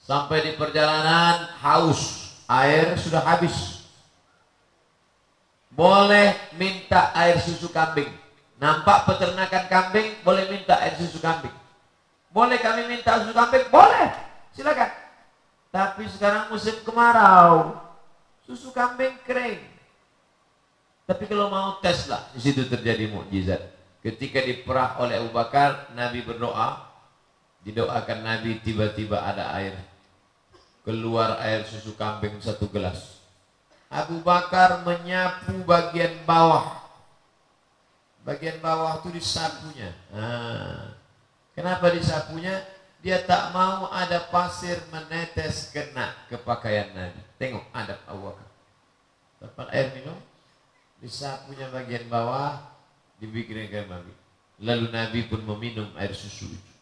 Sampai 0.01 0.41
di 0.41 0.57
perjalanan 0.57 1.53
haus, 1.61 2.33
air 2.49 2.97
sudah 2.97 3.21
habis. 3.29 3.85
Boleh 5.69 6.33
minta 6.57 7.13
air 7.13 7.37
susu 7.37 7.69
kambing. 7.69 8.09
Nampak 8.57 9.05
peternakan 9.05 9.69
kambing, 9.69 10.17
boleh 10.25 10.49
minta 10.49 10.81
air 10.81 10.97
susu 10.97 11.21
kambing. 11.21 11.53
Boleh 12.33 12.57
kami 12.57 12.89
minta 12.89 13.21
susu 13.21 13.37
kambing? 13.37 13.69
Boleh. 13.69 14.17
Silakan. 14.57 14.97
Tapi 15.69 16.09
sekarang 16.09 16.49
musim 16.49 16.81
kemarau. 16.89 17.77
Susu 18.49 18.73
kambing 18.73 19.13
kering. 19.29 19.76
Tapi 21.07 21.25
kalau 21.31 21.47
mau 21.47 21.79
tes 21.79 22.11
lah, 22.11 22.27
di 22.35 22.43
situ 22.43 22.67
terjadi 22.67 23.07
mukjizat. 23.07 23.63
Ketika 24.03 24.43
diperah 24.43 24.99
oleh 24.99 25.23
Abu 25.23 25.31
Bakar, 25.31 25.95
Nabi 25.95 26.27
berdoa, 26.27 26.83
didoakan 27.63 28.27
Nabi 28.27 28.59
tiba-tiba 28.59 29.23
ada 29.23 29.55
air. 29.55 29.79
Keluar 30.83 31.39
air 31.43 31.63
susu 31.63 31.95
kambing 31.95 32.39
satu 32.43 32.67
gelas. 32.71 33.23
Abu 33.87 34.19
Bakar 34.23 34.83
menyapu 34.83 35.63
bagian 35.63 36.27
bawah. 36.27 36.87
Bagian 38.27 38.59
bawah 38.59 38.99
itu 38.99 39.15
disapunya. 39.15 39.95
Nah, 40.11 40.91
kenapa 41.55 41.95
disapunya? 41.95 42.67
Dia 42.99 43.23
tak 43.23 43.55
mau 43.55 43.87
ada 43.95 44.27
pasir 44.35 44.83
menetes 44.91 45.71
kena 45.71 46.11
ke 46.27 46.35
pakaian 46.35 46.91
Nabi. 46.91 47.23
Tengok 47.39 47.63
adab 47.71 48.03
Abu 48.11 48.21
Bakar. 48.27 48.49
Dapat 49.39 49.67
air 49.71 49.87
minum, 49.95 50.19
disapunya 51.07 51.71
bagian 51.71 52.11
bawah, 52.11 52.59
dibikin 53.23 53.71
ke 53.71 53.87
Nabi. 53.87 54.11
Lalu 54.59 54.87
Nabi 54.91 55.21
pun 55.31 55.39
meminum 55.47 55.87
air 55.95 56.11
susu 56.11 56.51
itu. 56.51 56.73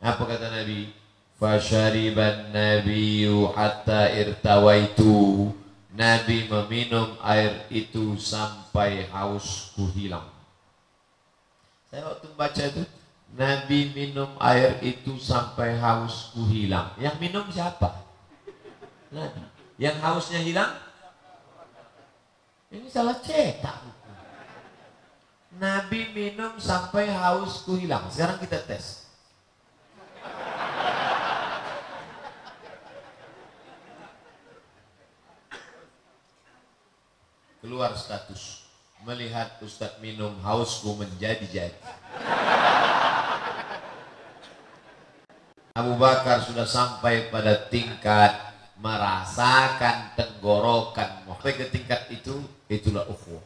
Apa 0.00 0.24
kata 0.24 0.48
Nabi? 0.48 0.96
Fashariban 1.36 2.56
nabiyyu 2.56 3.52
hatta 3.52 4.08
irtawaitu. 4.16 5.52
Nabi 5.92 6.48
meminum 6.48 7.20
air 7.20 7.68
itu 7.68 8.16
sampai 8.16 9.04
hausku 9.12 9.92
hilang. 9.92 10.24
Saya 11.92 12.08
waktu 12.08 12.32
membaca 12.32 12.62
itu, 12.64 12.82
Nabi 13.36 13.92
minum 13.92 14.30
air 14.40 14.80
itu 14.80 15.20
sampai 15.20 15.76
hausku 15.76 16.48
hilang. 16.48 16.96
Yang 16.96 17.16
minum 17.20 17.44
siapa? 17.52 18.08
Nabi. 19.12 19.44
Yang 19.76 19.96
hausnya 20.00 20.40
hilang? 20.40 20.72
Ini 22.70 22.86
salah 22.86 23.18
cetak. 23.18 23.82
Nabi 25.58 26.14
minum 26.14 26.54
sampai 26.62 27.10
hausku 27.10 27.74
hilang. 27.74 28.06
Sekarang 28.06 28.38
kita 28.38 28.62
tes. 28.62 29.10
keluar 37.60 37.92
status 37.92 38.66
melihat 39.04 39.60
Ustadz 39.60 40.00
minum 40.00 40.32
hausku 40.40 40.96
menjadi-jadi 40.96 41.76
Abu 45.76 45.94
Bakar 46.00 46.40
sudah 46.40 46.64
sampai 46.64 47.28
pada 47.28 47.68
tingkat 47.68 48.32
merasakan 48.80 50.16
tenggorokan 50.16 51.22
sampai 51.28 51.52
ke 51.52 51.68
tingkat 51.68 52.08
itu 52.08 52.40
itulah 52.70 53.04
ukhuwah 53.10 53.42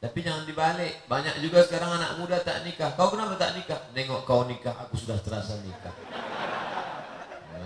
tapi 0.00 0.24
jangan 0.24 0.48
dibalik 0.48 1.04
banyak 1.06 1.36
juga 1.44 1.60
sekarang 1.62 2.00
anak 2.00 2.16
muda 2.16 2.40
tak 2.40 2.64
nikah 2.64 2.96
kau 2.96 3.12
kenapa 3.12 3.36
tak 3.36 3.54
nikah 3.60 3.80
nengok 3.92 4.24
kau 4.24 4.48
nikah 4.48 4.72
aku 4.72 4.96
sudah 4.96 5.20
terasa 5.20 5.60
nikah 5.60 5.92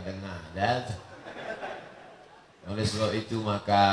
dengar 0.00 0.40
dan 0.56 0.82
oleh 2.66 2.82
sebab 2.82 3.14
itu 3.14 3.38
maka 3.40 3.86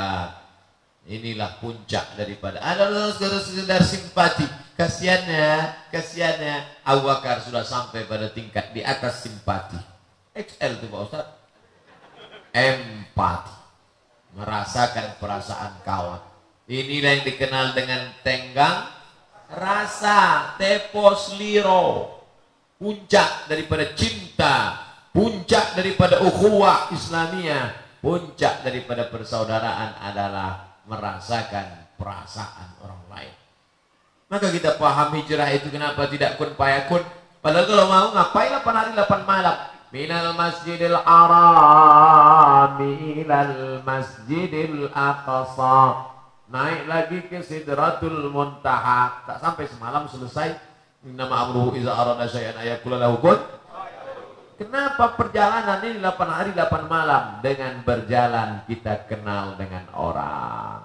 Inilah 1.08 1.56
puncak 1.56 2.20
daripada 2.20 2.60
ada 2.60 3.08
sekedar, 3.16 3.40
sekedar 3.40 3.80
simpati. 3.80 4.44
Kasiannya, 4.76 5.72
kasiannya 5.88 6.84
Abu 6.84 7.08
Bakar 7.08 7.40
sudah 7.40 7.64
sampai 7.64 8.04
pada 8.04 8.28
tingkat 8.28 8.76
di 8.76 8.84
atas 8.84 9.24
simpati. 9.24 9.80
XL 10.36 10.84
tuh 10.84 10.88
Pak 10.92 11.00
Ustaz. 11.08 11.26
Empati. 12.52 13.57
Merasakan 14.36 15.16
perasaan 15.16 15.80
kawan. 15.84 16.22
Inilah 16.68 17.10
yang 17.16 17.24
dikenal 17.24 17.72
dengan 17.72 18.12
tenggang 18.20 18.92
rasa 19.48 20.52
tepos 20.60 21.36
liro. 21.40 22.16
Puncak 22.78 23.50
daripada 23.50 23.90
cinta, 23.96 24.78
puncak 25.10 25.74
daripada 25.74 26.22
ukhuwah 26.22 26.92
Islamiyah, 26.94 27.98
puncak 27.98 28.62
daripada 28.62 29.10
persaudaraan 29.10 29.98
adalah 29.98 30.78
merasakan 30.86 31.90
perasaan 31.98 32.78
orang 32.86 33.02
lain. 33.10 33.34
Maka 34.28 34.46
kita 34.52 34.76
paham 34.76 35.16
hijrah 35.18 35.48
itu 35.56 35.72
kenapa 35.72 36.04
tidak 36.06 36.36
kun 36.36 36.52
payakun. 36.54 37.02
Padahal 37.40 37.66
kalau 37.66 37.86
mau 37.88 38.06
ngapain 38.12 38.52
8 38.52 38.78
hari 38.78 38.90
8 38.92 39.24
malam. 39.24 39.56
Minal 39.88 40.36
masjidil 40.36 40.96
harami 41.00 42.92
ilal 43.24 43.80
masjidil 43.84 44.92
aqsa. 44.92 46.08
Naik 46.48 46.88
lagi 46.88 47.20
ke 47.28 47.44
sidratul 47.44 48.32
muntaha. 48.32 49.28
Tak 49.28 49.40
sampai 49.40 49.68
semalam 49.68 50.08
selesai. 50.08 50.56
Nama 51.04 51.46
amruhu 51.46 51.76
iza 51.76 51.92
arada 51.92 52.24
syai'an 52.24 52.56
ayakula 52.56 52.96
lahu 52.96 53.20
kun. 53.20 53.38
Kenapa 54.58 55.14
perjalanan 55.14 55.78
ini 55.86 56.02
8 56.02 56.18
hari 56.26 56.50
8 56.50 56.90
malam? 56.90 57.38
Dengan 57.38 57.78
berjalan 57.86 58.66
kita 58.66 59.06
kenal 59.06 59.54
dengan 59.54 59.86
orang. 59.94 60.82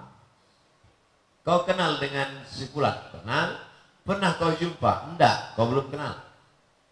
Kau 1.42 1.66
kenal 1.66 1.98
dengan 1.98 2.46
si? 2.46 2.70
Kenal? 2.70 3.58
Pernah 4.06 4.38
kau 4.38 4.54
jumpa? 4.54 5.10
Enggak, 5.10 5.58
kau 5.58 5.66
belum 5.66 5.90
kenal 5.90 6.23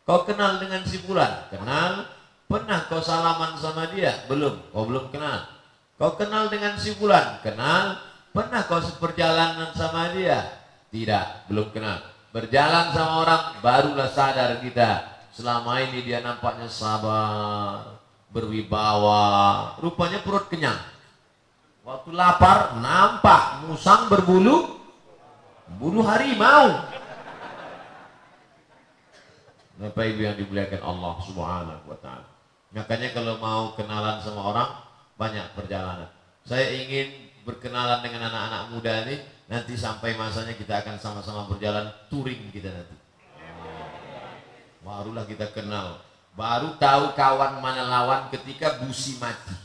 Kau 0.03 0.27
kenal 0.27 0.59
dengan 0.59 0.83
si 0.83 0.99
fulan? 1.03 1.49
Kenal 1.49 2.07
Pernah 2.51 2.85
kau 2.91 3.01
salaman 3.01 3.57
sama 3.57 3.89
dia? 3.95 4.27
Belum, 4.29 4.59
kau 4.75 4.85
belum 4.85 5.09
kenal 5.15 5.49
Kau 5.97 6.19
kenal 6.19 6.51
dengan 6.51 6.77
si 6.77 6.93
fulan? 6.95 7.41
Kenal 7.41 8.03
Pernah 8.35 8.67
kau 8.67 8.83
seperjalanan 8.83 9.71
sama 9.73 10.13
dia? 10.13 10.63
Tidak, 10.91 11.49
belum 11.49 11.71
kenal 11.71 12.03
Berjalan 12.35 12.93
sama 12.93 13.13
orang 13.25 13.43
barulah 13.63 14.11
sadar 14.11 14.59
kita 14.61 15.13
Selama 15.33 15.81
ini 15.81 16.05
dia 16.05 16.21
nampaknya 16.21 16.69
sabar, 16.69 17.97
berwibawa, 18.29 19.77
rupanya 19.81 20.21
perut 20.21 20.45
kenyang. 20.53 20.77
Waktu 21.89 22.13
lapar 22.13 22.77
nampak 22.85 23.65
musang 23.65 24.13
berbulu 24.13 24.77
bulu 25.81 26.05
harimau. 26.05 26.85
Bapak 29.83 30.15
Ibu 30.15 30.21
yang 30.23 30.39
dimuliakan 30.39 30.79
Allah 30.79 31.15
Subhanahu 31.27 31.91
wa 31.91 31.99
taala. 31.99 32.31
Makanya 32.71 33.11
kalau 33.11 33.35
mau 33.43 33.75
kenalan 33.75 34.23
sama 34.23 34.55
orang 34.55 34.71
banyak 35.19 35.43
perjalanan. 35.59 36.07
Saya 36.47 36.71
ingin 36.71 37.35
berkenalan 37.43 37.99
dengan 37.99 38.31
anak-anak 38.31 38.63
muda 38.71 39.03
ini 39.11 39.19
nanti 39.51 39.75
sampai 39.75 40.15
masanya 40.15 40.55
kita 40.55 40.87
akan 40.87 41.03
sama-sama 41.03 41.51
berjalan 41.51 41.91
touring 42.07 42.55
kita 42.55 42.71
nanti. 42.71 42.95
Barulah 44.87 45.27
kita 45.27 45.51
kenal. 45.51 45.99
Baru 46.39 46.79
tahu 46.79 47.19
kawan 47.19 47.59
mana 47.59 47.83
lawan 47.83 48.31
ketika 48.31 48.79
busi 48.87 49.19
mati. 49.19 49.59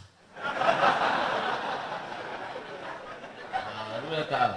Barulah 3.54 4.26
tahu. 4.26 4.54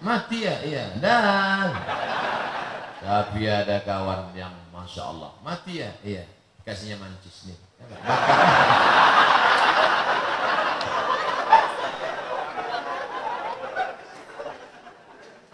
Mati 0.00 0.38
ya? 0.48 0.56
Iya. 0.64 0.84
Dan 0.96 1.68
tapi 2.98 3.46
ada 3.46 3.78
kawan 3.86 4.34
yang 4.34 4.52
masya 4.78 5.02
Allah. 5.10 5.34
Mati 5.42 5.82
ya? 5.82 5.90
Iya. 6.06 6.22
Kasihnya 6.62 7.02
mancis 7.02 7.50
nih. 7.50 7.58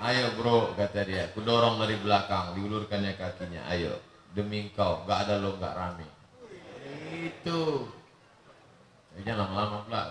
Ayo 0.05 0.37
bro, 0.37 0.77
kata 0.77 1.01
dia. 1.09 1.33
Kudorong 1.33 1.81
dari 1.81 1.97
belakang, 1.97 2.53
diulurkannya 2.61 3.17
kakinya. 3.17 3.65
Ayo 3.73 3.97
demi 4.37 4.69
engkau. 4.69 5.09
Gak 5.09 5.25
ada 5.25 5.41
lo 5.41 5.57
gak 5.57 5.73
rame. 5.73 6.05
Itu. 7.09 7.89
Jangan 9.25 9.49
lama-lama 9.49 9.87
pula 9.89 10.03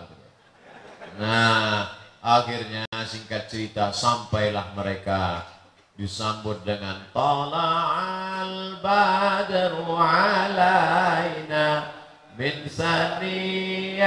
nah 1.13 1.93
akhirnya 2.23 2.87
singkat 3.05 3.45
cerita 3.45 3.93
sampailah 3.93 4.73
mereka 4.73 5.45
disambut 5.93 6.57
dengan 6.65 7.05
tala'al 7.13 8.81
badru 8.81 9.93
alaina 9.93 11.93
min 12.33 12.65
saniyatil 12.65 14.01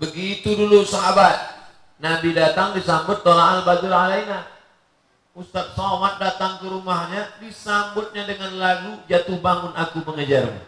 Begitu 0.02 0.58
dulu 0.58 0.82
sahabat 0.82 1.38
Nabi 2.02 2.34
datang 2.34 2.74
disambut 2.74 3.22
tolak 3.22 3.62
al-badru 3.62 3.94
alaina 3.94 4.50
Ustadz 5.34 5.74
Somad 5.74 6.22
datang 6.22 6.62
ke 6.62 6.66
rumahnya, 6.70 7.26
disambutnya 7.42 8.22
dengan 8.22 8.54
lagu 8.54 9.02
Jatuh 9.10 9.42
Bangun 9.42 9.74
Aku 9.74 10.06
Mengejarmu. 10.06 10.62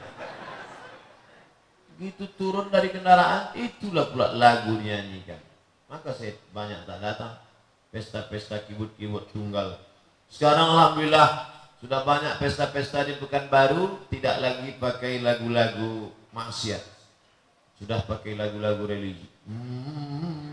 Begitu 1.95 2.27
turun 2.35 2.67
dari 2.67 2.91
kendaraan, 2.91 3.55
itulah 3.55 4.11
pula 4.11 4.35
lagu 4.35 4.75
nyanyikan. 4.75 5.39
Maka 5.87 6.11
saya 6.11 6.35
banyak 6.51 6.83
tak 6.83 6.99
datang. 6.99 7.39
Pesta-pesta 7.95 8.59
kibut-kibut 8.67 9.31
tunggal. 9.31 9.86
Sekarang 10.27 10.69
Alhamdulillah, 10.75 11.29
sudah 11.79 12.01
banyak 12.03 12.37
pesta-pesta 12.43 13.07
di 13.07 13.15
Pekanbaru, 13.17 14.11
tidak 14.11 14.37
lagi 14.43 14.75
pakai 14.77 15.23
lagu-lagu 15.23 16.11
maksiat. 16.35 16.83
Sudah 17.79 18.03
pakai 18.05 18.35
lagu-lagu 18.35 18.83
religi. 18.89 19.29
Hmm. 19.47 20.47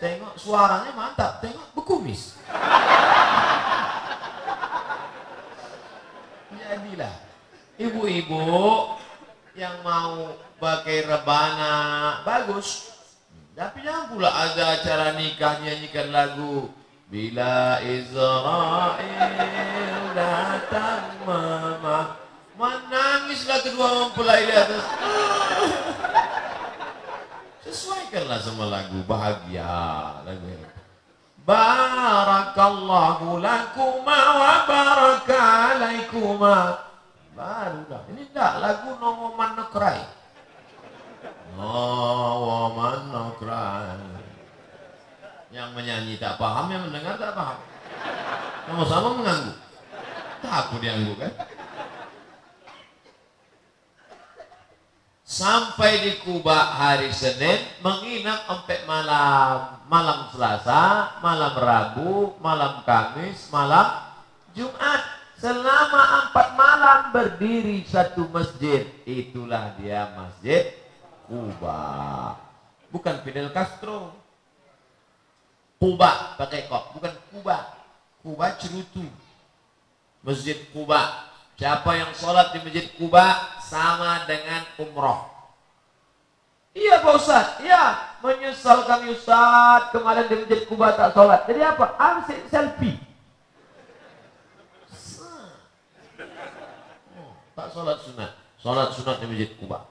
Tengok 0.00 0.32
suaranya 0.40 0.96
mantap, 0.96 1.44
tengok 1.44 1.76
bekumis. 1.76 2.40
Jadilah 6.56 7.14
ibu-ibu 7.76 8.40
yang 9.60 9.84
mau 9.84 10.32
pakai 10.56 11.04
rebana 11.04 11.74
bagus. 12.24 12.88
Tapi 13.52 13.84
jangan 13.84 14.08
pula 14.08 14.32
ada 14.32 14.80
acara 14.80 15.12
nikah 15.20 15.60
nyanyikan 15.60 16.08
lagu 16.08 16.72
Bila 17.12 17.76
Israel 17.84 18.96
datang 20.16 21.12
mama 21.28 22.16
Menangislah 22.56 23.60
kedua 23.60 24.08
mempelai 24.08 24.48
di 24.48 24.54
atas 24.56 24.80
Sesuaikanlah 27.60 28.40
sama 28.40 28.64
lagu 28.64 29.04
bahagia 29.04 30.24
lagu. 30.24 30.48
Barakallahu 31.44 33.38
lakuma 33.44 34.20
wa 34.40 34.64
baraka 34.64 35.40
alaikuma. 35.76 36.89
Barulah. 37.40 38.04
Ini 38.12 38.22
tak 38.36 38.60
lagu 38.60 39.00
no 39.00 39.16
woman 39.16 39.56
no 39.56 39.64
cry. 39.72 39.96
No 41.56 41.72
woman 42.44 43.00
no 43.08 43.32
cry. 43.40 43.96
Yang 45.48 45.68
menyanyi 45.72 46.20
tak 46.20 46.36
paham, 46.36 46.68
yang 46.68 46.84
mendengar 46.84 47.16
tak 47.16 47.32
paham. 47.32 47.58
Sama-sama 48.68 49.08
mengganggu. 49.16 49.54
Takut 50.44 50.80
dianggu 50.84 51.16
kan? 51.16 51.32
sampai 55.30 56.02
di 56.02 56.12
Kuba 56.26 56.74
hari 56.74 57.14
Senin 57.14 57.62
menginap 57.86 58.50
sampai 58.50 58.82
malam 58.82 59.78
malam 59.86 60.26
Selasa, 60.34 61.16
malam 61.22 61.54
Rabu, 61.54 62.34
malam 62.42 62.82
Kamis, 62.82 63.46
malam 63.54 64.10
Jumat 64.58 65.19
selama 65.40 66.28
empat 66.28 66.48
malam 66.54 67.00
berdiri 67.16 67.82
satu 67.88 68.28
masjid 68.28 68.84
itulah 69.08 69.72
dia 69.80 70.12
masjid 70.12 70.76
Kuba 71.24 72.36
bukan 72.92 73.16
Fidel 73.24 73.48
Castro 73.50 74.12
Kuba 75.80 76.36
pakai 76.36 76.68
kok 76.68 76.92
bukan 76.92 77.14
Kuba 77.32 77.56
Kuba 78.20 78.46
cerutu 78.60 79.08
Masjid 80.20 80.60
Kuba 80.76 81.32
siapa 81.60 81.92
yang 81.92 82.12
sholat 82.16 82.56
di 82.56 82.58
Masjid 82.64 82.88
Kuba 82.96 83.56
sama 83.60 84.24
dengan 84.24 84.64
umroh. 84.80 85.28
Iya 86.72 87.04
Pak 87.04 87.14
Ustaz, 87.20 87.46
iya 87.60 88.16
menyesal 88.24 88.88
kami 88.88 89.12
Ustaz 89.12 89.92
kemarin 89.92 90.24
di 90.24 90.40
Masjid 90.40 90.64
Kuba 90.64 90.96
tak 90.96 91.12
sholat. 91.12 91.44
Jadi 91.44 91.60
apa? 91.60 91.84
Ambil 92.00 92.40
selfie. 92.48 92.96
Oh, 97.12 97.32
tak 97.52 97.59
sholat 97.72 97.98
sunat. 98.02 98.30
Sholat 98.60 98.88
sunat 98.92 99.16
di 99.22 99.26
Masjid 99.30 99.50
Kuba. 99.56 99.86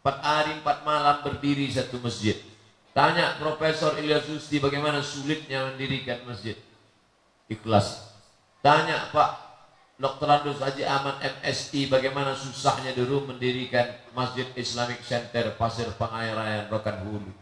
Empat 0.00 0.16
hari, 0.24 0.56
empat 0.56 0.86
malam 0.86 1.20
berdiri 1.26 1.68
satu 1.68 2.00
masjid. 2.00 2.38
Tanya 2.96 3.36
Profesor 3.38 3.94
Ilyas 4.00 4.26
Susti 4.26 4.58
bagaimana 4.58 5.04
sulitnya 5.04 5.70
mendirikan 5.70 6.22
masjid. 6.24 6.56
Ikhlas. 7.50 8.14
Tanya 8.64 9.10
Pak 9.14 9.48
Dr. 9.98 10.30
Andus 10.30 10.62
Haji 10.62 10.86
Aman 10.86 11.18
MSI 11.18 11.90
bagaimana 11.90 12.30
susahnya 12.30 12.94
dulu 12.94 13.26
mendirikan 13.26 13.98
Masjid 14.14 14.46
Islamic 14.54 15.02
Center 15.02 15.58
Pasir 15.58 15.90
Pengairan 15.98 16.70
Rokan 16.70 17.02
Hulu. 17.02 17.32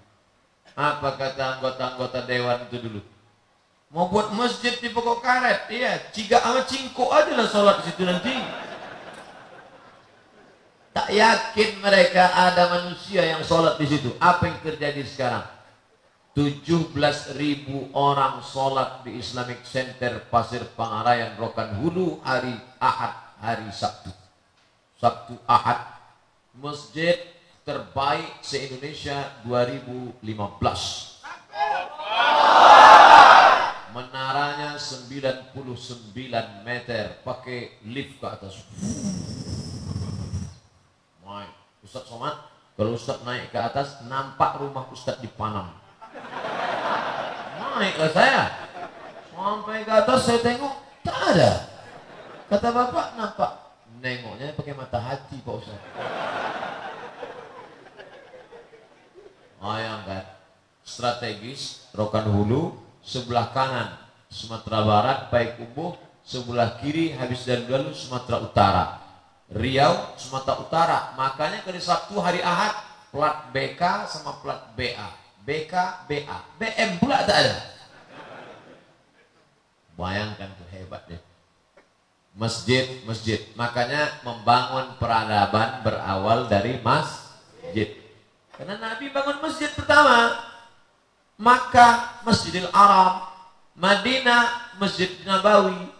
Apa 0.73 1.21
kata 1.21 1.61
anggota-anggota 1.61 2.25
dewan 2.25 2.65
itu 2.69 2.81
dulu? 2.81 3.01
Mau 3.93 4.09
buat 4.09 4.33
masjid 4.33 4.73
di 4.77 4.89
pokok 4.89 5.21
karet, 5.21 5.69
iya, 5.73 6.11
ciga 6.11 6.43
sama 6.43 6.65
cingko 6.65 7.13
aja 7.13 7.33
lah 7.33 7.49
sholat 7.49 7.77
di 7.81 7.93
situ 7.93 8.03
nanti. 8.09 8.35
Tak 10.97 11.12
yakin 11.12 11.85
mereka 11.85 12.32
ada 12.32 12.73
manusia 12.73 13.20
yang 13.20 13.44
sholat 13.44 13.77
di 13.77 13.85
situ. 13.85 14.16
Apa 14.16 14.48
yang 14.48 14.64
terjadi 14.64 15.05
sekarang? 15.05 15.44
17 16.32 17.36
ribu 17.36 17.93
orang 17.93 18.40
sholat 18.40 19.05
di 19.05 19.20
Islamic 19.20 19.60
Center 19.68 20.24
Pasir 20.32 20.64
Pangarayan 20.73 21.36
Rokan 21.36 21.77
Hulu 21.77 22.24
hari 22.24 22.56
Ahad, 22.81 23.12
hari 23.44 23.68
Sabtu. 23.77 24.09
Sabtu 24.97 25.36
Ahad. 25.44 25.85
Masjid 26.56 27.20
terbaik 27.68 28.40
se-Indonesia 28.40 29.36
2015. 29.44 30.24
Menaranya 33.93 34.81
99 34.81 35.52
meter 36.64 37.20
pakai 37.20 37.85
lift 37.85 38.16
ke 38.16 38.24
atas. 38.32 38.64
Naik. 41.27 41.51
Ustaz 41.82 42.07
Somad, 42.07 42.35
kalau 42.78 42.94
Ustaz 42.94 43.19
naik 43.27 43.51
ke 43.51 43.59
atas, 43.59 44.07
nampak 44.07 44.62
rumah 44.62 44.86
Ustaz 44.94 45.19
di 45.19 45.27
Panam. 45.27 45.74
Naiklah 47.59 48.11
saya. 48.15 48.43
Sampai 49.35 49.82
ke 49.82 49.93
atas 49.93 50.19
saya 50.23 50.39
tengok, 50.40 50.74
tak 51.03 51.19
ada. 51.35 51.51
Kata 52.47 52.69
bapak, 52.70 53.07
nampak. 53.19 53.53
Nengoknya 53.98 54.55
pakai 54.55 54.74
mata 54.77 55.03
hati 55.03 55.43
Pak 55.43 55.55
Ustaz. 55.59 55.81
Bayangkan, 59.59 60.24
strategis, 60.86 61.90
Rokan 61.90 62.28
Hulu, 62.31 62.77
sebelah 63.03 63.51
kanan 63.51 63.98
Sumatera 64.31 64.85
Barat, 64.86 65.19
Payakumbuh, 65.32 65.98
sebelah 66.23 66.78
kiri 66.78 67.19
habis 67.19 67.43
dan 67.43 67.66
lalu 67.66 67.90
Sumatera 67.97 68.36
Utara. 68.47 69.06
Riau, 69.47 70.18
Sumatera 70.18 70.59
Utara. 70.59 70.98
Makanya 71.14 71.62
hari 71.62 71.78
Sabtu 71.78 72.18
hari 72.18 72.43
Ahad 72.43 72.74
plat 73.14 73.47
BK 73.55 73.82
sama 74.10 74.43
plat 74.43 74.74
BA. 74.74 75.09
BK, 75.47 75.74
BA. 76.10 76.39
BM 76.59 76.98
pula 76.98 77.23
tak 77.23 77.39
ada. 77.47 77.56
Bayangkan 79.94 80.51
tuh 80.59 80.68
hebat 80.74 81.06
deh. 81.06 81.23
Masjid, 82.35 82.85
masjid. 83.06 83.40
Makanya 83.55 84.20
membangun 84.27 84.98
peradaban 84.98 85.81
berawal 85.86 86.51
dari 86.51 86.82
masjid. 86.82 87.97
Karena 88.59 88.77
Nabi 88.82 89.09
bangun 89.14 89.40
masjid 89.40 89.70
pertama. 89.73 90.35
Makkah, 91.39 92.24
Masjidil 92.27 92.68
Arab. 92.74 93.31
Madinah, 93.77 94.74
Masjid 94.81 95.09
Nabawi. 95.23 95.93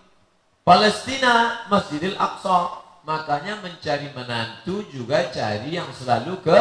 Palestina, 0.65 1.65
Masjidil 1.71 2.17
Aqsa 2.19 2.86
Makanya 3.07 3.63
mencari 3.63 4.11
menantu 4.11 4.83
juga 4.91 5.31
cari 5.31 5.79
yang 5.79 5.87
selalu 5.95 6.43
ke 6.43 6.59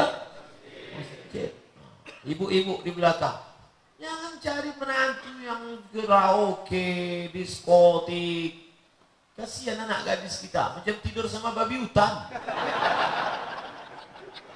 masjid. 0.93 1.49
Ibu-ibu 2.21 2.85
di 2.85 2.91
belakang. 2.93 3.41
Jangan 3.97 4.37
cari 4.37 4.69
menantu 4.77 5.31
yang 5.41 5.63
karaoke, 5.89 7.33
diskotik. 7.33 8.61
Kasihan 9.33 9.89
anak 9.89 10.05
gadis 10.05 10.45
kita, 10.45 10.79
macam 10.79 10.95
tidur 11.01 11.25
sama 11.25 11.49
babi 11.51 11.81
hutan. 11.81 12.29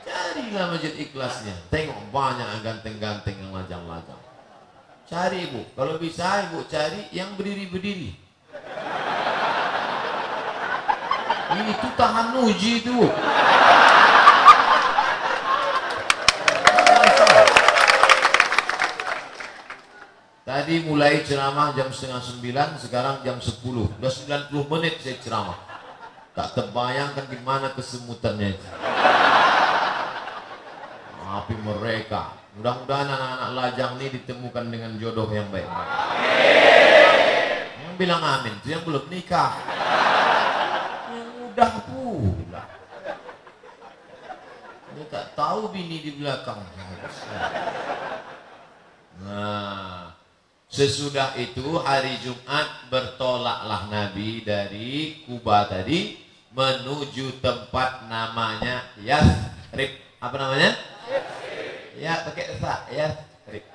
Carilah 0.05 0.65
masjid 0.71 0.93
ikhlasnya. 0.93 1.57
Tengok 1.73 2.13
banyak 2.13 2.47
ganteng-ganteng 2.61 3.33
yang 3.33 3.51
lajang-lajang. 3.51 4.21
Cari 5.09 5.49
ibu, 5.49 5.65
kalau 5.73 5.97
bisa 5.97 6.47
ibu 6.47 6.61
cari 6.69 7.09
yang 7.09 7.33
berdiri-berdiri. 7.33 8.13
Itu 11.49 11.89
tahan 11.97 12.37
uji 12.45 12.85
itu. 12.85 13.09
Tadi 20.45 20.75
mulai 20.85 21.25
ceramah 21.25 21.73
jam 21.73 21.89
setengah 21.89 22.21
sembilan, 22.21 22.77
sekarang 22.77 23.15
jam 23.25 23.41
sepuluh. 23.41 23.89
Sudah 23.97 24.11
sembilan 24.13 24.41
puluh 24.53 24.65
menit 24.77 25.01
saya 25.01 25.17
ceramah. 25.17 25.57
Tak 26.37 26.53
terbayangkan 26.53 27.25
di 27.33 27.37
mana 27.41 27.73
kesemutannya 27.73 28.47
itu. 28.53 28.67
Tapi 31.29 31.53
mereka, 31.61 32.33
mudah-mudahan 32.57 33.09
anak-anak 33.09 33.49
lajang 33.57 33.91
ini 34.01 34.07
ditemukan 34.21 34.65
dengan 34.69 34.91
jodoh 35.01 35.29
yang 35.33 35.49
baik. 35.49 35.69
Yang 37.81 37.93
bilang 37.97 38.21
amin, 38.21 38.53
itu 38.61 38.73
yang 38.73 38.81
belum 38.85 39.05
nikah 39.09 39.53
mudah 41.59 41.75
pula. 41.91 42.63
Dia 44.95 45.05
tak 45.11 45.35
tahu 45.35 45.75
bini 45.75 45.99
di 45.99 46.15
belakang. 46.15 46.63
Nah, 49.19 50.15
sesudah 50.71 51.35
itu 51.35 51.75
hari 51.83 52.15
Jumat 52.23 52.87
bertolaklah 52.87 53.91
Nabi 53.91 54.39
dari 54.47 55.19
Kuba 55.27 55.67
tadi 55.67 56.15
menuju 56.55 57.43
tempat 57.43 58.07
namanya 58.07 58.95
Yathrib. 59.03 59.99
Apa 60.23 60.35
namanya? 60.39 60.79
Ya, 61.99 62.23
pakai 62.23 62.55
sa, 62.55 62.87
Yathrib. 62.87 63.67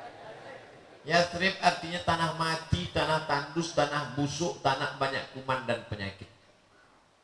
Yathrib 1.04 1.54
artinya 1.60 2.00
tanah 2.00 2.32
mati, 2.40 2.88
tanah 2.96 3.28
tandus, 3.28 3.76
tanah 3.76 4.16
busuk, 4.16 4.64
tanah 4.64 4.96
banyak 4.96 5.36
kuman 5.36 5.68
dan 5.68 5.84
penyakit. 5.92 6.33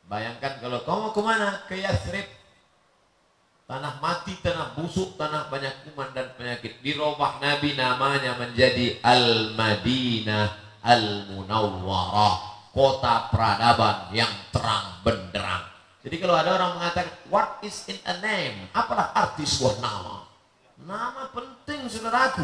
Bayangkan 0.09 0.59
kalau 0.61 0.79
kau 0.85 0.97
mau 0.97 1.11
ke 1.13 1.21
mana? 1.21 1.65
Ke 1.65 1.77
Yathrib. 1.79 2.27
Tanah 3.71 4.03
mati, 4.03 4.35
tanah 4.43 4.75
busuk, 4.75 5.15
tanah 5.15 5.47
banyak 5.47 5.87
kuman 5.87 6.11
dan 6.11 6.35
penyakit. 6.35 6.83
Dirubah 6.83 7.39
Nabi 7.39 7.71
namanya 7.79 8.35
menjadi 8.35 8.99
Al-Madinah 8.99 10.45
Al-Munawwarah. 10.83 12.35
Kota 12.75 13.31
peradaban 13.31 14.11
yang 14.11 14.31
terang 14.51 14.99
benderang. 15.03 15.71
Jadi 16.03 16.15
kalau 16.19 16.35
ada 16.35 16.55
orang 16.59 16.81
mengatakan, 16.81 17.15
what 17.31 17.63
is 17.63 17.87
in 17.87 17.99
a 18.03 18.15
name? 18.19 18.67
Apalah 18.75 19.15
arti 19.15 19.47
sebuah 19.47 19.79
nama? 19.79 20.27
Nama 20.81 21.31
penting 21.31 21.87
saudaraku. 21.87 22.43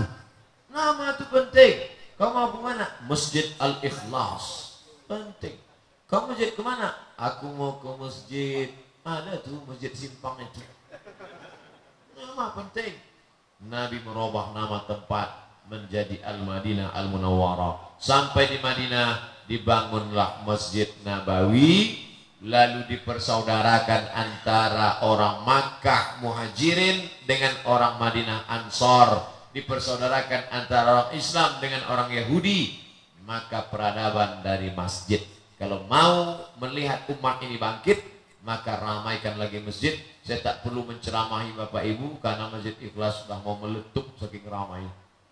Nama 0.71 1.03
itu 1.11 1.25
penting. 1.27 1.73
Kau 2.15 2.31
mau 2.31 2.55
ke 2.55 2.59
mana? 2.63 2.85
Masjid 3.03 3.51
Al-Ikhlas. 3.59 4.77
Penting. 5.09 5.66
Kau 6.07 6.23
masjid 6.23 6.55
ke 6.55 6.63
mana? 6.63 6.95
Aku 7.19 7.51
mau 7.51 7.83
ke 7.83 7.91
masjid. 7.99 8.71
Ada 9.03 9.43
tuh 9.43 9.59
masjid 9.67 9.91
simpang 9.91 10.39
itu. 10.39 10.63
Nama 12.15 12.55
penting. 12.55 12.95
Nabi 13.67 13.99
merubah 13.99 14.55
nama 14.55 14.87
tempat 14.87 15.27
menjadi 15.67 16.23
Al-Madinah 16.23 16.95
Al-Munawwarah. 16.95 17.99
Sampai 17.99 18.47
di 18.47 18.57
Madinah 18.63 19.35
dibangunlah 19.51 20.47
Masjid 20.47 20.87
Nabawi 21.03 22.07
lalu 22.45 22.87
dipersaudarakan 22.87 24.13
antara 24.13 25.01
orang 25.03 25.43
Makkah 25.43 26.21
Muhajirin 26.23 27.03
dengan 27.25 27.51
orang 27.65 27.97
Madinah 27.97 28.45
Ansor 28.45 29.25
dipersaudarakan 29.57 30.53
antara 30.53 30.87
orang 30.93 31.11
Islam 31.17 31.57
dengan 31.57 31.81
orang 31.89 32.13
Yahudi 32.13 32.77
maka 33.25 33.65
peradaban 33.65 34.45
dari 34.45 34.69
masjid 34.69 35.36
kalau 35.57 35.89
mau 35.89 36.37
melihat 36.61 37.09
umat 37.17 37.41
ini 37.41 37.57
bangkit, 37.57 37.97
maka 38.45 38.77
ramaikan 38.77 39.41
lagi 39.41 39.57
masjid. 39.57 39.97
Saya 40.21 40.37
tak 40.45 40.61
perlu 40.61 40.85
menceramahi 40.85 41.57
Bapak 41.57 41.81
Ibu 41.81 42.21
karena 42.21 42.53
masjid 42.53 42.77
ikhlas 42.77 43.25
sudah 43.25 43.41
mau 43.41 43.57
meletup 43.57 44.05
saking 44.21 44.45
ramai. 44.45 44.85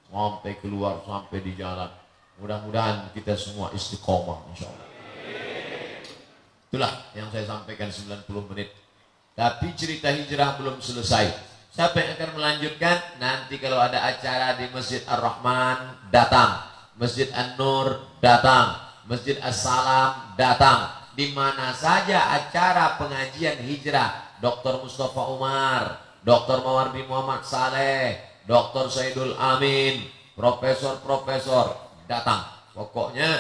Sampai 0.09 0.57
keluar, 0.57 1.05
sampai 1.05 1.45
di 1.45 1.53
jalan. 1.53 1.93
Mudah-mudahan 2.41 3.13
kita 3.13 3.37
semua 3.37 3.69
istiqomah 3.77 4.49
insya 4.49 4.65
Allah. 4.65 4.87
Itulah 6.67 6.93
yang 7.13 7.29
saya 7.29 7.45
sampaikan 7.45 7.93
90 7.93 8.49
menit. 8.49 8.73
Tapi 9.37 9.77
cerita 9.77 10.09
hijrah 10.09 10.57
belum 10.57 10.81
selesai. 10.81 11.53
Siapa 11.69 11.95
yang 12.01 12.17
akan 12.17 12.31
melanjutkan? 12.39 12.97
Nanti 13.19 13.59
kalau 13.59 13.77
ada 13.77 13.99
acara 13.99 14.55
di 14.55 14.71
Masjid 14.71 15.03
Ar-Rahman, 15.05 16.07
datang. 16.07 16.71
Masjid 16.95 17.27
An-Nur, 17.35 17.99
datang 18.23 18.84
Masjid 19.05 19.37
As-Salam 19.37 20.33
datang 20.33 20.89
di 21.13 21.29
mana 21.31 21.71
saja 21.71 22.33
acara 22.33 22.97
pengajian 22.97 23.61
hijrah 23.61 24.37
Dr. 24.41 24.81
Mustafa 24.81 25.29
Umar, 25.31 26.01
Dr. 26.25 26.65
Mawardi 26.65 27.05
Muhammad 27.05 27.45
Saleh, 27.45 28.17
Dr. 28.49 28.89
Saidul 28.89 29.37
Amin, 29.37 30.09
profesor-profesor 30.33 31.77
datang. 32.09 32.49
Pokoknya 32.73 33.39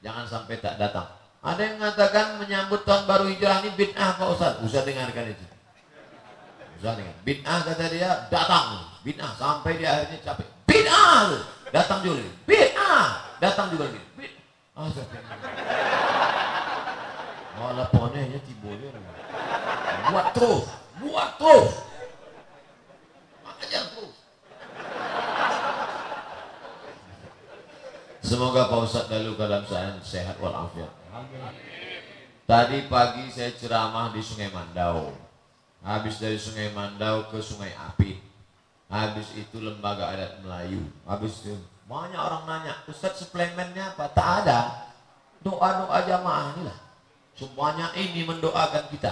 jangan 0.00 0.24
sampai 0.24 0.62
tak 0.62 0.78
datang. 0.78 1.10
Ada 1.40 1.60
yang 1.60 1.76
mengatakan 1.80 2.26
menyambut 2.40 2.84
tahun 2.84 3.04
baru 3.08 3.24
hijrah 3.32 3.64
ini 3.64 3.70
bid'ah 3.76 4.16
Pak 4.16 4.28
Ustaz. 4.32 4.52
Ustaz 4.64 4.84
dengarkan 4.84 5.32
itu. 5.32 5.44
Ustaz 6.80 6.96
dengar. 6.96 7.16
Bid'ah 7.24 7.58
kata 7.64 7.84
dia 7.92 8.10
datang. 8.28 8.66
Bid'ah 9.04 9.32
sampai 9.36 9.80
dia 9.80 9.88
akhirnya 9.88 10.20
capek. 10.20 10.48
Bid'ah. 10.68 11.40
Datang 11.72 12.00
juga. 12.04 12.24
Bid'ah. 12.44 13.06
Datang 13.40 13.72
juga 13.72 13.88
Ah, 14.80 14.88
Malah 17.60 17.88
ponenya 17.92 18.40
tibolnya. 18.40 18.96
Buat 20.08 20.26
terus. 20.32 20.64
Buat 21.04 21.30
terus. 21.36 21.72
Ajar 23.44 23.84
terus. 23.92 24.16
Semoga 28.24 28.72
Pak 28.72 28.80
Ustaz 28.88 29.04
dalam 29.12 29.36
dalam 29.36 29.68
keadaan 29.68 30.00
sehat 30.00 30.40
walafiat. 30.40 30.88
Tadi 32.48 32.88
pagi 32.88 33.28
saya 33.28 33.52
ceramah 33.52 34.16
di 34.16 34.24
Sungai 34.24 34.48
Mandau. 34.48 35.12
Habis 35.84 36.16
dari 36.16 36.40
Sungai 36.40 36.72
Mandau 36.72 37.28
ke 37.28 37.36
Sungai 37.44 37.76
Api. 37.76 38.16
Habis 38.88 39.36
itu 39.36 39.60
lembaga 39.60 40.08
adat 40.08 40.40
Melayu. 40.40 40.80
Habis 41.04 41.44
itu 41.44 41.54
banyak 41.90 42.22
orang 42.22 42.46
nanya, 42.46 42.78
Ustaz 42.86 43.18
suplemennya 43.18 43.90
apa? 43.98 44.06
Tak 44.14 44.46
ada. 44.46 44.86
Doa-doa 45.42 46.06
jamaah 46.06 46.54
inilah. 46.54 46.78
Semuanya 47.34 47.90
ini 47.98 48.22
mendoakan 48.22 48.86
kita. 48.94 49.10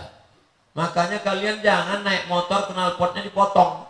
Makanya 0.79 1.19
kalian 1.27 1.59
jangan 1.59 2.07
naik 2.07 2.31
motor 2.31 2.71
kenal 2.71 2.95
potnya 2.95 3.27
dipotong. 3.27 3.83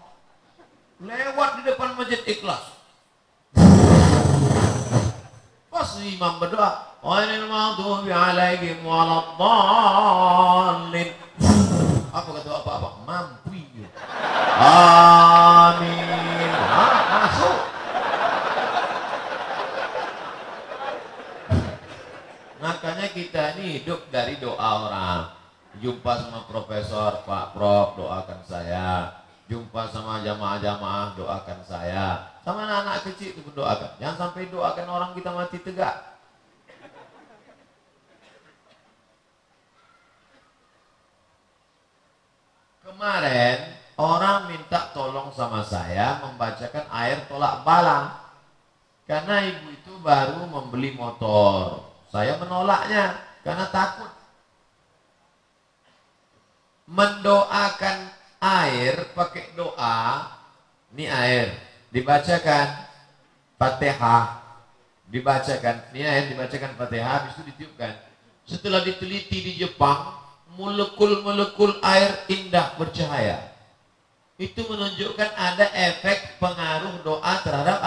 Lewat 1.04 1.60
di 1.60 1.68
depan 1.68 2.00
masjid 2.00 2.24
ikhlas. 2.24 2.80
Pas 5.68 5.90
imam 6.00 6.40
berdoa, 6.40 6.96
Ghairil 7.04 7.44
maghdubi 7.44 8.08
alaihim 8.08 8.80
waladdallin. 8.88 10.08
Apa 12.08 12.28
kata 12.40 12.50
apa-apa? 12.64 13.04
Mampu. 13.04 13.48
Amin. 14.58 16.50
Ah, 16.50 16.98
masuk. 17.14 17.58
Kita 23.08 23.56
ini 23.56 23.80
hidup 23.80 24.12
dari 24.12 24.36
doa 24.36 24.68
orang. 24.88 25.22
Jumpa 25.80 26.12
sama 26.18 26.44
profesor, 26.44 27.24
Pak 27.24 27.56
Prof, 27.56 27.96
doakan 27.96 28.40
saya. 28.44 29.16
Jumpa 29.48 29.88
sama 29.88 30.20
jamaah-jamaah, 30.20 31.16
doakan 31.16 31.60
saya. 31.64 32.36
Sama 32.44 32.68
anak-anak 32.68 33.08
kecil 33.08 33.32
itu 33.32 33.50
doakan. 33.56 33.96
Jangan 33.96 34.16
sampai 34.28 34.52
doakan 34.52 34.86
orang 34.92 35.10
kita 35.16 35.30
mati 35.32 35.58
tegak. 35.64 36.20
Kemarin 42.84 43.58
orang 43.96 44.52
minta 44.52 44.92
tolong 44.92 45.32
sama 45.32 45.64
saya 45.64 46.20
membacakan 46.24 46.86
air 46.92 47.24
tolak 47.24 47.64
bala. 47.64 48.30
Karena 49.08 49.40
ibu 49.48 49.72
itu 49.72 49.92
baru 50.04 50.44
membeli 50.44 50.92
motor. 50.92 51.87
Saya 52.08 52.40
menolaknya 52.40 53.20
karena 53.44 53.66
takut. 53.68 54.12
Mendoakan 56.88 57.98
air 58.40 59.12
pakai 59.12 59.52
doa. 59.52 60.32
Ini 60.96 61.04
air 61.04 61.52
dibacakan 61.92 62.88
Fatihah 63.58 64.48
dibacakan 65.08 65.88
ini 65.96 66.04
air 66.04 66.28
dibacakan 66.28 66.76
Fatihah 66.76 67.08
habis 67.08 67.32
itu 67.36 67.42
ditiupkan 67.52 67.92
setelah 68.44 68.84
diteliti 68.84 69.40
di 69.40 69.52
Jepang 69.56 70.20
molekul-molekul 70.60 71.80
air 71.80 72.28
indah 72.28 72.76
bercahaya 72.76 73.40
itu 74.36 74.60
menunjukkan 74.68 75.30
ada 75.34 75.66
efek 75.74 76.38
pengaruh 76.38 77.02
doa 77.02 77.34
terhadap 77.40 77.78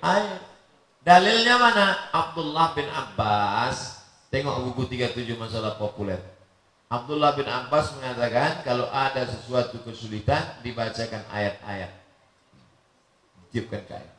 air 0.00 0.38
dalilnya 1.04 1.56
mana? 1.56 1.86
Abdullah 2.12 2.72
bin 2.76 2.88
Abbas. 2.90 4.00
Tengok 4.30 4.70
buku 4.70 4.94
37 4.94 5.34
masalah 5.34 5.74
populer. 5.74 6.22
Abdullah 6.90 7.34
bin 7.38 7.46
Abbas 7.46 7.94
mengatakan 7.98 8.66
kalau 8.66 8.86
ada 8.90 9.22
sesuatu 9.26 9.78
kesulitan 9.82 10.58
dibacakan 10.62 11.22
ayat-ayat. 11.30 11.90
Tiupkan 13.50 13.82
ke 13.86 13.94
air. 13.94 14.10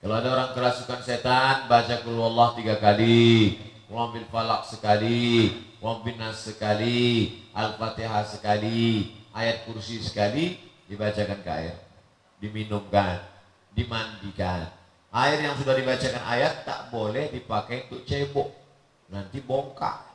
Kalau 0.00 0.14
ada 0.16 0.28
orang 0.32 0.50
kerasukan 0.56 1.04
setan, 1.04 1.68
baca 1.68 1.94
Allah 2.00 2.48
tiga 2.56 2.74
kali, 2.80 3.60
Qul 3.84 4.06
bil 4.16 4.26
falak 4.32 4.64
sekali, 4.64 5.50
bin 6.06 6.16
nas 6.16 6.40
sekali, 6.40 7.36
Al-Fatihah 7.52 8.24
sekali, 8.24 9.12
ayat 9.36 9.68
kursi 9.68 10.00
sekali, 10.00 10.56
dibacakan 10.88 11.44
ke. 11.44 11.76
Diminumkan, 12.40 13.20
dimandikan. 13.76 14.79
Air 15.10 15.42
yang 15.42 15.58
sudah 15.58 15.74
dibacakan 15.74 16.22
ayat 16.22 16.62
tak 16.62 16.94
boleh 16.94 17.34
dipakai 17.34 17.90
untuk 17.90 18.06
cebok. 18.06 18.54
Nanti 19.10 19.42
bongkak. 19.42 20.06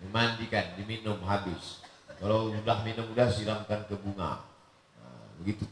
Dimandikan, 0.00 0.72
diminum 0.80 1.20
habis. 1.28 1.84
Kalau 2.16 2.48
sudah 2.48 2.80
minum 2.80 3.04
sudah 3.12 3.28
siramkan 3.28 3.84
ke 3.84 3.94
bunga 4.00 4.40
begitu. 5.42 5.66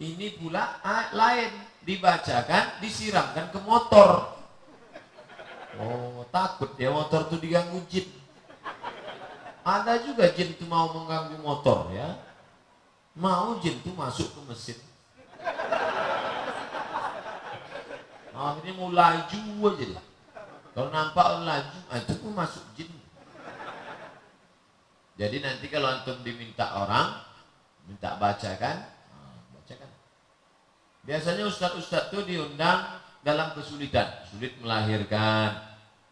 Ini 0.00 0.40
pula 0.40 0.80
lain 1.12 1.52
dibacakan, 1.84 2.80
disiramkan 2.80 3.52
ke 3.52 3.58
motor. 3.62 4.40
Oh, 5.78 6.26
takut 6.34 6.74
ya 6.80 6.90
motor 6.90 7.28
itu 7.30 7.36
diganggu 7.38 7.78
jin. 7.86 8.08
Ada 9.60 10.02
juga 10.02 10.26
jin 10.32 10.56
itu 10.56 10.64
mau 10.66 10.90
mengganggu 10.90 11.36
motor 11.38 11.92
ya. 11.92 12.16
Mau 13.14 13.60
jin 13.60 13.78
itu 13.78 13.92
masuk 13.92 14.32
ke 14.34 14.40
mesin. 14.48 14.78
Akhirnya 18.40 18.72
mau 18.72 18.88
laju 18.88 19.40
aja 19.68 19.84
deh. 19.84 20.06
Kalau 20.72 20.88
nampak 20.88 21.26
laju, 21.44 21.78
ah, 21.92 21.98
itu 22.00 22.14
pun 22.18 22.32
masuk 22.32 22.64
jin. 22.72 22.88
Jadi 25.20 25.36
nanti 25.44 25.68
kalau 25.68 25.92
antum 25.92 26.24
diminta 26.24 26.72
orang, 26.80 27.30
minta 27.90 28.14
bacakan 28.22 28.86
nah, 28.86 29.34
bacakan 29.50 29.90
biasanya 31.02 31.42
ustadz-ustadz 31.50 32.14
itu 32.14 32.18
diundang 32.22 33.02
dalam 33.26 33.50
kesulitan 33.58 34.06
sulit 34.30 34.54
melahirkan 34.62 35.58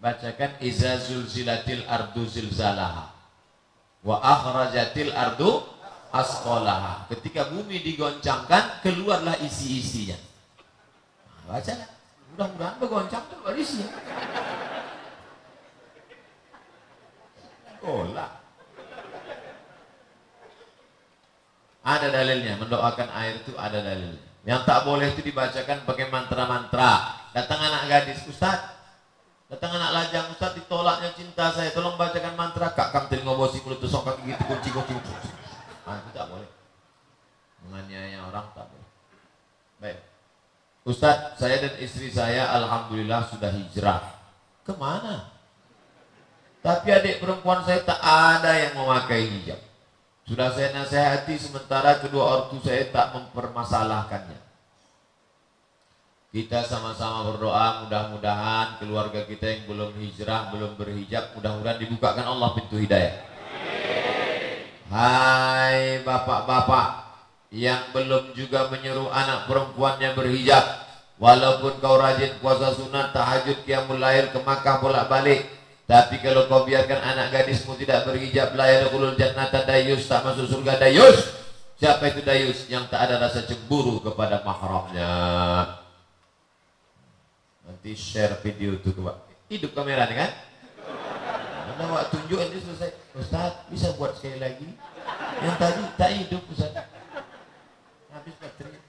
bacakan 0.03 0.59
iza 0.59 0.99
zulzilatil 0.99 1.87
ardu 1.87 2.27
zilzalaha 2.27 3.15
wa 4.03 4.19
akhrajatil 4.19 5.15
ardu 5.15 5.63
asqalaha 6.11 7.09
ketika 7.13 7.53
bumi 7.53 7.85
digoncangkan 7.85 8.81
keluarlah 8.85 9.37
isi-isinya 9.45 10.17
nah, 11.47 11.57
bacakan 11.57 11.91
mudah-mudahan 12.35 12.75
bergoncang 12.81 13.25
keluar 13.33 13.55
isinya 13.57 13.89
Olah. 17.89 18.31
Ada 21.87 22.13
dalilnya, 22.13 22.61
mendoakan 22.61 23.09
air 23.17 23.41
itu 23.41 23.57
ada 23.57 23.81
dalilnya. 23.81 24.29
Yang 24.45 24.61
tak 24.69 24.81
boleh 24.85 25.09
itu 25.09 25.23
dibacakan 25.25 25.89
pakai 25.89 26.07
mantra-mantra. 26.13 26.93
Datang 27.33 27.61
anak 27.65 27.83
gadis, 27.89 28.21
Ustaz. 28.29 28.77
Datang 29.49 29.73
anak 29.81 29.91
lajang, 29.97 30.29
Ustaz 30.29 30.53
ditolaknya 30.53 31.17
cinta 31.17 31.49
saya. 31.49 31.73
Tolong 31.73 31.97
bacakan 31.97 32.37
mantra. 32.37 32.77
Kak 32.77 32.93
kam 32.93 33.09
teri 33.09 33.25
ngobosi 33.25 33.65
mulut 33.65 33.81
kaki 33.81 34.21
gitu 34.29 34.43
kunci 34.45 34.69
kunci. 34.73 35.38
Ah, 35.89 36.05
itu 36.05 36.21
boleh. 36.21 36.51
Menganiaya 37.65 38.29
orang 38.29 38.53
tak 38.53 38.69
boleh. 38.69 38.89
Baik. 39.81 39.99
Ustaz, 40.85 41.41
saya 41.41 41.57
dan 41.65 41.75
istri 41.81 42.13
saya 42.13 42.53
alhamdulillah 42.61 43.25
sudah 43.33 43.49
hijrah. 43.49 44.05
Ke 44.69 44.77
mana? 44.77 45.33
Tapi 46.61 46.93
adik 46.93 47.25
perempuan 47.25 47.65
saya 47.65 47.81
tak 47.81 47.97
ada 48.05 48.53
yang 48.53 48.77
memakai 48.77 49.25
hijab. 49.25 49.61
Sudah 50.29 50.53
saya 50.53 50.77
nasihati 50.77 51.41
sementara 51.41 52.05
kedua 52.05 52.37
ortu 52.37 52.61
saya 52.61 52.85
tak 52.93 53.17
mempermasalahkannya. 53.17 54.37
Kita 56.29 56.61
sama-sama 56.69 57.33
berdoa 57.33 57.89
mudah-mudahan 57.89 58.77
keluarga 58.77 59.25
kita 59.25 59.49
yang 59.49 59.63
belum 59.65 59.97
hijrah, 59.97 60.53
belum 60.53 60.77
berhijab, 60.77 61.33
mudah-mudahan 61.33 61.81
dibukakan 61.81 62.29
Allah 62.29 62.53
pintu 62.53 62.77
hidayah. 62.77 63.17
Hai 64.89 66.01
bapak-bapak 66.01 67.13
yang 67.53 67.93
belum 67.93 68.33
juga 68.33 68.73
menyuruh 68.73 69.13
anak 69.13 69.45
perempuannya 69.45 70.17
berhijab, 70.17 70.65
walaupun 71.21 71.77
kau 71.77 72.01
rajin 72.01 72.33
puasa 72.41 72.73
sunat, 72.73 73.13
tahajud, 73.13 73.69
qiyamul 73.69 74.01
lail 74.01 74.33
ke 74.33 74.41
Makkah 74.41 74.81
bolak-balik, 74.81 75.45
tapi 75.85 76.17
kalau 76.25 76.49
kau 76.49 76.65
biarkan 76.65 77.05
anak 77.05 77.37
gadismu 77.37 77.77
tidak 77.77 78.09
berhijab 78.09 78.57
layar 78.57 78.89
kulul 78.89 79.13
jannata 79.13 79.69
dayus 79.69 80.09
tak 80.09 80.25
masuk 80.25 80.49
surga 80.49 80.81
dayus. 80.81 81.37
Siapa 81.77 82.09
itu 82.09 82.25
dayus 82.25 82.65
yang 82.73 82.89
tak 82.89 83.13
ada 83.13 83.29
rasa 83.29 83.45
cemburu 83.45 84.01
kepada 84.01 84.41
mahramnya? 84.41 85.13
Nanti 87.69 87.93
share 87.93 88.41
video 88.41 88.81
itu 88.81 88.89
ke 88.93 89.01
Pak. 89.05 89.17
Hidup 89.53 89.73
kamera 89.77 90.09
nih 90.09 90.17
kan? 90.17 90.31
Anda 91.77 91.85
wak 91.93 92.09
tunjuk 92.09 92.41
ini 92.41 92.57
selesai. 92.57 93.08
Ustaz, 93.19 93.67
bisa 93.67 93.91
buat 93.99 94.15
sekali 94.15 94.39
lagi? 94.39 94.71
Yang 95.43 95.57
tadi 95.59 95.83
tak 95.99 96.11
hidup 96.15 96.43
Ustaz. 96.55 96.71
Habis 98.15 98.35
baterai. 98.39 98.81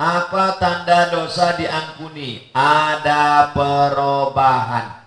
Apa 0.00 0.58
tanda 0.58 1.14
dosa 1.14 1.54
diampuni? 1.54 2.50
Ada 2.50 3.54
perubahan. 3.54 4.98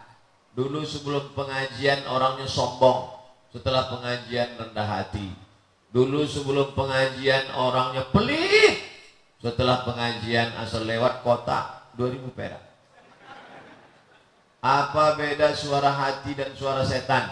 Dulu 0.56 0.88
sebelum 0.88 1.36
pengajian 1.36 2.08
orangnya 2.08 2.48
sombong. 2.48 3.12
Setelah 3.52 3.92
pengajian 3.92 4.56
rendah 4.56 4.88
hati. 4.88 5.34
Dulu 5.92 6.24
sebelum 6.24 6.72
pengajian 6.74 7.54
orangnya 7.60 8.08
pelit. 8.10 8.82
Setelah 9.44 9.84
pengajian 9.84 10.56
asal 10.64 10.88
lewat 10.88 11.26
kota 11.28 11.92
2000 12.00 12.32
perak. 12.32 12.73
Apa 14.64 15.20
beda 15.20 15.52
suara 15.52 15.92
hati 15.92 16.40
dan 16.40 16.56
suara 16.56 16.88
setan? 16.88 17.28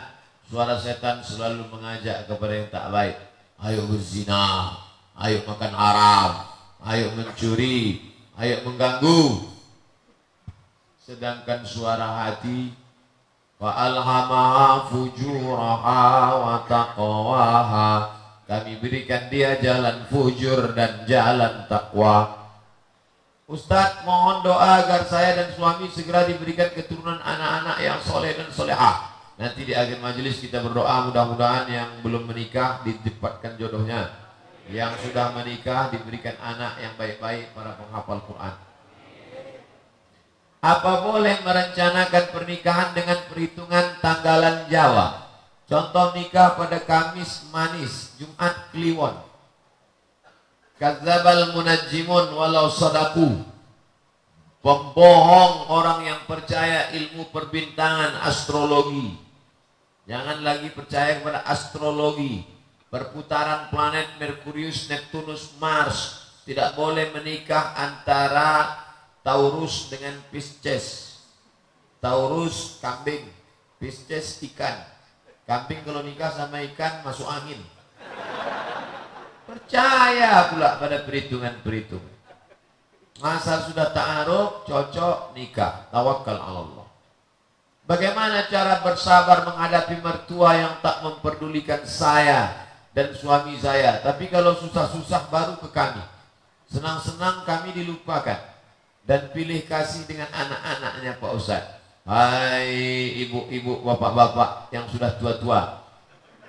Suara 0.51 0.75
setan 0.75 1.23
selalu 1.23 1.63
mengajak 1.71 2.27
kepada 2.27 2.53
yang 2.59 2.67
tak 2.67 2.91
baik. 2.91 3.15
Ayo 3.55 3.87
berzina, 3.87 4.75
ayo 5.15 5.39
makan 5.47 5.71
haram, 5.71 6.43
ayo 6.91 7.07
mencuri, 7.15 8.03
ayo 8.35 8.67
mengganggu. 8.67 9.47
Sedangkan 10.99 11.63
suara 11.63 12.27
hati 12.27 12.75
wa 13.63 13.79
alhamaha 13.79 14.91
fujuraha 14.91 16.03
wa 16.35 16.55
taqwaha. 16.67 17.91
Kami 18.43 18.75
berikan 18.83 19.31
dia 19.31 19.55
jalan 19.55 20.03
fujur 20.11 20.75
dan 20.75 21.07
jalan 21.07 21.63
takwa. 21.71 22.40
Ustadz 23.51 24.07
mohon 24.07 24.47
doa 24.47 24.79
agar 24.79 25.03
saya 25.03 25.35
dan 25.35 25.51
suami 25.51 25.91
segera 25.91 26.23
diberikan 26.23 26.71
keturunan 26.71 27.19
anak-anak 27.19 27.83
yang 27.83 27.99
soleh 27.99 28.31
dan 28.31 28.47
solehah. 28.47 29.11
Nanti 29.35 29.67
di 29.67 29.75
akhir 29.75 29.99
majelis 29.99 30.39
kita 30.39 30.63
berdoa 30.63 31.11
mudah-mudahan 31.11 31.67
yang 31.67 31.89
belum 31.99 32.31
menikah 32.31 32.79
ditempatkan 32.87 33.59
jodohnya. 33.59 34.07
Yang 34.71 35.03
sudah 35.03 35.35
menikah 35.35 35.91
diberikan 35.91 36.39
anak 36.39 36.79
yang 36.79 36.95
baik-baik 36.95 37.51
para 37.51 37.75
penghafal 37.75 38.23
Quran. 38.23 38.55
Apa 40.63 40.91
boleh 41.11 41.35
merencanakan 41.43 42.25
pernikahan 42.31 42.95
dengan 42.95 43.19
perhitungan 43.27 43.99
tanggalan 43.99 44.71
Jawa? 44.71 45.27
Contoh 45.67 46.15
nikah 46.15 46.55
pada 46.55 46.79
Kamis 46.79 47.51
manis, 47.51 48.15
Jumat 48.15 48.71
Kliwon. 48.71 49.30
Kadzabal 50.81 51.53
munajjimun 51.53 52.33
walau 52.33 52.65
sadaku. 52.73 53.45
Pembohong 54.65 55.69
orang 55.69 56.09
yang 56.09 56.21
percaya 56.25 56.89
ilmu 56.93 57.29
perbintangan 57.29 58.21
astrologi 58.25 59.17
Jangan 60.09 60.41
lagi 60.41 60.73
percaya 60.73 61.21
kepada 61.21 61.45
astrologi. 61.45 62.43
Perputaran 62.91 63.71
planet 63.71 64.19
Merkurius, 64.19 64.91
Neptunus, 64.91 65.55
Mars. 65.61 66.27
Tidak 66.43 66.75
boleh 66.75 67.13
menikah 67.15 67.77
antara 67.77 68.75
Taurus 69.23 69.87
dengan 69.87 70.17
Pisces. 70.33 71.15
Taurus 72.01 72.81
kambing, 72.81 73.23
Pisces 73.77 74.41
ikan. 74.51 74.83
Kambing 75.45 75.85
kalau 75.85 76.03
nikah 76.03 76.33
sama 76.33 76.59
ikan 76.73 77.05
masuk 77.05 77.29
angin. 77.29 77.61
Percaya 79.51 80.47
pula 80.47 80.79
pada 80.79 81.03
perhitungan-perhitungan. 81.03 82.15
Masa 83.19 83.67
sudah 83.67 83.91
ta'aruf, 83.91 84.63
cocok, 84.63 85.35
nikah. 85.35 85.91
Tawakal 85.91 86.39
Allah. 86.39 86.87
Bagaimana 87.83 88.47
cara 88.47 88.79
bersabar 88.79 89.43
menghadapi 89.43 89.99
mertua 89.99 90.55
yang 90.55 90.79
tak 90.79 91.03
memperdulikan 91.03 91.83
saya 91.83 92.55
dan 92.95 93.11
suami 93.11 93.59
saya. 93.59 93.99
Tapi 93.99 94.31
kalau 94.31 94.55
susah-susah 94.55 95.27
baru 95.27 95.59
ke 95.59 95.67
kami. 95.75 95.99
Senang-senang 96.71 97.43
kami 97.43 97.75
dilupakan. 97.75 98.39
Dan 99.03 99.35
pilih 99.35 99.67
kasih 99.67 100.07
dengan 100.07 100.31
anak-anaknya 100.31 101.19
Pak 101.19 101.31
Ustaz. 101.35 101.63
Hai 102.07 102.71
ibu-ibu, 103.27 103.83
bapak-bapak 103.83 104.71
yang 104.71 104.87
sudah 104.87 105.11
tua-tua. 105.19 105.83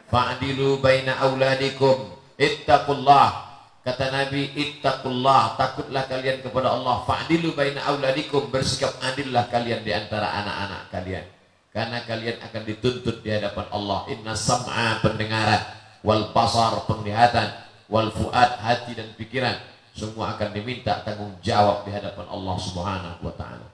Fa'dilu 0.07 0.79
baina 0.79 1.19
auladikum. 1.19 2.22
Ittaqullah. 2.37 3.53
Kata 3.83 4.15
Nabi, 4.15 4.47
ittaqullah, 4.55 5.59
takutlah 5.59 6.07
kalian 6.07 6.39
kepada 6.39 6.71
Allah. 6.71 7.03
Fa'dilu 7.03 7.51
baina 7.59 7.83
auladikum, 7.91 8.47
bersikap 8.47 8.95
adillah 9.03 9.51
kalian 9.51 9.83
di 9.83 9.91
antara 9.91 10.31
anak-anak 10.39 10.83
kalian. 10.95 11.27
Karena 11.75 11.99
kalian 12.07 12.39
akan 12.47 12.63
dituntut 12.63 13.27
di 13.27 13.35
hadapan 13.35 13.67
Allah. 13.75 14.07
Inna 14.07 14.39
sam'a 14.39 15.03
pendengaran, 15.03 15.67
wal 16.07 16.31
basar 16.31 16.87
penglihatan, 16.87 17.59
wal 17.91 18.15
fuad 18.15 18.63
hati 18.63 18.95
dan 18.95 19.11
pikiran. 19.19 19.59
Semua 19.99 20.39
akan 20.39 20.55
diminta 20.55 21.03
tanggung 21.03 21.35
jawab 21.43 21.83
di 21.83 21.91
hadapan 21.91 22.31
Allah 22.31 22.57
Subhanahu 22.63 23.19
wa 23.27 23.35
taala. 23.35 23.67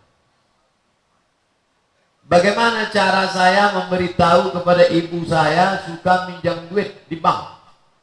Bagaimana 2.25 2.89
cara 2.89 3.29
saya 3.29 3.77
memberitahu 3.77 4.57
kepada 4.57 4.89
ibu 4.89 5.21
saya 5.29 5.85
suka 5.85 6.33
minjam 6.33 6.65
duit 6.73 6.97
di 7.09 7.17
bank 7.21 7.58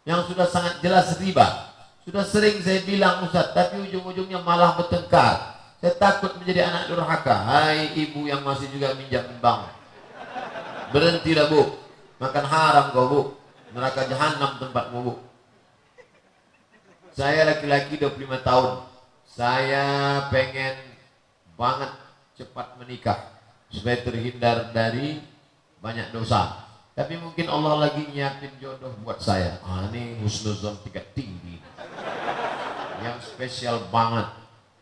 yang 0.05 0.21
sudah 0.29 0.45
sangat 0.45 0.79
jelas 0.85 1.17
riba? 1.17 1.73
Sudah 2.05 2.21
sering 2.21 2.61
saya 2.61 2.85
bilang 2.85 3.25
Ustaz, 3.25 3.49
tapi 3.57 3.81
ujung-ujungnya 3.89 4.37
malah 4.45 4.77
bertengkar. 4.77 5.57
Saya 5.81 5.93
takut 5.97 6.37
menjadi 6.37 6.69
anak 6.69 6.93
durhaka. 6.93 7.33
Hai 7.33 7.93
ibu 7.97 8.29
yang 8.29 8.45
masih 8.45 8.69
juga 8.69 8.93
minjam 8.93 9.25
bank. 9.41 9.69
Berhentilah 10.93 11.49
bu. 11.49 11.77
Makan 12.21 12.45
haram 12.45 12.85
kau 12.93 13.05
bu. 13.09 13.21
Neraka 13.73 14.05
jahanam 14.05 14.61
tempatmu 14.61 14.99
bu. 15.01 15.13
Saya 17.13 17.45
laki-laki 17.49 17.97
25 17.97 18.41
tahun. 18.45 18.71
Saya 19.25 19.85
pengen 20.29 20.77
banget 21.57 21.91
cepat 22.37 22.77
menikah. 22.77 23.19
Supaya 23.73 23.97
terhindar 24.05 24.73
dari 24.73 25.21
banyak 25.81 26.13
dosa. 26.13 26.64
Tapi 26.95 27.19
mungkin 27.19 27.51
Allah 27.51 27.91
lagi 27.91 28.07
nyiapin 28.07 28.55
jodoh 28.55 28.95
buat 29.03 29.19
saya. 29.19 29.59
Ah, 29.67 29.91
ini 29.91 30.15
husnuzon 30.23 30.79
tingkat 30.79 31.11
tinggi 31.11 31.59
yang 33.03 33.19
spesial 33.19 33.91
banget. 33.91 34.31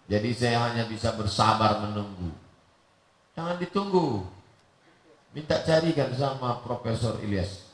Jadi 0.06 0.30
saya 0.38 0.70
hanya 0.70 0.86
bisa 0.86 1.18
bersabar 1.18 1.82
menunggu. 1.82 2.30
Jangan 3.34 3.58
ditunggu. 3.58 4.30
Minta 5.34 5.58
carikan 5.66 6.14
sama 6.14 6.62
Profesor 6.62 7.18
Ilyas. 7.26 7.66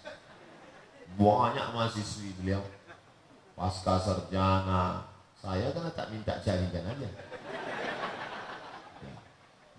Banyak 1.19 1.75
mahasiswi 1.75 2.31
beliau. 2.39 2.63
Pasca 3.59 3.99
sarjana. 3.99 5.03
Saya 5.35 5.67
kan 5.75 5.91
tak 5.91 6.15
minta 6.15 6.39
carikan 6.39 6.87
aja. 6.87 7.09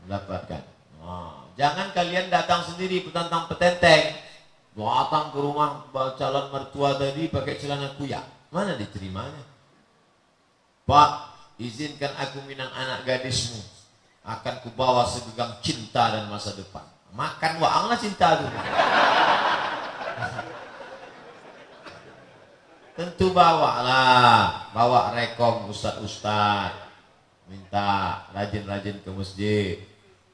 Mendapatkan. 0.04 0.62
Nah, 1.00 1.48
jangan 1.56 1.96
kalian 1.96 2.28
datang 2.28 2.60
sendiri 2.60 3.08
petantang 3.08 3.48
petenteng. 3.48 4.29
Datang 4.70 5.34
ke 5.34 5.38
rumah 5.42 5.90
calon 6.14 6.46
mertua 6.54 6.94
tadi 6.94 7.26
pakai 7.26 7.58
celana 7.58 7.90
kuyak. 7.98 8.22
Mana 8.54 8.78
diterimanya? 8.78 9.42
Pak, 10.86 11.10
izinkan 11.58 12.14
aku 12.18 12.42
minang 12.46 12.70
anak 12.74 13.06
gadismu. 13.06 13.62
Akan 14.22 14.62
kubawa 14.62 15.06
segenggam 15.06 15.58
cinta 15.62 16.10
dan 16.14 16.30
masa 16.30 16.54
depan. 16.54 16.82
Makan 17.10 17.58
waanglah 17.58 17.98
cinta 17.98 18.38
itu. 18.38 18.46
Tentu 23.00 23.32
bawa 23.32 23.80
lah, 23.80 24.68
bawa 24.76 25.16
rekom 25.16 25.72
ustad-ustad, 25.72 26.68
minta 27.48 28.28
rajin-rajin 28.36 29.00
ke 29.00 29.10
masjid. 29.10 29.80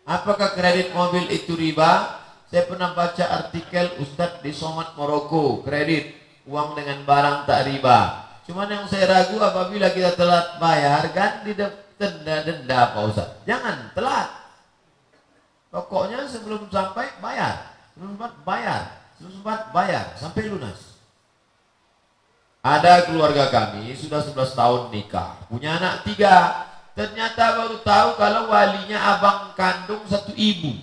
Apakah 0.02 0.50
kredit 0.50 0.90
mobil 0.90 1.30
itu 1.30 1.54
riba? 1.54 2.25
Saya 2.46 2.62
pernah 2.70 2.94
baca 2.94 3.24
artikel 3.26 3.98
ustad 3.98 4.38
di 4.38 4.54
Somat 4.54 4.94
Maroko, 4.94 5.66
kredit 5.66 6.14
uang 6.46 6.78
dengan 6.78 7.02
barang 7.02 7.42
tak 7.44 7.66
riba. 7.66 8.30
Cuman 8.46 8.70
yang 8.70 8.86
saya 8.86 9.10
ragu 9.10 9.34
apabila 9.42 9.90
kita 9.90 10.14
telat 10.14 10.62
bayar 10.62 11.10
kan 11.10 11.42
di 11.42 11.58
denda-denda 11.98 12.94
Pak 12.94 13.02
Ustaz. 13.10 13.28
Jangan 13.42 13.90
telat. 13.90 14.30
Pokoknya 15.74 16.22
sebelum 16.30 16.70
sampai 16.70 17.10
bayar. 17.18 17.74
Sebelum 17.92 18.14
sempat 18.14 18.32
bayar. 18.46 18.82
Sebelum 19.18 19.32
sempat 19.42 19.60
bayar 19.74 20.04
sampai 20.14 20.46
lunas. 20.46 20.80
Ada 22.62 23.06
keluarga 23.06 23.46
kami 23.46 23.94
sudah 23.94 24.22
11 24.26 24.58
tahun 24.58 24.82
nikah, 24.90 25.38
punya 25.46 25.78
anak 25.78 26.02
tiga. 26.02 26.66
Ternyata 26.98 27.62
baru 27.62 27.78
tahu 27.78 28.18
kalau 28.18 28.50
walinya 28.50 28.98
abang 29.14 29.54
kandung 29.54 30.02
satu 30.10 30.34
ibu. 30.34 30.74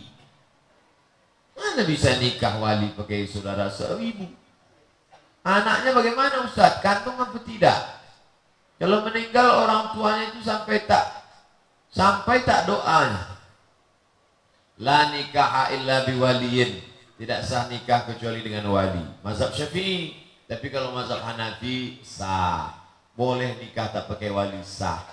Mana 1.53 1.81
bisa 1.85 2.17
nikah 2.17 2.57
wali 2.57 2.93
pakai 2.97 3.29
saudara 3.29 3.69
seibu? 3.69 4.25
Anaknya 5.43 5.91
bagaimana 5.91 6.47
Ustaz? 6.47 6.79
Kantung 6.79 7.19
apa 7.19 7.35
tidak? 7.43 7.79
Kalau 8.79 9.05
meninggal 9.05 9.67
orang 9.67 9.93
tuanya 9.93 10.23
itu 10.33 10.39
sampai 10.41 10.83
tak 10.87 11.23
Sampai 11.93 12.41
tak 12.41 12.65
doanya. 12.65 13.37
La 14.81 15.13
nikaha 15.13 15.69
illa 15.77 16.01
biwaliyin. 16.09 16.81
Tidak 17.21 17.39
sah 17.45 17.69
nikah 17.69 18.09
kecuali 18.09 18.41
dengan 18.41 18.65
wali. 18.73 19.05
Mazhab 19.21 19.53
Syafi'i. 19.53 20.17
Tapi 20.49 20.73
kalau 20.73 20.89
mazhab 20.97 21.21
Hanafi 21.21 22.01
sah. 22.01 22.73
Boleh 23.13 23.53
nikah 23.61 23.93
tak 23.93 24.09
pakai 24.09 24.33
wali 24.33 24.57
sah. 24.65 25.05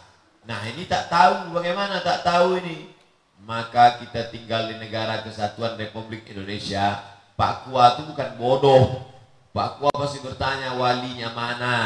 Nah 0.48 0.64
ini 0.64 0.88
tak 0.88 1.12
tahu 1.12 1.52
bagaimana 1.52 2.00
tak 2.00 2.24
tahu 2.24 2.56
ini. 2.64 2.88
Maka 3.44 4.00
kita 4.04 4.28
tinggal 4.28 4.68
di 4.68 4.76
negara 4.76 5.24
kesatuan 5.24 5.76
Republik 5.80 6.28
Indonesia. 6.28 7.00
Pak 7.34 7.64
Kua 7.66 7.96
itu 7.96 8.04
bukan 8.12 8.36
bodoh. 8.36 8.84
Pak 9.56 9.80
Kua 9.80 9.90
pasti 9.96 10.20
bertanya 10.20 10.76
walinya 10.76 11.32
mana. 11.32 11.76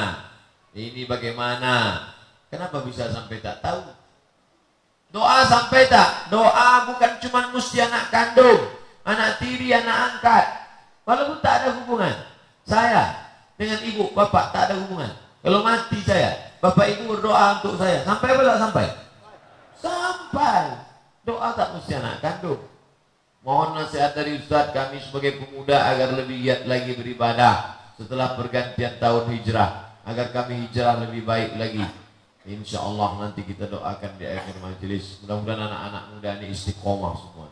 Ini 0.74 1.06
bagaimana. 1.06 2.06
Kenapa 2.50 2.82
bisa 2.82 3.06
sampai 3.10 3.38
tak 3.38 3.62
tahu? 3.62 3.82
Doa 5.14 5.46
sampai 5.46 5.86
tak? 5.86 6.26
Doa 6.26 6.90
bukan 6.90 7.22
cuma 7.22 7.46
mesti 7.54 7.78
anak 7.78 8.10
kandung, 8.10 8.66
anak 9.06 9.38
tiri, 9.38 9.70
anak 9.70 10.18
angkat. 10.18 10.46
Walaupun 11.06 11.38
tak 11.38 11.62
ada 11.62 11.68
hubungan. 11.78 12.14
Saya 12.66 13.30
dengan 13.54 13.78
ibu, 13.86 14.10
bapak 14.10 14.50
tak 14.50 14.70
ada 14.70 14.74
hubungan. 14.82 15.14
Kalau 15.38 15.62
mati 15.62 16.02
saya, 16.02 16.58
bapak 16.58 16.98
ibu 16.98 17.14
berdoa 17.14 17.62
untuk 17.62 17.78
saya. 17.78 18.02
Sampai 18.02 18.34
apa 18.34 18.42
tak 18.42 18.58
sampai? 18.58 18.86
Sampai. 19.78 20.62
Doa 21.24 21.56
tak 21.56 21.80
mesti 21.80 21.92
anak 21.96 22.20
kandung. 22.20 22.60
Mohon 23.44 23.84
nasihat 23.84 24.12
dari 24.12 24.40
Ustaz 24.40 24.72
kami 24.72 25.00
sebagai 25.00 25.40
pemuda 25.40 25.76
agar 25.92 26.16
lebih 26.16 26.36
giat 26.44 26.64
lagi 26.64 26.96
beribadah 26.96 27.76
setelah 27.96 28.36
pergantian 28.36 28.96
tahun 29.00 29.32
hijrah. 29.32 30.00
Agar 30.04 30.32
kami 30.32 30.68
hijrah 30.68 31.00
lebih 31.00 31.24
baik 31.24 31.56
lagi. 31.56 31.84
Insya 32.44 32.84
Allah 32.84 33.24
nanti 33.24 33.40
kita 33.40 33.72
doakan 33.72 34.20
di 34.20 34.28
akhir 34.28 34.60
majelis. 34.60 35.16
Mudah-mudahan 35.24 35.64
anak-anak 35.64 36.04
muda 36.12 36.30
ini 36.40 36.46
istiqomah 36.52 37.14
semua. 37.16 37.48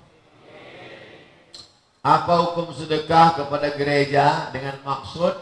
Apa 2.04 2.34
hukum 2.44 2.76
sedekah 2.76 3.40
kepada 3.40 3.72
gereja 3.72 4.52
dengan 4.52 4.76
maksud 4.84 5.32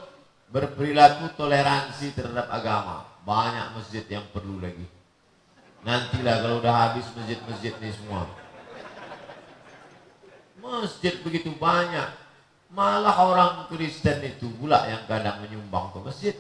berperilaku 0.55 1.35
toleransi 1.35 2.15
terhadap 2.15 2.47
agama? 2.47 3.11
Banyak 3.27 3.75
masjid 3.75 4.07
yang 4.07 4.23
perlu 4.31 4.63
lagi. 4.63 5.00
Nantilah 5.81 6.37
kalau 6.45 6.57
udah 6.61 6.75
habis 6.77 7.07
masjid-masjid 7.17 7.73
ini 7.81 7.91
semua. 7.97 8.29
Masjid 10.61 11.15
begitu 11.25 11.51
banyak. 11.57 12.09
Malah 12.71 13.17
orang 13.17 13.53
Kristen 13.67 14.23
itu 14.23 14.47
pula 14.61 14.87
yang 14.87 15.03
kadang 15.09 15.41
menyumbang 15.43 15.91
ke 15.91 15.99
masjid. 16.05 16.37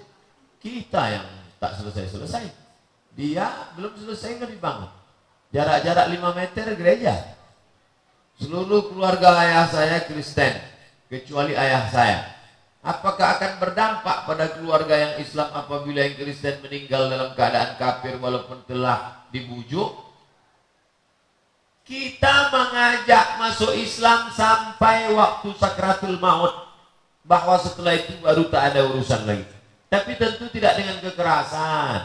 Kita 0.60 1.02
yang 1.08 1.26
tak 1.56 1.80
selesai-selesai. 1.80 2.44
Dia 3.16 3.72
belum 3.74 3.96
selesai 3.96 4.38
nggak 4.38 4.52
dibangun. 4.54 4.90
Jarak-jarak 5.50 6.06
5 6.14 6.38
meter 6.38 6.66
gereja. 6.78 7.14
Seluruh 8.38 8.88
keluarga 8.88 9.36
ayah 9.44 9.66
saya 9.68 10.00
Kristen, 10.08 10.56
kecuali 11.10 11.52
ayah 11.52 11.84
saya. 11.92 12.39
Apakah 12.80 13.36
akan 13.36 13.60
berdampak 13.60 14.24
pada 14.24 14.56
keluarga 14.56 14.96
yang 14.96 15.14
Islam 15.20 15.52
apabila 15.52 16.00
yang 16.00 16.16
Kristen 16.16 16.64
meninggal 16.64 17.12
dalam 17.12 17.36
keadaan 17.36 17.76
kafir 17.76 18.16
walaupun 18.16 18.64
telah 18.64 19.28
dibujuk? 19.28 20.08
Kita 21.84 22.48
mengajak 22.48 23.36
masuk 23.36 23.76
Islam 23.76 24.32
sampai 24.32 25.12
waktu 25.12 25.48
sakratul 25.60 26.16
maut. 26.16 26.72
Bahwa 27.20 27.60
setelah 27.60 28.00
itu 28.00 28.16
baru 28.24 28.48
tak 28.48 28.72
ada 28.72 28.88
urusan 28.88 29.28
lagi. 29.28 29.44
Tapi 29.92 30.16
tentu 30.16 30.48
tidak 30.48 30.80
dengan 30.80 30.96
kekerasan 31.04 32.00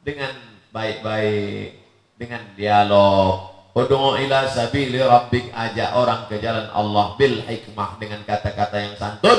dengan 0.00 0.32
baik-baik, 0.72 1.84
dengan 2.16 2.42
dialog. 2.56 3.52
Ud'u 3.76 4.16
ila 4.16 4.48
sabili 4.48 4.98
rabbik 5.04 5.52
ajak 5.52 5.92
orang 5.92 6.24
ke 6.32 6.40
jalan 6.40 6.66
Allah 6.72 7.14
bil 7.20 7.44
hikmah 7.44 8.00
dengan 8.00 8.24
kata-kata 8.24 8.76
yang 8.80 8.96
santun 8.96 9.38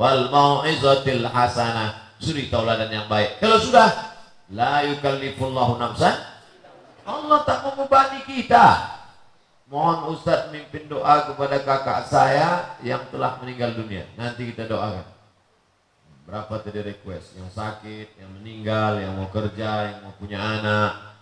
wal 0.00 0.32
mau'izatil 0.32 1.28
hasanah 1.28 2.16
suri 2.16 2.48
tauladan 2.48 2.88
yang 2.88 3.04
baik. 3.04 3.36
Kalau 3.36 3.60
sudah 3.60 4.16
la 4.48 4.88
yukallifullahu 4.88 5.76
nafsan 5.76 6.16
Allah 7.04 7.44
tak 7.44 7.68
membebani 7.68 8.24
kita. 8.24 8.96
Mohon 9.68 10.16
Ustaz 10.16 10.50
mimpin 10.50 10.90
doa 10.90 11.30
kepada 11.30 11.62
kakak 11.62 12.08
saya 12.08 12.74
yang 12.82 13.06
telah 13.12 13.38
meninggal 13.38 13.76
dunia. 13.76 14.02
Nanti 14.18 14.50
kita 14.50 14.66
doakan. 14.66 15.06
Berapa 16.26 16.58
tadi 16.58 16.80
request? 16.82 17.38
Yang 17.38 17.54
sakit, 17.54 18.08
yang 18.18 18.30
meninggal, 18.40 18.98
yang 18.98 19.14
mau 19.14 19.30
kerja, 19.30 19.94
yang 19.94 19.98
mau 20.02 20.14
punya 20.18 20.42
anak. 20.42 21.14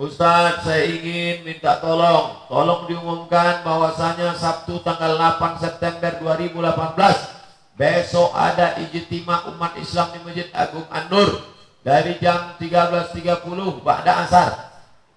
Ustadz, 0.00 0.64
saya 0.64 0.88
ingin 0.88 1.44
minta 1.44 1.76
tolong. 1.84 2.48
Tolong 2.48 2.88
diumumkan 2.88 3.60
bahwasanya 3.60 4.32
Sabtu 4.40 4.80
tanggal 4.80 5.20
8 5.20 5.60
September 5.60 6.16
2018 6.16 7.39
besok 7.80 8.36
ada 8.36 8.76
ijtima 8.76 9.48
umat 9.56 9.72
Islam 9.80 10.12
di 10.12 10.20
Masjid 10.20 10.48
Agung 10.52 10.84
An-Nur 10.92 11.40
dari 11.80 12.20
jam 12.20 12.52
13.30 12.60 13.40
Ba'da 13.80 14.28
Asar. 14.28 14.68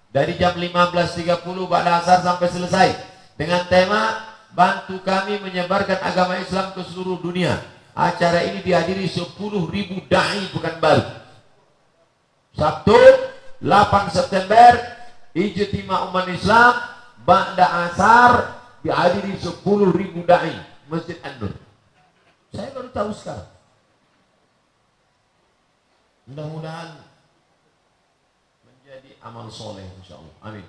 Dari 0.08 0.32
jam 0.40 0.56
15.30 0.56 1.44
Ba'da 1.68 2.00
Asar 2.00 2.24
sampai 2.24 2.48
selesai 2.48 2.88
dengan 3.36 3.68
tema 3.68 4.32
bantu 4.56 4.96
kami 5.04 5.44
menyebarkan 5.44 6.00
agama 6.00 6.40
Islam 6.40 6.72
ke 6.72 6.80
seluruh 6.88 7.20
dunia. 7.20 7.60
Acara 7.92 8.40
ini 8.48 8.64
dihadiri 8.64 9.04
10 9.04 9.36
ribu 9.68 10.00
da'i 10.08 10.48
bukan 10.56 10.80
baru. 10.80 11.04
Sabtu 12.56 12.96
8 13.60 14.08
September 14.08 14.72
Ijtima 15.36 16.08
Umat 16.08 16.32
Islam 16.32 16.80
Ba'da 17.28 17.92
Asar 17.92 18.56
dihadiri 18.80 19.36
10 19.36 19.52
ribu 19.92 20.24
da'i 20.24 20.56
Masjid 20.88 21.20
An-Nur. 21.20 21.63
Saya 22.53 22.73
baru 22.73 22.89
tahu 22.89 23.11
sekarang. 23.13 23.49
Mudah-mudahan 26.29 26.89
menjadi 28.65 29.09
amal 29.21 29.49
soleh 29.49 29.85
insyaallah. 30.01 30.33
Amin. 30.45 30.65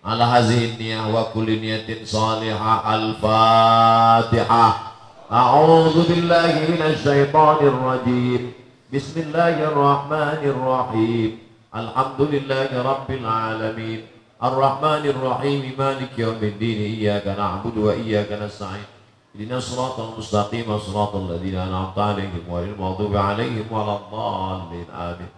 Ala 0.00 0.24
hazihi 0.26 0.80
niyah 0.80 1.12
wa 1.12 1.28
kulli 1.34 1.60
niyatin 1.60 2.06
salihah 2.06 2.82
al-fatihah. 2.86 4.90
أعوذ 5.30 6.10
بالله 6.10 6.74
من 6.74 6.82
الشيطان 6.82 7.58
الرجيم 7.62 8.42
بسم 8.90 9.16
الله 9.30 9.54
الرحمن 9.70 10.42
الرحيم 10.42 11.30
الحمد 11.70 12.20
لله 12.20 12.70
رب 12.82 13.08
العالمين 13.10 14.00
الرحمن 14.42 15.02
الرحيم 15.14 15.62
مالك 15.78 16.18
يوم 16.18 16.42
الدين 16.42 16.78
إياك 16.98 17.26
نعبد 17.38 17.76
وإياك 17.78 18.26
نستعين 18.42 18.90
اهدنا 19.34 19.56
الصراط 19.62 19.96
المستقيم 20.00 20.66
صراط 20.78 21.14
الذين 21.14 21.54
أنعمت 21.54 21.98
عليهم 21.98 22.42
غير 22.50 22.74
المغضوب 22.74 23.16
عليهم 23.16 23.66
ولا 23.70 23.94
الضالين 24.02 24.88
آمين 24.90 25.30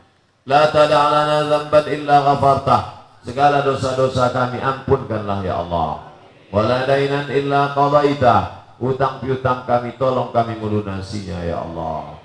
لا 0.48 0.62
تدع 0.72 1.02
لنا 1.12 1.36
ذنبا 1.52 1.80
إلا 1.92 2.16
غفرته 2.24 2.80
segala 3.22 3.62
dosa-dosa 3.62 4.32
kami 4.32 4.58
ampunkanlah 4.58 5.44
ya 5.44 5.60
Allah 5.60 6.10
wala 6.48 6.88
dainan 6.88 7.28
illa 7.30 7.70
qadaitah 7.76 8.62
Utang 8.82 9.22
piutang 9.22 9.62
kami 9.62 9.94
tolong 9.94 10.34
kami 10.34 10.58
melunasinya 10.58 11.38
ya 11.46 11.62
Allah. 11.62 12.18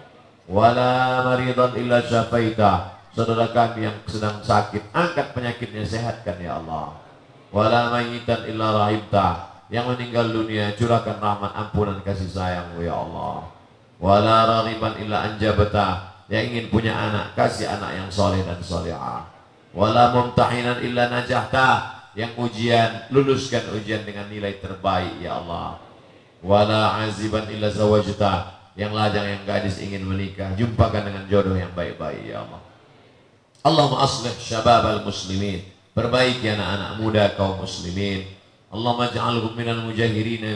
Wala 0.50 1.22
maridan 1.22 1.78
illa 1.78 2.02
syafaita. 2.02 2.98
Saudara 3.14 3.54
kami 3.54 3.86
yang 3.86 3.98
sedang 4.10 4.42
sakit, 4.42 4.90
angkat 4.90 5.38
penyakitnya, 5.38 5.86
sehatkan 5.86 6.42
ya 6.42 6.58
Allah. 6.58 6.98
Wala 7.54 7.94
mayitan 7.94 8.50
illa 8.50 8.74
rahimta. 8.74 9.51
Yang 9.73 9.97
meninggal 9.97 10.27
dunia, 10.29 10.77
curahkan 10.77 11.17
rahmat 11.17 11.53
ampunan 11.57 11.97
kasih 12.05 12.29
sayang 12.29 12.77
ya 12.77 12.93
Allah. 12.93 13.49
Wala 13.97 14.37
raghiban 14.45 15.01
illa 15.01 15.33
anjabata. 15.33 16.13
Yang 16.29 16.45
ingin 16.53 16.67
punya 16.69 16.93
anak, 16.93 17.33
kasih 17.33 17.73
anak 17.73 17.97
yang 17.97 18.09
soleh 18.13 18.45
dan 18.45 18.61
solehah. 18.61 19.33
Wala 19.73 20.13
mumtahinan 20.13 20.85
illa 20.85 21.09
najahta. 21.09 21.99
Yang 22.13 22.37
ujian, 22.37 23.09
luluskan 23.09 23.73
ujian 23.73 24.05
dengan 24.05 24.29
nilai 24.29 24.61
terbaik 24.61 25.17
ya 25.25 25.41
Allah 25.41 25.81
wala 26.43 27.07
aziban 27.07 27.47
illa 27.49 27.71
zawajta 27.71 28.59
yang 28.75 28.91
lajang 28.91 29.23
yang 29.23 29.43
gadis 29.47 29.79
ingin 29.79 30.03
menikah 30.03 30.51
jumpakan 30.59 31.07
dengan 31.07 31.25
jodoh 31.31 31.55
yang 31.55 31.71
baik-baik 31.73 32.27
ya 32.27 32.43
Allah 32.43 32.61
Allahumma 33.63 34.03
aslih 34.03 34.35
syabab 34.43 34.91
al-muslimin 34.91 35.63
perbaiki 35.95 36.51
anak-anak 36.51 36.91
muda 36.99 37.25
kaum 37.39 37.63
muslimin 37.63 38.27
Allahumma 38.73 39.13
ja'alhum 39.13 39.53
minal 39.53 39.85
mujahirin 39.85 40.49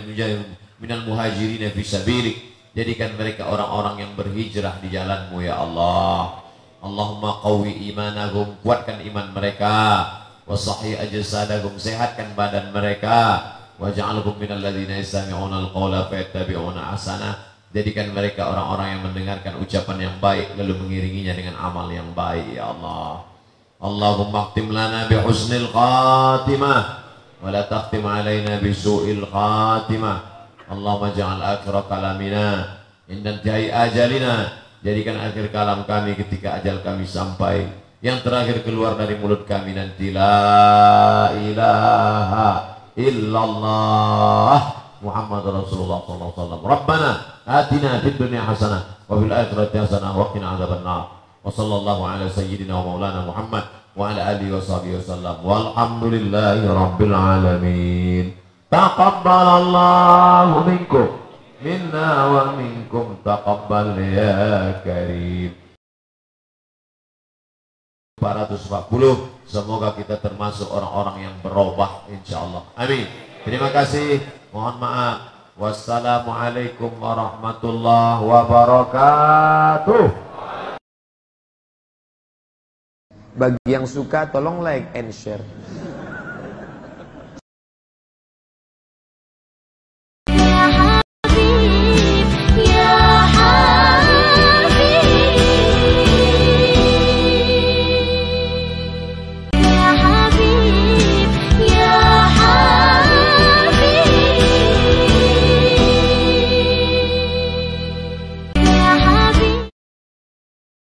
minal 0.80 1.04
muhajirin 1.04 1.68
fi 1.68 1.82
sabilik. 1.84 2.36
Jadikan 2.72 3.12
mereka 3.16 3.48
orang-orang 3.48 4.04
yang 4.04 4.12
berhijrah 4.16 4.80
di 4.80 4.88
jalanmu 4.88 5.44
ya 5.44 5.60
Allah. 5.60 6.40
Allahumma 6.80 7.44
qawi 7.44 7.92
imanahum, 7.92 8.56
kuatkan 8.64 9.04
iman 9.04 9.32
mereka. 9.36 10.04
Wasahi 10.48 10.96
ajsadahum, 10.96 11.76
sehatkan 11.76 12.32
badan 12.32 12.72
mereka. 12.72 13.52
Waj'alhum 13.76 14.40
minal 14.40 14.64
ladzina 14.64 14.96
yastami'una 14.96 15.68
al-qawla 15.68 16.08
fayattabi'una 16.08 16.96
ahsana. 16.96 17.36
Jadikan 17.76 18.16
mereka 18.16 18.48
orang-orang 18.48 18.96
yang 18.96 19.02
mendengarkan 19.04 19.60
ucapan 19.60 20.08
yang 20.08 20.16
baik 20.20 20.56
lalu 20.56 20.72
mengiringinya 20.80 21.36
dengan 21.36 21.56
amal 21.60 21.92
yang 21.92 22.08
baik 22.16 22.56
ya 22.56 22.72
Allah. 22.72 23.28
Allahumma 23.76 24.48
khtim 24.52 24.72
lana 24.72 25.04
bi 25.04 25.20
husnil 25.20 25.68
khatimah 25.68 27.05
ولا 27.41 27.61
تختم 27.65 28.05
علينا 28.05 28.61
بسوء 28.61 29.11
الخاتمة 29.11 30.13
اللهم 30.71 31.03
اجعل 31.03 31.37
آخر 31.41 31.75
كلامنا 31.89 32.45
عند 33.09 33.25
انتهاء 33.27 33.73
أجلنا 33.85 34.35
jadikan 34.81 35.13
akhir 35.21 35.53
kalam 35.53 35.85
kami 35.85 36.17
ketika 36.17 36.57
ajal 36.57 36.81
kami 36.81 37.05
sampai 37.05 37.69
yang 38.01 38.17
terakhir 38.25 38.65
keluar 38.65 38.97
dari 38.97 39.13
mulut 39.13 39.45
kami 39.45 39.77
nanti 39.77 40.09
la 40.09 41.29
ilaha 41.37 42.81
illallah 42.97 44.57
Muhammad 45.05 45.45
Rasulullah 45.45 46.01
sallallahu 46.01 46.33
alaihi 46.33 46.41
wasallam 46.41 46.61
Rabbana 46.65 47.11
atina 47.45 48.01
fid 48.01 48.17
dunya 48.17 48.41
hasanah 48.41 49.05
wa 49.05 49.21
fil 49.21 49.33
akhirati 49.33 49.77
hasanah 49.85 50.11
wa 50.17 50.33
qina 50.33 50.57
adzabannar 50.57 51.01
wa 51.41 51.49
sallallahu 51.49 52.01
ala 52.01 52.25
sayyidina 52.25 52.73
wa 52.81 52.97
maulana 52.97 53.21
Muhammad 53.21 53.65
wa 53.96 54.12
ala 54.12 54.36
alihi 54.36 54.52
wa 54.52 54.60
sahbihi 54.60 55.00
wasallam 55.00 55.40
walhamdulillahi 55.40 56.68
rabbil 56.68 57.16
alamin 57.16 58.36
taqabbalallahu 58.68 60.68
minkum 60.68 61.16
minna 61.64 62.28
wa 62.28 62.52
minkum 62.60 63.16
taqabbal 63.24 63.96
ya 63.96 64.84
karim 64.84 65.56
440 68.20 69.48
semoga 69.48 69.96
kita 69.96 70.20
termasuk 70.20 70.68
orang-orang 70.72 71.28
yang 71.28 71.36
berubah 71.44 72.08
insyaallah. 72.08 72.64
Amin. 72.72 73.04
Terima 73.44 73.68
kasih. 73.68 74.24
Mohon 74.56 74.76
maaf. 74.80 75.16
Wassalamualaikum 75.56 76.96
warahmatullahi 76.96 78.24
wabarakatuh 78.24 80.25
Bagi 83.36 83.68
yang 83.68 83.84
suka 83.84 84.32
tolong 84.32 84.64
like 84.64 84.96
and 84.96 85.12
share. 85.12 85.44